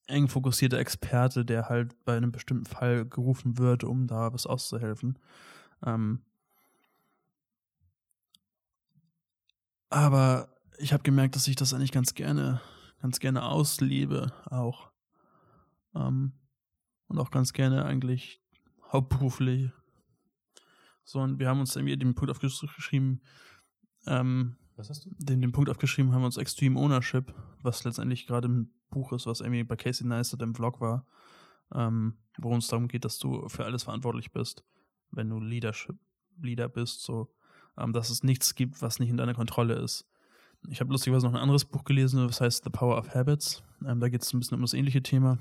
eng 0.09 0.29
fokussierter 0.29 0.79
Experte, 0.79 1.45
der 1.45 1.69
halt 1.69 1.95
bei 2.05 2.17
einem 2.17 2.33
bestimmten 2.33 2.67
Fall 2.67 3.07
gerufen 3.07 3.59
wird, 3.59 3.85
um 3.85 4.07
da 4.07 4.33
was 4.33 4.47
auszuhelfen. 4.47 5.19
Ähm 5.85 6.23
aber 9.91 10.49
ich 10.79 10.93
habe 10.93 11.03
gemerkt, 11.03 11.37
dass 11.37 11.49
ich 11.49 11.57
das 11.57 11.73
eigentlich 11.73 11.93
ganz 11.93 12.15
gerne, 12.15 12.61
ganz 13.01 13.21
gerne 13.21 13.45
auslebe 13.45 14.33
auch. 14.47 14.91
Ähm 15.95 16.33
und 17.07 17.19
auch 17.19 17.31
ganz 17.31 17.53
gerne 17.53 17.85
eigentlich 17.85 18.43
hauptberuflich 18.93 19.71
so, 21.09 21.21
und 21.21 21.39
wir 21.39 21.49
haben 21.49 21.61
uns 21.61 21.75
irgendwie 21.75 21.97
den 21.97 22.15
Punkt 22.15 22.31
aufgeschrieben, 22.31 23.23
ähm, 24.07 24.57
was 24.77 24.91
hast 24.91 25.07
du? 25.07 25.11
Den, 25.17 25.41
den 25.41 25.53
Punkt 25.53 25.71
aufgeschrieben 25.71 26.13
haben 26.13 26.21
wir 26.21 26.27
uns 26.27 26.37
Extreme 26.37 26.79
Ownership, 26.79 27.33
was 27.63 27.83
letztendlich 27.85 28.27
gerade 28.27 28.47
ein 28.47 28.71
Buch 28.91 29.13
ist, 29.13 29.27
was 29.27 29.41
irgendwie 29.41 29.65
bei 29.65 29.77
Casey 29.77 30.07
Neistat 30.07 30.43
im 30.43 30.55
Vlog 30.55 30.81
war, 30.81 31.07
ähm, 31.75 32.19
worum 32.39 32.59
es 32.59 32.69
darum 32.69 32.89
geht, 32.89 33.05
dass 33.05 33.19
du 33.19 33.49
für 33.49 33.65
alles 33.65 33.85
verantwortlich 33.85 34.33
bist, 34.33 34.65
wenn 35.11 35.29
du 35.29 35.41
Leadership, 35.41 35.97
Leader 36.41 36.69
bist, 36.69 37.03
so, 37.03 37.33
ähm, 37.77 37.93
dass 37.93 38.11
es 38.11 38.23
nichts 38.23 38.55
gibt, 38.55 38.81
was 38.83 38.99
nicht 39.01 39.11
in 39.11 39.17
deiner 39.17 39.35
Kontrolle 39.35 39.75
ist. 39.75 40.07
Ich 40.69 40.81
habe 40.81 40.91
lustigerweise 40.91 41.27
noch 41.27 41.35
ein 41.35 41.41
anderes 41.41 41.65
Buch 41.65 41.85
gelesen, 41.85 42.27
das 42.27 42.41
heißt 42.41 42.65
The 42.65 42.71
Power 42.71 42.99
of 42.99 43.15
Habits. 43.15 43.63
Ähm, 43.87 44.01
da 44.01 44.09
geht 44.09 44.23
es 44.23 44.33
ein 44.33 44.41
bisschen 44.41 44.57
um 44.57 44.63
das 44.63 44.75
ähnliche 44.75 45.03
Thema 45.03 45.39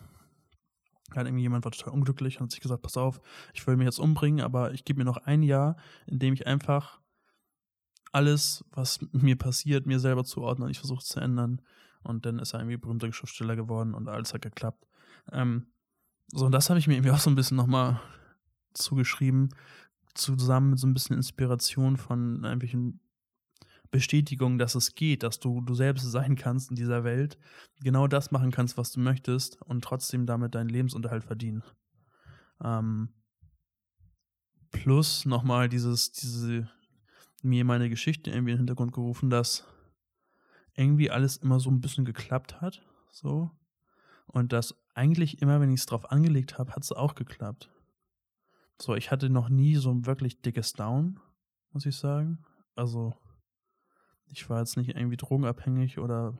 hat 1.15 1.25
irgendwie 1.25 1.43
jemand 1.43 1.63
war 1.63 1.71
total 1.71 1.93
unglücklich 1.93 2.37
und 2.37 2.43
hat 2.43 2.51
sich 2.51 2.59
gesagt, 2.59 2.81
pass 2.81 2.97
auf, 2.97 3.21
ich 3.53 3.65
will 3.65 3.77
mich 3.77 3.85
jetzt 3.85 3.99
umbringen, 3.99 4.41
aber 4.41 4.73
ich 4.73 4.83
gebe 4.83 4.99
mir 4.99 5.05
noch 5.05 5.17
ein 5.17 5.43
Jahr, 5.43 5.77
in 6.05 6.19
dem 6.19 6.33
ich 6.33 6.47
einfach 6.47 6.99
alles, 8.11 8.65
was 8.71 8.99
mir 9.11 9.37
passiert, 9.37 9.85
mir 9.85 9.99
selber 9.99 10.23
zuordne 10.23 10.65
und 10.65 10.71
ich 10.71 10.79
versuche 10.79 10.99
es 10.99 11.07
zu 11.07 11.19
ändern. 11.19 11.61
Und 12.03 12.25
dann 12.25 12.39
ist 12.39 12.53
er 12.53 12.59
irgendwie 12.59 12.77
berühmter 12.77 13.11
Schriftsteller 13.11 13.55
geworden 13.55 13.93
und 13.93 14.07
alles 14.07 14.33
hat 14.33 14.41
geklappt. 14.41 14.87
Ähm, 15.31 15.67
so, 16.27 16.45
und 16.45 16.51
das 16.51 16.69
habe 16.69 16.79
ich 16.79 16.87
mir 16.87 16.95
irgendwie 16.95 17.11
auch 17.11 17.19
so 17.19 17.29
ein 17.29 17.35
bisschen 17.35 17.57
nochmal 17.57 18.01
zugeschrieben, 18.73 19.49
zusammen 20.13 20.71
mit 20.71 20.79
so 20.79 20.87
ein 20.87 20.93
bisschen 20.93 21.15
Inspiration 21.15 21.97
von 21.97 22.43
irgendwelchen 22.43 22.99
Bestätigung, 23.91 24.57
dass 24.57 24.75
es 24.75 24.95
geht, 24.95 25.23
dass 25.23 25.39
du 25.39 25.61
du 25.61 25.73
selbst 25.73 26.11
sein 26.11 26.35
kannst 26.35 26.69
in 26.69 26.75
dieser 26.75 27.03
Welt, 27.03 27.37
genau 27.81 28.07
das 28.07 28.31
machen 28.31 28.51
kannst, 28.51 28.77
was 28.77 28.91
du 28.91 28.99
möchtest 28.99 29.61
und 29.61 29.83
trotzdem 29.83 30.25
damit 30.25 30.55
deinen 30.55 30.69
Lebensunterhalt 30.69 31.23
verdienen. 31.23 31.63
Ähm, 32.61 33.09
plus 34.71 35.25
nochmal 35.25 35.69
dieses, 35.69 36.11
diese, 36.11 36.69
mir 37.43 37.63
meine 37.63 37.89
Geschichte 37.89 38.31
irgendwie 38.31 38.51
in 38.51 38.57
den 38.57 38.61
Hintergrund 38.61 38.93
gerufen, 38.93 39.29
dass 39.29 39.65
irgendwie 40.77 41.11
alles 41.11 41.37
immer 41.37 41.59
so 41.59 41.69
ein 41.69 41.81
bisschen 41.81 42.05
geklappt 42.05 42.61
hat, 42.61 42.81
so. 43.11 43.51
Und 44.27 44.53
dass 44.53 44.75
eigentlich 44.93 45.41
immer, 45.41 45.59
wenn 45.59 45.71
ich 45.71 45.81
es 45.81 45.85
drauf 45.85 46.11
angelegt 46.11 46.57
habe, 46.57 46.73
hat 46.73 46.83
es 46.83 46.91
auch 46.91 47.15
geklappt. 47.15 47.69
So, 48.79 48.95
ich 48.95 49.11
hatte 49.11 49.29
noch 49.29 49.49
nie 49.49 49.75
so 49.75 49.91
ein 49.91 50.05
wirklich 50.05 50.41
dickes 50.41 50.73
Down, 50.73 51.19
muss 51.71 51.85
ich 51.85 51.95
sagen. 51.95 52.43
Also, 52.75 53.15
ich 54.27 54.49
war 54.49 54.59
jetzt 54.59 54.77
nicht 54.77 54.89
irgendwie 54.89 55.17
drogenabhängig 55.17 55.97
oder 55.97 56.37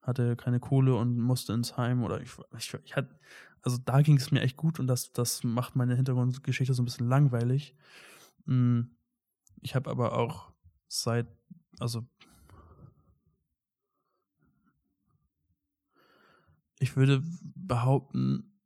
hatte 0.00 0.36
keine 0.36 0.60
Kohle 0.60 0.94
und 0.94 1.18
musste 1.18 1.52
ins 1.52 1.76
Heim 1.76 2.02
oder 2.02 2.22
ich, 2.22 2.30
ich, 2.56 2.72
ich 2.84 2.96
hatte, 2.96 3.18
also 3.62 3.76
da 3.84 4.00
ging 4.00 4.16
es 4.16 4.30
mir 4.30 4.40
echt 4.40 4.56
gut 4.56 4.80
und 4.80 4.86
das, 4.86 5.12
das 5.12 5.44
macht 5.44 5.76
meine 5.76 5.96
Hintergrundgeschichte 5.96 6.72
so 6.72 6.82
ein 6.82 6.86
bisschen 6.86 7.08
langweilig. 7.08 7.74
Hm, 8.46 8.96
ich 9.60 9.74
habe 9.74 9.90
aber 9.90 10.16
auch 10.16 10.52
seit, 10.86 11.26
also 11.78 12.06
ich 16.78 16.96
würde 16.96 17.22
behaupten, 17.54 18.60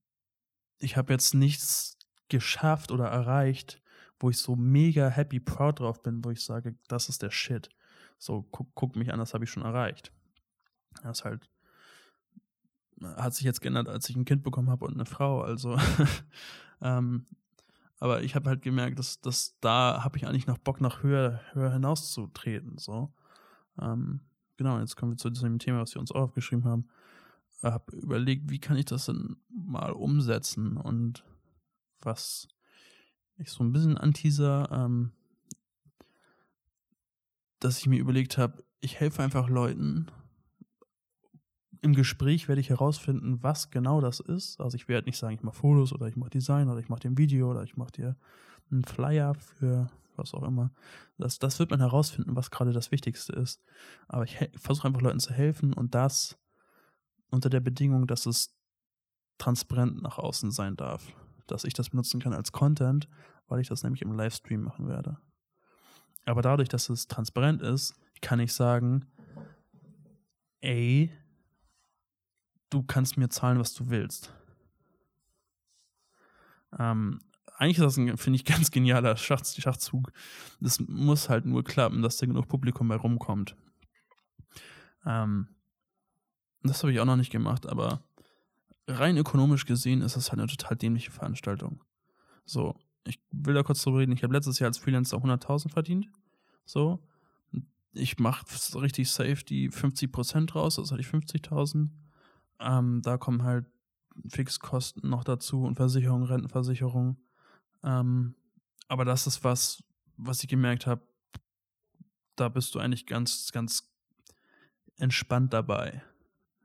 ich 0.78 0.96
habe 0.96 1.12
jetzt 1.12 1.34
nichts 1.34 1.98
geschafft 2.28 2.90
oder 2.90 3.06
erreicht, 3.06 3.80
wo 4.18 4.30
ich 4.30 4.38
so 4.38 4.56
mega 4.56 5.08
happy, 5.08 5.40
proud 5.40 5.80
drauf 5.80 6.02
bin, 6.02 6.24
wo 6.24 6.30
ich 6.30 6.44
sage, 6.44 6.76
das 6.88 7.08
ist 7.08 7.22
der 7.22 7.30
Shit. 7.30 7.68
So, 8.18 8.42
guck, 8.50 8.68
guck 8.74 8.96
mich 8.96 9.12
an, 9.12 9.18
das 9.18 9.34
habe 9.34 9.44
ich 9.44 9.50
schon 9.50 9.64
erreicht. 9.64 10.12
Das 11.02 11.18
ist 11.18 11.24
halt, 11.24 11.48
hat 13.02 13.34
sich 13.34 13.44
jetzt 13.44 13.60
geändert, 13.60 13.88
als 13.88 14.08
ich 14.08 14.16
ein 14.16 14.24
Kind 14.24 14.42
bekommen 14.42 14.70
habe 14.70 14.84
und 14.84 14.94
eine 14.94 15.06
Frau. 15.06 15.42
Also, 15.42 15.76
ähm, 16.80 17.26
aber 17.98 18.22
ich 18.22 18.34
habe 18.34 18.48
halt 18.48 18.62
gemerkt, 18.62 18.98
dass, 18.98 19.20
dass 19.20 19.58
da 19.60 20.02
habe 20.04 20.16
ich 20.18 20.26
eigentlich 20.26 20.46
noch 20.46 20.58
Bock, 20.58 20.80
nach 20.80 21.02
höher, 21.02 21.40
höher 21.52 21.72
hinauszutreten. 21.72 22.78
So. 22.78 23.12
Ähm, 23.80 24.20
genau, 24.56 24.78
jetzt 24.78 24.96
kommen 24.96 25.12
wir 25.12 25.16
zu 25.18 25.30
diesem 25.30 25.58
Thema, 25.58 25.80
was 25.80 25.94
wir 25.94 26.00
uns 26.00 26.12
auch 26.12 26.22
aufgeschrieben 26.22 26.64
haben. 26.64 26.88
Habe 27.62 27.96
überlegt, 27.96 28.50
wie 28.50 28.58
kann 28.58 28.76
ich 28.76 28.86
das 28.86 29.06
denn 29.06 29.36
mal 29.48 29.92
umsetzen 29.92 30.76
und 30.76 31.24
was 32.00 32.48
ich 33.36 33.50
so 33.50 33.62
ein 33.62 33.72
bisschen 33.72 33.96
anteaser, 33.96 34.68
ähm, 34.72 35.12
dass 37.60 37.78
ich 37.78 37.86
mir 37.86 38.00
überlegt 38.00 38.38
habe, 38.38 38.64
ich 38.80 38.98
helfe 38.98 39.22
einfach 39.22 39.48
Leuten. 39.48 40.06
Im 41.80 41.94
Gespräch 41.94 42.48
werde 42.48 42.60
ich 42.60 42.70
herausfinden, 42.70 43.42
was 43.42 43.70
genau 43.70 44.00
das 44.00 44.20
ist. 44.20 44.60
Also 44.60 44.76
ich 44.76 44.88
werde 44.88 45.06
nicht 45.06 45.18
sagen, 45.18 45.34
ich 45.34 45.42
mache 45.42 45.56
Fotos 45.56 45.92
oder 45.92 46.06
ich 46.06 46.16
mache 46.16 46.30
Design 46.30 46.68
oder 46.68 46.80
ich 46.80 46.88
mache 46.88 47.06
ein 47.06 47.18
Video 47.18 47.50
oder 47.50 47.62
ich 47.62 47.76
mache 47.76 47.92
dir 47.92 48.16
einen 48.70 48.84
Flyer 48.84 49.34
für 49.34 49.90
was 50.16 50.34
auch 50.34 50.42
immer. 50.42 50.70
Das, 51.18 51.38
das 51.38 51.58
wird 51.58 51.70
man 51.70 51.80
herausfinden, 51.80 52.36
was 52.36 52.50
gerade 52.50 52.72
das 52.72 52.90
Wichtigste 52.90 53.32
ist. 53.32 53.62
Aber 54.08 54.24
ich 54.24 54.38
versuche 54.56 54.88
einfach 54.88 55.00
Leuten 55.00 55.20
zu 55.20 55.32
helfen 55.32 55.72
und 55.72 55.94
das 55.94 56.38
unter 57.32 57.50
der 57.50 57.60
Bedingung, 57.60 58.06
dass 58.06 58.26
es 58.26 58.54
transparent 59.38 60.02
nach 60.02 60.18
außen 60.18 60.50
sein 60.50 60.76
darf. 60.76 61.12
Dass 61.46 61.64
ich 61.64 61.74
das 61.74 61.90
benutzen 61.90 62.20
kann 62.20 62.32
als 62.32 62.52
Content, 62.52 63.08
weil 63.48 63.60
ich 63.60 63.68
das 63.68 63.82
nämlich 63.82 64.02
im 64.02 64.12
Livestream 64.12 64.62
machen 64.62 64.88
werde. 64.88 65.18
Aber 66.24 66.42
dadurch, 66.42 66.68
dass 66.68 66.88
es 66.88 67.08
transparent 67.08 67.62
ist, 67.62 67.94
kann 68.20 68.38
ich 68.38 68.52
sagen, 68.52 69.06
ey, 70.60 71.10
du 72.70 72.82
kannst 72.82 73.16
mir 73.16 73.28
zahlen, 73.28 73.58
was 73.58 73.74
du 73.74 73.90
willst. 73.90 74.32
Ähm, 76.78 77.20
eigentlich 77.56 77.78
ist 77.78 77.84
das 77.84 77.96
ein, 77.96 78.16
finde 78.16 78.36
ich, 78.36 78.44
ganz 78.44 78.70
genialer 78.70 79.16
Schach, 79.16 79.44
Schachzug. 79.44 80.12
Das 80.60 80.80
muss 80.80 81.28
halt 81.28 81.44
nur 81.44 81.64
klappen, 81.64 82.02
dass 82.02 82.16
da 82.18 82.26
genug 82.26 82.48
Publikum 82.48 82.88
bei 82.88 82.96
rumkommt. 82.96 83.56
Ähm, 85.04 85.48
das 86.62 86.82
habe 86.82 86.92
ich 86.92 87.00
auch 87.00 87.04
noch 87.04 87.16
nicht 87.16 87.32
gemacht, 87.32 87.66
aber 87.66 88.02
rein 88.86 89.16
ökonomisch 89.16 89.66
gesehen 89.66 90.02
ist 90.02 90.16
das 90.16 90.30
halt 90.30 90.40
eine 90.40 90.48
total 90.48 90.76
dämliche 90.76 91.10
Veranstaltung. 91.10 91.82
So, 92.44 92.76
ich 93.04 93.20
will 93.30 93.54
da 93.54 93.62
kurz 93.62 93.82
drüber 93.82 93.98
reden. 93.98 94.12
Ich 94.12 94.22
habe 94.22 94.34
letztes 94.34 94.58
Jahr 94.58 94.68
als 94.68 94.78
Freelancer 94.78 95.16
100.000 95.18 95.70
verdient. 95.70 96.08
So, 96.64 97.02
ich 97.92 98.18
mache 98.18 98.44
richtig 98.80 99.10
safe 99.10 99.44
die 99.44 99.70
50% 99.70 100.52
raus, 100.52 100.78
also 100.78 100.92
hatte 100.92 101.02
ich 101.02 101.08
50.000. 101.08 101.90
Ähm, 102.60 103.02
da 103.02 103.18
kommen 103.18 103.42
halt 103.42 103.66
Fixkosten 104.28 105.08
noch 105.08 105.24
dazu 105.24 105.64
und 105.64 105.76
Versicherung, 105.76 106.22
Rentenversicherung. 106.22 107.16
Ähm, 107.82 108.34
aber 108.88 109.04
das 109.04 109.26
ist 109.26 109.42
was, 109.42 109.82
was 110.16 110.42
ich 110.42 110.48
gemerkt 110.48 110.86
habe, 110.86 111.02
da 112.36 112.48
bist 112.48 112.74
du 112.74 112.78
eigentlich 112.78 113.06
ganz, 113.06 113.50
ganz 113.52 113.90
entspannt 114.96 115.52
dabei. 115.52 116.02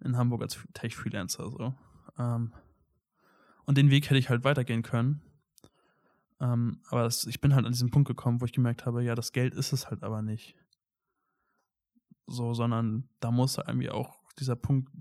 In 0.01 0.17
Hamburg 0.17 0.41
als 0.41 0.59
Tech-Freelancer 0.73 1.49
so. 1.49 1.75
Ähm, 2.17 2.53
und 3.65 3.77
den 3.77 3.89
Weg 3.89 4.05
hätte 4.05 4.19
ich 4.19 4.29
halt 4.29 4.43
weitergehen 4.43 4.83
können. 4.83 5.21
Ähm, 6.39 6.79
aber 6.89 7.03
das, 7.03 7.25
ich 7.25 7.41
bin 7.41 7.55
halt 7.55 7.65
an 7.65 7.71
diesen 7.71 7.89
Punkt 7.89 8.07
gekommen, 8.07 8.41
wo 8.41 8.45
ich 8.45 8.53
gemerkt 8.53 8.85
habe, 8.85 9.03
ja, 9.03 9.15
das 9.15 9.31
Geld 9.31 9.53
ist 9.53 9.73
es 9.73 9.89
halt 9.89 10.03
aber 10.03 10.21
nicht. 10.21 10.55
So, 12.27 12.53
sondern 12.53 13.09
da 13.19 13.31
muss 13.31 13.57
irgendwie 13.57 13.89
auch 13.89 14.19
dieser 14.39 14.55
Punkt 14.55 14.91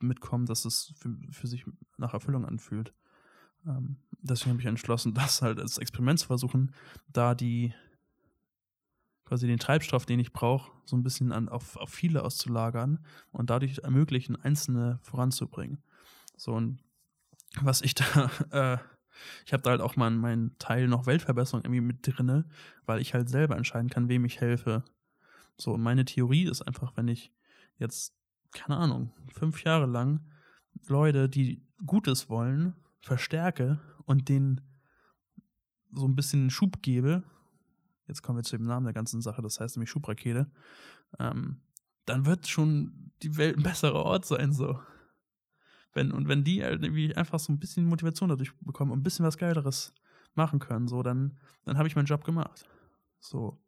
mitkommen, 0.00 0.46
dass 0.46 0.64
es 0.64 0.92
für, 0.96 1.16
für 1.30 1.46
sich 1.46 1.64
nach 1.96 2.12
Erfüllung 2.14 2.44
anfühlt. 2.44 2.92
Ähm, 3.66 3.96
deswegen 4.20 4.50
habe 4.50 4.60
ich 4.60 4.66
entschlossen, 4.66 5.14
das 5.14 5.42
halt 5.42 5.58
als 5.58 5.78
Experiment 5.78 6.18
zu 6.18 6.26
versuchen, 6.26 6.74
da 7.08 7.34
die 7.34 7.74
quasi 9.24 9.46
den 9.46 9.58
Treibstoff, 9.58 10.06
den 10.06 10.20
ich 10.20 10.32
brauche, 10.32 10.72
so 10.84 10.96
ein 10.96 11.02
bisschen 11.02 11.32
an, 11.32 11.48
auf, 11.48 11.76
auf 11.76 11.90
viele 11.90 12.22
auszulagern 12.24 13.04
und 13.30 13.50
dadurch 13.50 13.78
ermöglichen, 13.78 14.36
einzelne 14.36 14.98
voranzubringen. 15.02 15.82
So, 16.36 16.52
und 16.52 16.82
was 17.60 17.82
ich 17.82 17.94
da, 17.94 18.30
äh, 18.50 18.78
ich 19.44 19.52
habe 19.52 19.62
da 19.62 19.70
halt 19.70 19.80
auch 19.80 19.96
mal 19.96 20.10
meinen 20.10 20.56
Teil 20.58 20.88
noch 20.88 21.06
Weltverbesserung 21.06 21.64
irgendwie 21.64 21.80
mit 21.80 21.98
drinne, 22.02 22.48
weil 22.86 23.00
ich 23.00 23.14
halt 23.14 23.28
selber 23.28 23.56
entscheiden 23.56 23.90
kann, 23.90 24.08
wem 24.08 24.24
ich 24.24 24.40
helfe. 24.40 24.84
So, 25.56 25.72
und 25.74 25.82
meine 25.82 26.04
Theorie 26.04 26.44
ist 26.44 26.62
einfach, 26.62 26.96
wenn 26.96 27.08
ich 27.08 27.32
jetzt, 27.76 28.14
keine 28.52 28.78
Ahnung, 28.78 29.12
fünf 29.28 29.64
Jahre 29.64 29.86
lang 29.86 30.26
Leute, 30.86 31.28
die 31.28 31.64
Gutes 31.86 32.28
wollen, 32.28 32.74
verstärke 33.00 33.80
und 34.04 34.28
denen 34.28 34.60
so 35.92 36.06
ein 36.06 36.16
bisschen 36.16 36.50
Schub 36.50 36.82
gebe, 36.82 37.22
jetzt 38.06 38.22
kommen 38.22 38.38
wir 38.38 38.42
zu 38.42 38.56
dem 38.56 38.66
Namen 38.66 38.84
der 38.84 38.94
ganzen 38.94 39.20
Sache, 39.20 39.42
das 39.42 39.60
heißt 39.60 39.76
nämlich 39.76 39.90
Schubrakete, 39.90 40.50
ähm, 41.18 41.62
dann 42.04 42.26
wird 42.26 42.48
schon 42.48 43.12
die 43.22 43.36
Welt 43.36 43.56
ein 43.56 43.62
besserer 43.62 44.04
Ort 44.04 44.24
sein, 44.24 44.52
so. 44.52 44.80
Wenn, 45.94 46.10
und 46.10 46.26
wenn 46.26 46.42
die 46.42 46.62
halt 46.62 46.82
irgendwie 46.82 47.14
einfach 47.14 47.38
so 47.38 47.52
ein 47.52 47.58
bisschen 47.58 47.86
Motivation 47.86 48.28
dadurch 48.28 48.52
bekommen 48.60 48.92
und 48.92 49.00
ein 49.00 49.02
bisschen 49.02 49.26
was 49.26 49.36
Geileres 49.36 49.94
machen 50.34 50.58
können, 50.58 50.88
so, 50.88 51.02
dann, 51.02 51.38
dann 51.64 51.76
habe 51.76 51.86
ich 51.86 51.96
meinen 51.96 52.06
Job 52.06 52.24
gemacht. 52.24 52.66
So. 53.20 53.62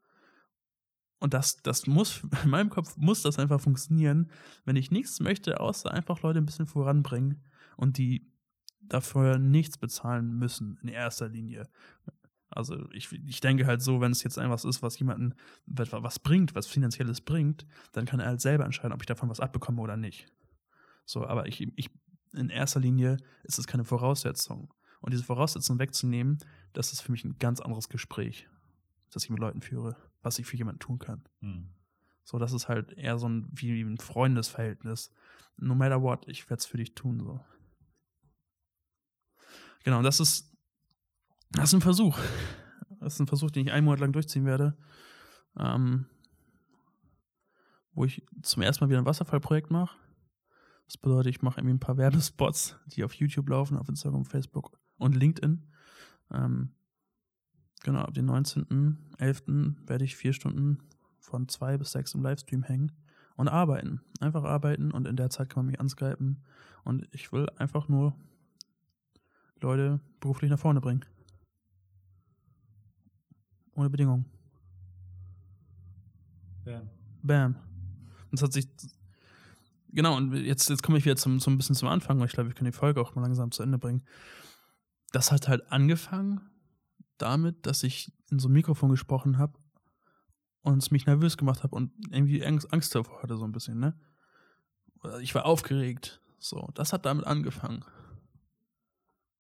Und 1.19 1.35
das, 1.35 1.63
das 1.63 1.87
muss, 1.87 2.23
in 2.45 2.51
meinem 2.51 2.71
Kopf 2.71 2.97
muss 2.97 3.23
das 3.23 3.39
einfach 3.39 3.61
funktionieren, 3.61 4.31
wenn 4.65 4.77
ich 4.77 4.91
nichts 4.91 5.21
möchte, 5.21 5.61
außer 5.61 5.91
einfach 5.91 6.23
Leute 6.23 6.39
ein 6.39 6.47
bisschen 6.47 6.67
voranbringen 6.67 7.45
und 7.77 7.99
die 7.99 8.31
dafür 8.81 9.39
nichts 9.39 9.79
bezahlen 9.79 10.39
müssen 10.39 10.79
in 10.83 10.89
erster 10.89 11.29
Linie. 11.29 11.69
Also 12.57 12.91
ich, 12.93 13.13
ich 13.13 13.41
denke 13.41 13.67
halt 13.67 13.83
so, 13.83 14.01
wenn 14.01 14.13
es 14.13 14.23
jetzt 14.23 14.39
einfach 14.39 14.63
ist, 14.65 14.83
was 14.83 14.99
jemanden 14.99 15.35
was 15.67 16.19
bringt, 16.19 16.55
was 16.55 16.67
finanzielles 16.67 17.21
bringt, 17.21 17.67
dann 17.93 18.07
kann 18.07 18.21
er 18.21 18.27
halt 18.27 18.41
selber 18.41 18.65
entscheiden, 18.65 18.93
ob 18.93 19.03
ich 19.03 19.07
davon 19.07 19.29
was 19.29 19.41
abbekomme 19.41 19.83
oder 19.83 19.97
nicht. 19.97 20.27
So, 21.05 21.27
aber 21.27 21.47
ich, 21.47 21.61
ich 21.77 21.91
in 22.33 22.51
erster 22.51 22.81
Linie 22.81 23.19
ist 23.43 23.59
es 23.59 23.67
keine 23.67 23.85
Voraussetzung. 23.85 24.73
Und 25.01 25.13
diese 25.13 25.25
Voraussetzung 25.25 25.79
wegzunehmen, 25.79 26.39
das 26.73 26.93
ist 26.93 27.01
für 27.03 27.13
mich 27.13 27.25
ein 27.25 27.39
ganz 27.39 27.61
anderes 27.61 27.89
Gespräch, 27.89 28.49
das 29.11 29.25
ich 29.25 29.31
mit 29.31 29.39
Leuten 29.39 29.61
führe, 29.61 29.97
was 30.23 30.39
ich 30.39 30.47
für 30.47 30.57
jemanden 30.57 30.81
tun 30.81 30.99
kann. 30.99 31.23
Mhm. 31.41 31.69
So, 32.25 32.39
das 32.39 32.53
ist 32.53 32.69
halt 32.69 32.93
eher 32.93 33.19
so 33.19 33.29
ein 33.29 33.47
wie 33.53 33.83
ein 33.83 33.99
Freundesverhältnis. 33.99 35.13
No 35.57 35.75
matter 35.75 36.03
what, 36.03 36.27
ich 36.27 36.49
werde 36.49 36.61
es 36.61 36.67
für 36.67 36.79
dich 36.79 36.95
tun. 36.95 37.21
So. 37.21 37.41
Genau, 39.85 40.01
das 40.01 40.21
ist, 40.21 40.54
das 41.55 41.71
ist 41.71 41.75
ein 41.75 41.81
Versuch. 41.81 42.19
Das 43.01 43.15
ist 43.15 43.21
ein 43.21 43.27
Versuch, 43.27 43.51
den 43.51 43.67
ich 43.67 43.73
einen 43.73 43.85
Monat 43.85 44.01
lang 44.01 44.13
durchziehen 44.13 44.45
werde. 44.45 44.77
Ähm, 45.59 46.07
wo 47.93 48.05
ich 48.05 48.25
zum 48.43 48.63
ersten 48.63 48.85
Mal 48.85 48.91
wieder 48.91 48.99
ein 48.99 49.07
Wasserfallprojekt 49.07 49.71
mache. 49.71 49.97
Das 50.87 50.99
bedeutet, 50.99 51.35
ich 51.35 51.43
mache 51.43 51.61
irgendwie 51.61 51.75
ein 51.75 51.81
paar 51.81 51.97
Werbespots, 51.97 52.77
die 52.87 53.05
auf 53.05 53.15
YouTube 53.15 53.49
laufen, 53.49 53.79
auf 53.79 53.89
Instagram, 53.89 54.25
Facebook 54.25 54.79
und 54.99 55.15
LinkedIn. 55.15 55.63
Ähm, 56.33 56.75
genau, 57.83 58.01
ab 58.01 58.15
dem 58.15 58.29
19.11. 58.29 59.89
werde 59.89 60.05
ich 60.05 60.17
vier 60.17 60.33
Stunden 60.33 60.79
von 61.21 61.49
zwei 61.49 61.79
bis 61.79 61.93
sechs 61.93 62.15
im 62.15 62.23
Livestream 62.23 62.63
hängen 62.63 62.93
und 63.37 63.49
arbeiten. 63.49 64.01
Einfach 64.21 64.45
arbeiten 64.45 64.91
und 64.91 65.07
in 65.07 65.17
der 65.17 65.31
Zeit 65.31 65.49
kann 65.49 65.65
man 65.65 65.71
mich 65.71 65.81
anskypen. 65.81 66.45
Und 66.85 67.09
ich 67.13 67.33
will 67.33 67.49
einfach 67.57 67.89
nur 67.89 68.15
Leute 69.61 70.01
beruflich 70.21 70.51
nach 70.51 70.59
vorne 70.59 70.81
bringen. 70.81 71.05
Ohne 73.75 73.91
Bedingungen. 73.91 74.27
Bam. 76.65 76.91
Bam. 77.23 77.57
Das 78.31 78.43
hat 78.43 78.53
sich. 78.53 78.67
Genau, 79.89 80.17
und 80.17 80.35
jetzt, 80.35 80.69
jetzt 80.69 80.83
komme 80.83 80.99
ich 80.99 81.05
wieder 81.05 81.17
zum, 81.17 81.39
zum 81.39 81.55
ein 81.55 81.59
bisschen 81.59 81.77
zum 81.77 81.89
Anfang, 81.89 82.19
weil 82.19 82.27
ich 82.27 82.33
glaube, 82.33 82.51
wir 82.51 82.55
können 82.55 82.71
die 82.71 82.77
Folge 82.77 83.01
auch 83.01 83.15
mal 83.15 83.23
langsam 83.23 83.53
zu 83.53 83.63
Ende 83.63 83.79
bringen. 83.79 84.03
Das 85.13 85.31
hat 85.31 85.47
halt 85.47 85.71
angefangen 85.71 86.41
damit, 87.19 87.67
dass 87.67 87.85
ich 87.85 88.13
in 88.31 88.41
so 88.41 88.49
ein 88.49 88.53
Mikrofon 88.53 88.91
gesprochen 88.91 89.39
habe 89.39 89.57
und 90.63 90.79
es 90.79 90.91
mich 90.91 91.07
nervös 91.07 91.37
gemacht 91.37 91.63
habe 91.63 91.77
und 91.77 91.93
irgendwie 92.11 92.45
Angst, 92.45 92.73
Angst 92.73 92.95
davor 92.95 93.23
hatte, 93.23 93.37
so 93.37 93.45
ein 93.45 93.53
bisschen, 93.53 93.79
ne? 93.79 93.97
Ich 95.21 95.35
war 95.35 95.45
aufgeregt. 95.45 96.21
So, 96.39 96.71
das 96.75 96.93
hat 96.93 97.07
damit 97.07 97.27
angefangen. 97.27 97.85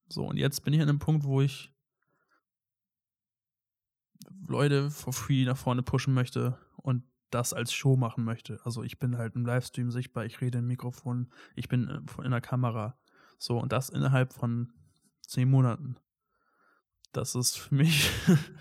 So, 0.08 0.26
und 0.26 0.36
jetzt 0.36 0.62
bin 0.62 0.72
ich 0.72 0.80
an 0.80 0.88
einem 0.88 0.98
Punkt, 0.98 1.24
wo 1.24 1.40
ich 1.40 1.73
Leute 4.46 4.90
for 4.90 5.12
free 5.12 5.44
nach 5.44 5.56
vorne 5.56 5.82
pushen 5.82 6.14
möchte 6.14 6.58
und 6.76 7.04
das 7.30 7.52
als 7.52 7.72
Show 7.72 7.96
machen 7.96 8.24
möchte. 8.24 8.60
Also 8.64 8.82
ich 8.82 8.98
bin 8.98 9.18
halt 9.18 9.34
im 9.34 9.44
Livestream 9.44 9.90
sichtbar, 9.90 10.24
ich 10.24 10.40
rede 10.40 10.58
im 10.58 10.66
Mikrofon, 10.66 11.32
ich 11.56 11.68
bin 11.68 11.88
äh, 11.88 12.24
in 12.24 12.30
der 12.30 12.40
Kamera. 12.40 12.96
So, 13.38 13.58
und 13.58 13.72
das 13.72 13.88
innerhalb 13.88 14.32
von 14.32 14.72
zehn 15.22 15.50
Monaten. 15.50 15.96
Das 17.12 17.34
ist 17.34 17.58
für 17.58 17.74
mich 17.74 18.10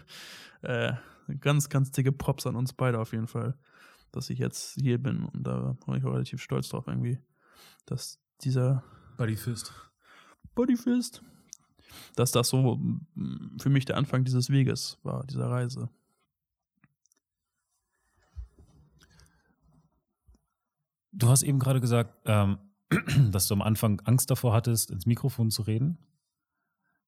äh, 0.62 0.94
ganz, 1.40 1.70
ganz 1.70 1.92
dicke 1.92 2.12
Props 2.12 2.48
an 2.48 2.56
uns 2.56 2.74
beide 2.74 3.00
auf 3.00 3.14
jeden 3.14 3.28
Fall, 3.28 3.58
dass 4.12 4.30
ich 4.30 4.40
jetzt 4.40 4.74
hier 4.80 5.02
bin 5.02 5.26
und 5.26 5.44
da 5.44 5.78
bin 5.86 5.96
ich 5.96 6.06
auch 6.06 6.14
relativ 6.14 6.42
stolz 6.42 6.70
drauf 6.70 6.88
irgendwie, 6.88 7.20
dass 7.86 8.20
dieser 8.42 8.84
Buddy 9.18 9.36
Fist. 9.36 9.72
Buddy 10.56 10.76
Fist 10.76 11.24
dass 12.16 12.32
das 12.32 12.50
so 12.50 12.76
mm, 12.76 13.58
für 13.60 13.70
mich 13.70 13.86
der 13.86 13.98
Anfang 13.98 14.24
dieses 14.24 14.50
Weges 14.50 15.00
war, 15.04 15.26
dieser 15.26 15.50
Reise. 15.50 15.90
Du 21.12 21.30
hast 21.30 21.44
eben 21.44 21.60
gerade 21.60 21.80
gesagt, 21.80 22.16
ähm, 22.26 22.58
dass 23.32 23.48
du 23.48 23.54
am 23.54 23.62
Anfang 23.62 24.02
Angst 24.02 24.32
davor 24.32 24.54
hattest, 24.54 24.92
ins 24.92 25.06
Mikrofon 25.06 25.52
zu 25.52 25.62
reden. 25.62 25.98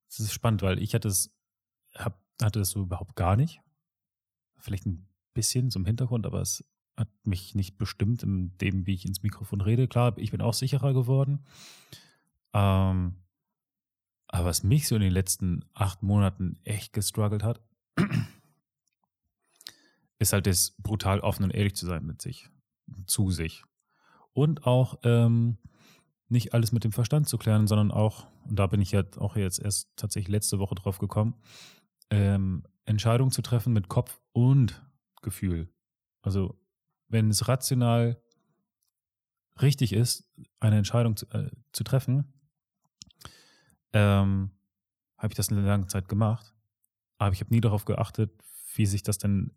Das 0.08 0.20
ist 0.20 0.34
spannend, 0.34 0.62
weil 0.62 0.82
ich 0.82 0.94
hatte 0.94 1.08
es, 1.08 1.32
hab, 1.96 2.22
hatte 2.42 2.60
es 2.60 2.70
so 2.70 2.82
überhaupt 2.82 3.16
gar 3.16 3.36
nicht. 3.36 3.62
Vielleicht 4.58 4.86
ein 4.86 5.08
bisschen 5.34 5.72
zum 5.72 5.86
Hintergrund, 5.86 6.26
aber 6.26 6.42
es 6.42 6.64
hat 6.96 7.10
mich 7.24 7.56
nicht 7.56 7.78
bestimmt 7.78 8.24
in 8.24 8.58
dem, 8.60 8.86
wie 8.86 8.94
ich 8.94 9.06
ins 9.06 9.24
Mikrofon 9.24 9.62
rede. 9.62 9.88
Klar, 9.88 10.18
ich 10.18 10.32
bin 10.32 10.42
auch 10.42 10.54
sicherer 10.54 10.94
geworden. 10.94 11.46
Ähm, 12.54 13.16
aber 14.36 14.48
was 14.48 14.64
mich 14.64 14.88
so 14.88 14.96
in 14.96 15.02
den 15.02 15.14
letzten 15.14 15.64
acht 15.74 16.04
Monaten 16.04 16.60
echt 16.66 16.92
gestruggelt 16.92 17.42
hat, 17.42 17.62
ist 20.20 20.34
halt 20.34 20.46
das 20.46 20.76
brutal 20.78 21.22
offen 21.22 21.46
und 21.46 21.52
ehrlich 21.52 21.76
zu 21.76 21.86
sein 21.86 22.06
mit 22.06 22.22
sich, 22.22 22.50
zu 23.08 23.32
sich. 23.32 23.64
Und 24.34 24.68
auch 24.68 25.00
ähm, 25.04 25.58
nicht 26.28 26.54
alles 26.54 26.74
mit 26.74 26.84
dem 26.84 26.92
Verstand 26.92 27.30
zu 27.30 27.38
klären, 27.38 27.68
sondern 27.68 27.92
auch, 27.92 28.28
und 28.44 28.60
da 28.60 28.68
bin 28.68 28.82
ich 28.82 28.92
ja 28.92 29.04
auch 29.18 29.38
jetzt 29.38 29.60
erst 29.60 29.90
tatsächlich 29.96 30.32
letzte 30.32 30.60
Woche 30.60 30.76
drauf 30.76 31.00
gekommen, 31.00 31.36
ähm, 32.10 32.66
Entscheidungen 32.84 33.32
zu 33.32 33.42
treffen 33.42 33.72
mit 33.72 33.88
Kopf 33.88 34.20
und 34.34 34.84
Gefühl. 35.22 35.70
Also 36.22 36.60
wenn 37.08 37.30
es 37.30 37.48
rational 37.48 38.22
richtig 39.62 39.94
ist, 39.94 40.30
eine 40.60 40.78
Entscheidung 40.78 41.16
zu, 41.16 41.26
äh, 41.28 41.52
zu 41.72 41.86
treffen, 41.86 42.35
ähm, 43.96 44.52
habe 45.18 45.32
ich 45.32 45.36
das 45.36 45.50
eine 45.50 45.62
lange 45.62 45.88
Zeit 45.88 46.08
gemacht. 46.08 46.54
Aber 47.18 47.34
ich 47.34 47.40
habe 47.40 47.54
nie 47.54 47.62
darauf 47.62 47.86
geachtet, 47.86 48.32
wie 48.76 48.86
sich 48.86 49.02
das 49.02 49.18
denn 49.18 49.52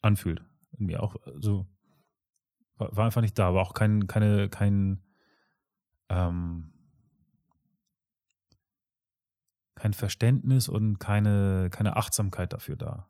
anfühlt. 0.00 0.42
In 0.78 0.86
mir 0.86 1.02
auch 1.02 1.16
so 1.38 1.66
war, 2.78 2.96
war 2.96 3.04
einfach 3.04 3.20
nicht 3.20 3.38
da, 3.38 3.48
aber 3.48 3.60
auch 3.60 3.74
kein, 3.74 4.06
keine, 4.06 4.48
kein, 4.48 5.02
ähm, 6.08 6.72
kein 9.74 9.92
Verständnis 9.92 10.68
und 10.68 10.98
keine, 10.98 11.68
keine 11.70 11.96
Achtsamkeit 11.96 12.52
dafür 12.52 12.76
da. 12.76 13.08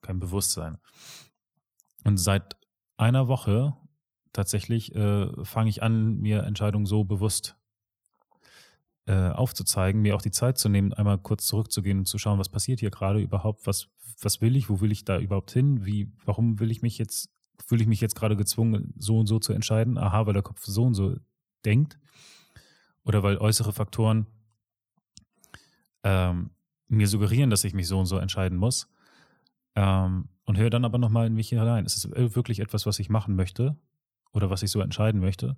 Kein 0.00 0.20
Bewusstsein. 0.20 0.78
Und 2.04 2.18
seit 2.18 2.56
einer 2.96 3.26
Woche 3.28 3.76
tatsächlich 4.32 4.94
äh, 4.94 5.44
fange 5.44 5.70
ich 5.70 5.82
an, 5.82 6.18
mir 6.18 6.44
Entscheidungen 6.44 6.86
so 6.86 7.04
bewusst 7.04 7.59
äh, 9.10 9.30
aufzuzeigen, 9.30 10.02
mir 10.02 10.14
auch 10.14 10.22
die 10.22 10.30
Zeit 10.30 10.56
zu 10.56 10.68
nehmen, 10.68 10.92
einmal 10.92 11.18
kurz 11.18 11.44
zurückzugehen 11.46 11.98
und 11.98 12.04
zu 12.06 12.16
schauen, 12.16 12.38
was 12.38 12.48
passiert 12.48 12.78
hier 12.78 12.92
gerade 12.92 13.18
überhaupt, 13.18 13.66
was, 13.66 13.88
was 14.20 14.40
will 14.40 14.54
ich, 14.54 14.70
wo 14.70 14.80
will 14.80 14.92
ich 14.92 15.04
da 15.04 15.18
überhaupt 15.18 15.50
hin, 15.50 15.84
wie, 15.84 16.12
warum 16.24 16.60
will 16.60 16.70
ich 16.70 16.80
mich 16.80 16.96
jetzt, 16.96 17.28
fühle 17.66 17.82
ich 17.82 17.88
mich 17.88 18.00
jetzt 18.00 18.14
gerade 18.14 18.36
gezwungen, 18.36 18.94
so 18.96 19.18
und 19.18 19.26
so 19.26 19.40
zu 19.40 19.52
entscheiden? 19.52 19.98
Aha, 19.98 20.26
weil 20.26 20.34
der 20.34 20.44
Kopf 20.44 20.64
so 20.64 20.84
und 20.84 20.94
so 20.94 21.16
denkt. 21.64 21.98
Oder 23.02 23.24
weil 23.24 23.38
äußere 23.38 23.72
Faktoren 23.72 24.28
ähm, 26.04 26.50
mir 26.86 27.08
suggerieren, 27.08 27.50
dass 27.50 27.64
ich 27.64 27.74
mich 27.74 27.88
so 27.88 27.98
und 27.98 28.06
so 28.06 28.16
entscheiden 28.16 28.58
muss. 28.58 28.88
Ähm, 29.74 30.28
und 30.44 30.56
höre 30.56 30.70
dann 30.70 30.84
aber 30.84 30.98
nochmal 30.98 31.26
in 31.26 31.34
mich 31.34 31.48
hinein. 31.48 31.84
Ist 31.84 31.96
es 31.96 32.10
wirklich 32.12 32.60
etwas, 32.60 32.86
was 32.86 33.00
ich 33.00 33.10
machen 33.10 33.34
möchte? 33.34 33.76
Oder 34.30 34.50
was 34.50 34.62
ich 34.62 34.70
so 34.70 34.80
entscheiden 34.80 35.20
möchte? 35.20 35.56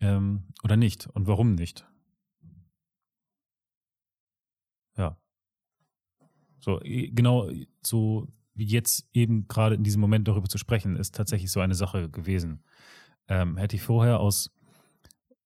Ähm, 0.00 0.44
oder 0.64 0.78
nicht? 0.78 1.06
Und 1.08 1.26
warum 1.26 1.54
nicht? 1.54 1.86
Ja. 4.98 5.16
So, 6.60 6.80
genau 6.82 7.50
so 7.82 8.28
wie 8.54 8.64
jetzt 8.66 9.08
eben 9.12 9.46
gerade 9.46 9.76
in 9.76 9.84
diesem 9.84 10.00
Moment 10.00 10.26
darüber 10.26 10.48
zu 10.48 10.58
sprechen, 10.58 10.96
ist 10.96 11.14
tatsächlich 11.14 11.52
so 11.52 11.60
eine 11.60 11.76
Sache 11.76 12.10
gewesen. 12.10 12.64
Ähm, 13.28 13.56
hätte 13.56 13.76
ich 13.76 13.82
vorher 13.82 14.18
aus 14.18 14.50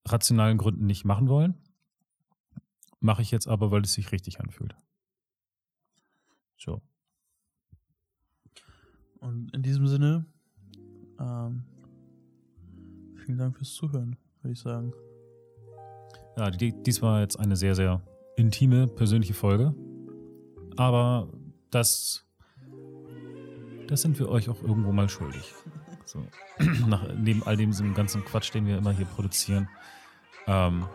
rationalen 0.07 0.57
Gründen 0.57 0.87
nicht 0.87 1.05
machen 1.05 1.29
wollen, 1.29 1.55
mache 3.01 3.23
ich 3.23 3.31
jetzt 3.31 3.47
aber, 3.49 3.71
weil 3.71 3.83
es 3.83 3.93
sich 3.93 4.13
richtig 4.13 4.41
anfühlt. 4.41 4.75
So. 6.57 6.81
Und 9.19 9.55
in 9.55 9.63
diesem 9.63 9.87
Sinne, 9.87 10.25
ähm, 11.21 11.65
vielen 13.17 13.39
Dank 13.39 13.57
fürs 13.57 13.75
Zuhören, 13.75 14.17
würde 14.41 14.53
ich 14.53 14.61
sagen. 14.61 14.93
Ja, 16.37 16.51
die, 16.51 16.73
dies 16.83 17.03
war 17.03 17.21
jetzt 17.21 17.39
eine 17.39 17.57
sehr, 17.57 17.75
sehr 17.75 18.01
intime, 18.37 18.87
persönliche 18.87 19.35
Folge. 19.35 19.75
Aber 20.77 21.29
das, 21.71 22.25
das 23.87 24.03
sind 24.03 24.19
wir 24.19 24.29
euch 24.29 24.49
auch 24.49 24.63
irgendwo 24.63 24.93
mal 24.93 25.09
schuldig. 25.09 25.55
So. 26.05 26.27
Nach, 26.87 27.07
neben 27.17 27.43
all 27.45 27.57
dem 27.57 27.95
ganzen 27.95 28.25
Quatsch, 28.25 28.53
den 28.55 28.67
wir 28.67 28.79
immer 28.79 28.93
hier 28.93 29.07
produzieren, 29.07 29.69
ähm, 30.47 30.87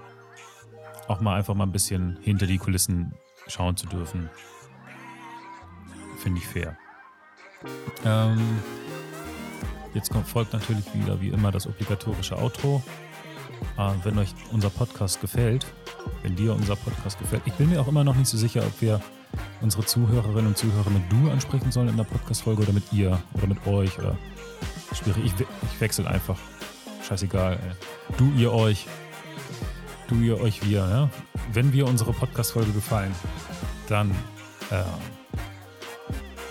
auch 1.07 1.21
mal 1.21 1.35
einfach 1.35 1.55
mal 1.55 1.65
ein 1.65 1.71
bisschen 1.71 2.17
hinter 2.21 2.47
die 2.47 2.57
Kulissen 2.57 3.13
schauen 3.47 3.77
zu 3.77 3.87
dürfen, 3.87 4.29
finde 6.17 6.39
ich 6.39 6.47
fair. 6.47 6.77
Ähm, 8.03 8.59
jetzt 9.93 10.11
kommt, 10.11 10.27
folgt 10.27 10.53
natürlich 10.53 10.93
wieder 10.93 11.19
wie 11.21 11.29
immer 11.29 11.51
das 11.51 11.65
obligatorische 11.65 12.37
Outro. 12.37 12.83
Äh, 13.77 13.93
wenn 14.03 14.17
euch 14.17 14.33
unser 14.51 14.69
Podcast 14.69 15.21
gefällt, 15.21 15.65
wenn 16.23 16.35
dir 16.35 16.53
unser 16.53 16.75
Podcast 16.75 17.17
gefällt. 17.19 17.43
Ich 17.45 17.53
bin 17.53 17.69
mir 17.69 17.81
auch 17.81 17.87
immer 17.87 18.03
noch 18.03 18.15
nicht 18.15 18.27
so 18.27 18.37
sicher, 18.37 18.61
ob 18.65 18.81
wir 18.81 19.01
unsere 19.61 19.85
Zuhörerinnen 19.85 20.47
und 20.47 20.57
Zuhörer 20.57 20.89
mit 20.89 21.03
du 21.11 21.29
ansprechen 21.29 21.71
sollen 21.71 21.89
in 21.89 21.97
der 21.97 22.03
Podcast-Folge 22.03 22.63
oder 22.63 22.73
mit 22.73 22.91
ihr 22.93 23.21
oder 23.33 23.47
mit 23.47 23.65
euch 23.67 23.97
oder 23.99 24.17
schwierig. 24.93 25.25
Ich, 25.25 25.33
ich 25.39 25.81
wechsle 25.81 26.07
einfach. 26.07 26.37
Scheißegal. 27.07 27.53
Ey. 27.53 28.15
Du, 28.17 28.31
ihr, 28.37 28.53
euch. 28.53 28.87
Du, 30.07 30.15
ihr, 30.15 30.39
euch, 30.41 30.65
wir. 30.67 30.79
Ja? 30.79 31.09
Wenn 31.53 31.73
wir 31.73 31.87
unsere 31.87 32.13
Podcast-Folge 32.13 32.71
gefallen, 32.71 33.13
dann 33.87 34.11
äh, 34.71 34.83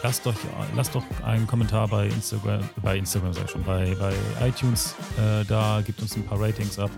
lasst, 0.03 0.27
euch, 0.27 0.37
lasst 0.75 0.95
doch 0.95 1.05
einen 1.25 1.47
Kommentar 1.47 1.89
bei 1.89 2.07
Instagram, 2.07 2.69
bei 2.83 2.97
Instagram 2.97 3.33
sag 3.33 3.45
ich 3.45 3.51
schon, 3.51 3.65
bei, 3.65 3.95
bei 3.97 4.15
iTunes 4.47 4.95
äh, 5.19 5.45
da, 5.45 5.83
gebt 5.85 6.01
uns 6.01 6.17
ein 6.17 6.25
paar 6.25 6.41
Ratings 6.41 6.79
ab. 6.79 6.91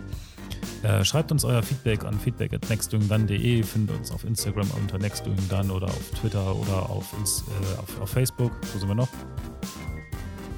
Äh, 0.82 1.04
schreibt 1.04 1.32
uns 1.32 1.44
euer 1.44 1.62
Feedback 1.62 2.04
an 2.04 2.18
feedback 2.18 2.52
at 2.52 2.68
nextdoingdone.de, 2.68 3.62
findet 3.64 3.96
uns 3.96 4.12
auf 4.12 4.24
Instagram 4.24 4.70
unter 4.80 4.98
nextdoingdone 4.98 5.72
oder 5.72 5.86
auf 5.86 6.10
Twitter 6.20 6.54
oder 6.54 6.88
auf, 6.88 7.12
äh, 7.12 7.78
auf, 7.80 8.00
auf, 8.00 8.10
Facebook. 8.10 8.52
Wo 8.72 8.78
sind 8.78 8.88
wir 8.88 8.94
noch? 8.94 9.08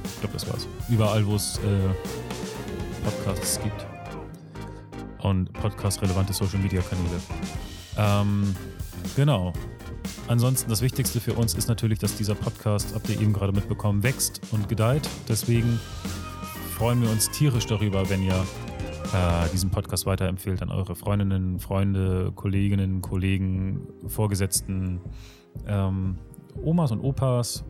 Ich 0.05 0.21
glaube, 0.21 0.35
das 0.35 0.47
war's. 0.47 0.69
Überall, 0.91 1.27
wo 1.27 1.37
es 1.37 1.59
äh, 1.59 1.61
Podcasts 3.03 3.61
gibt. 3.63 3.87
Und 5.23 5.53
podcast-relevante 5.55 6.33
Social-Media-Kanäle. 6.33 7.21
Ähm, 7.97 8.55
genau. 9.17 9.53
Ansonsten 10.29 10.69
das 10.71 10.83
Wichtigste 10.83 11.21
für 11.21 11.35
uns 11.35 11.55
ist 11.55 11.69
natürlich, 11.69 11.99
dass 11.99 12.17
dieser 12.17 12.35
Podcast, 12.35 12.95
habt 12.95 13.09
ihr 13.09 13.21
eben 13.21 13.33
gerade 13.33 13.53
mitbekommen, 13.53 14.03
wächst 14.03 14.41
und 14.51 14.69
gedeiht. 14.69 15.09
Deswegen 15.29 15.81
freuen 16.77 17.03
wir 17.03 17.11
uns 17.11 17.31
tierisch 17.31 17.67
darüber, 17.67 18.09
wenn 18.09 18.23
ihr 18.23 18.47
äh, 19.13 19.49
diesen 19.53 19.71
Podcast 19.71 20.07
weiterempfehlt 20.07 20.63
an 20.63 20.71
eure 20.71 20.95
Freundinnen, 20.95 21.59
Freunde, 21.59 22.33
Kolleginnen, 22.35 23.01
Kollegen, 23.01 23.89
Vorgesetzten, 24.07 25.01
ähm, 25.67 26.19
Omas 26.63 26.93
und 26.93 27.01
Opas, 27.01 27.65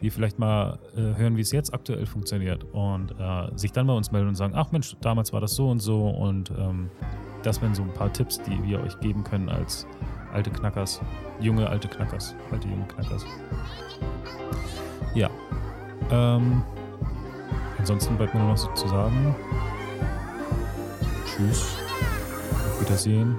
die 0.00 0.10
vielleicht 0.10 0.38
mal 0.38 0.78
äh, 0.94 1.16
hören, 1.18 1.36
wie 1.36 1.40
es 1.40 1.52
jetzt 1.52 1.72
aktuell 1.74 2.06
funktioniert 2.06 2.64
und 2.72 3.12
äh, 3.18 3.56
sich 3.56 3.72
dann 3.72 3.86
bei 3.86 3.94
uns 3.94 4.12
melden 4.12 4.28
und 4.28 4.34
sagen, 4.34 4.54
ach 4.56 4.72
Mensch, 4.72 4.96
damals 5.00 5.32
war 5.32 5.40
das 5.40 5.54
so 5.54 5.70
und 5.70 5.80
so 5.80 6.08
und 6.08 6.50
ähm, 6.50 6.90
das 7.42 7.60
wären 7.62 7.74
so 7.74 7.82
ein 7.82 7.92
paar 7.92 8.12
Tipps, 8.12 8.40
die 8.42 8.62
wir 8.64 8.80
euch 8.80 8.98
geben 9.00 9.24
können 9.24 9.48
als 9.48 9.86
alte 10.32 10.50
Knackers, 10.50 11.00
junge 11.40 11.68
alte 11.68 11.88
Knackers, 11.88 12.34
alte 12.50 12.68
junge 12.68 12.86
Knackers. 12.86 13.24
Ja. 15.14 15.30
Ähm, 16.10 16.62
ansonsten 17.78 18.16
bleibt 18.16 18.34
mir 18.34 18.40
nur 18.40 18.50
noch 18.50 18.56
so 18.56 18.70
zu 18.74 18.88
sagen, 18.88 19.34
Tschüss. 21.36 21.76
Auf 22.64 22.80
Wiedersehen. 22.80 23.36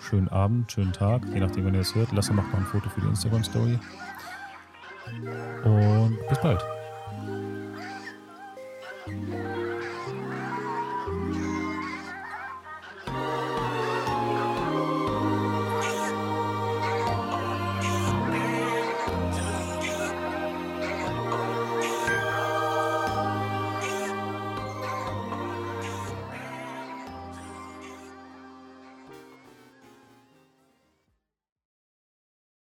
Schönen 0.00 0.28
Abend, 0.28 0.70
schönen 0.70 0.92
Tag, 0.92 1.22
je 1.32 1.40
nachdem, 1.40 1.64
wann 1.64 1.74
ihr 1.74 1.80
es 1.80 1.92
hört. 1.92 2.12
Lasse 2.12 2.32
macht 2.32 2.52
noch 2.52 2.60
ein 2.60 2.66
Foto 2.66 2.88
für 2.88 3.00
die 3.00 3.08
Instagram-Story. 3.08 3.78
Und 5.64 6.18
bis 6.28 6.40
bald. 6.40 6.64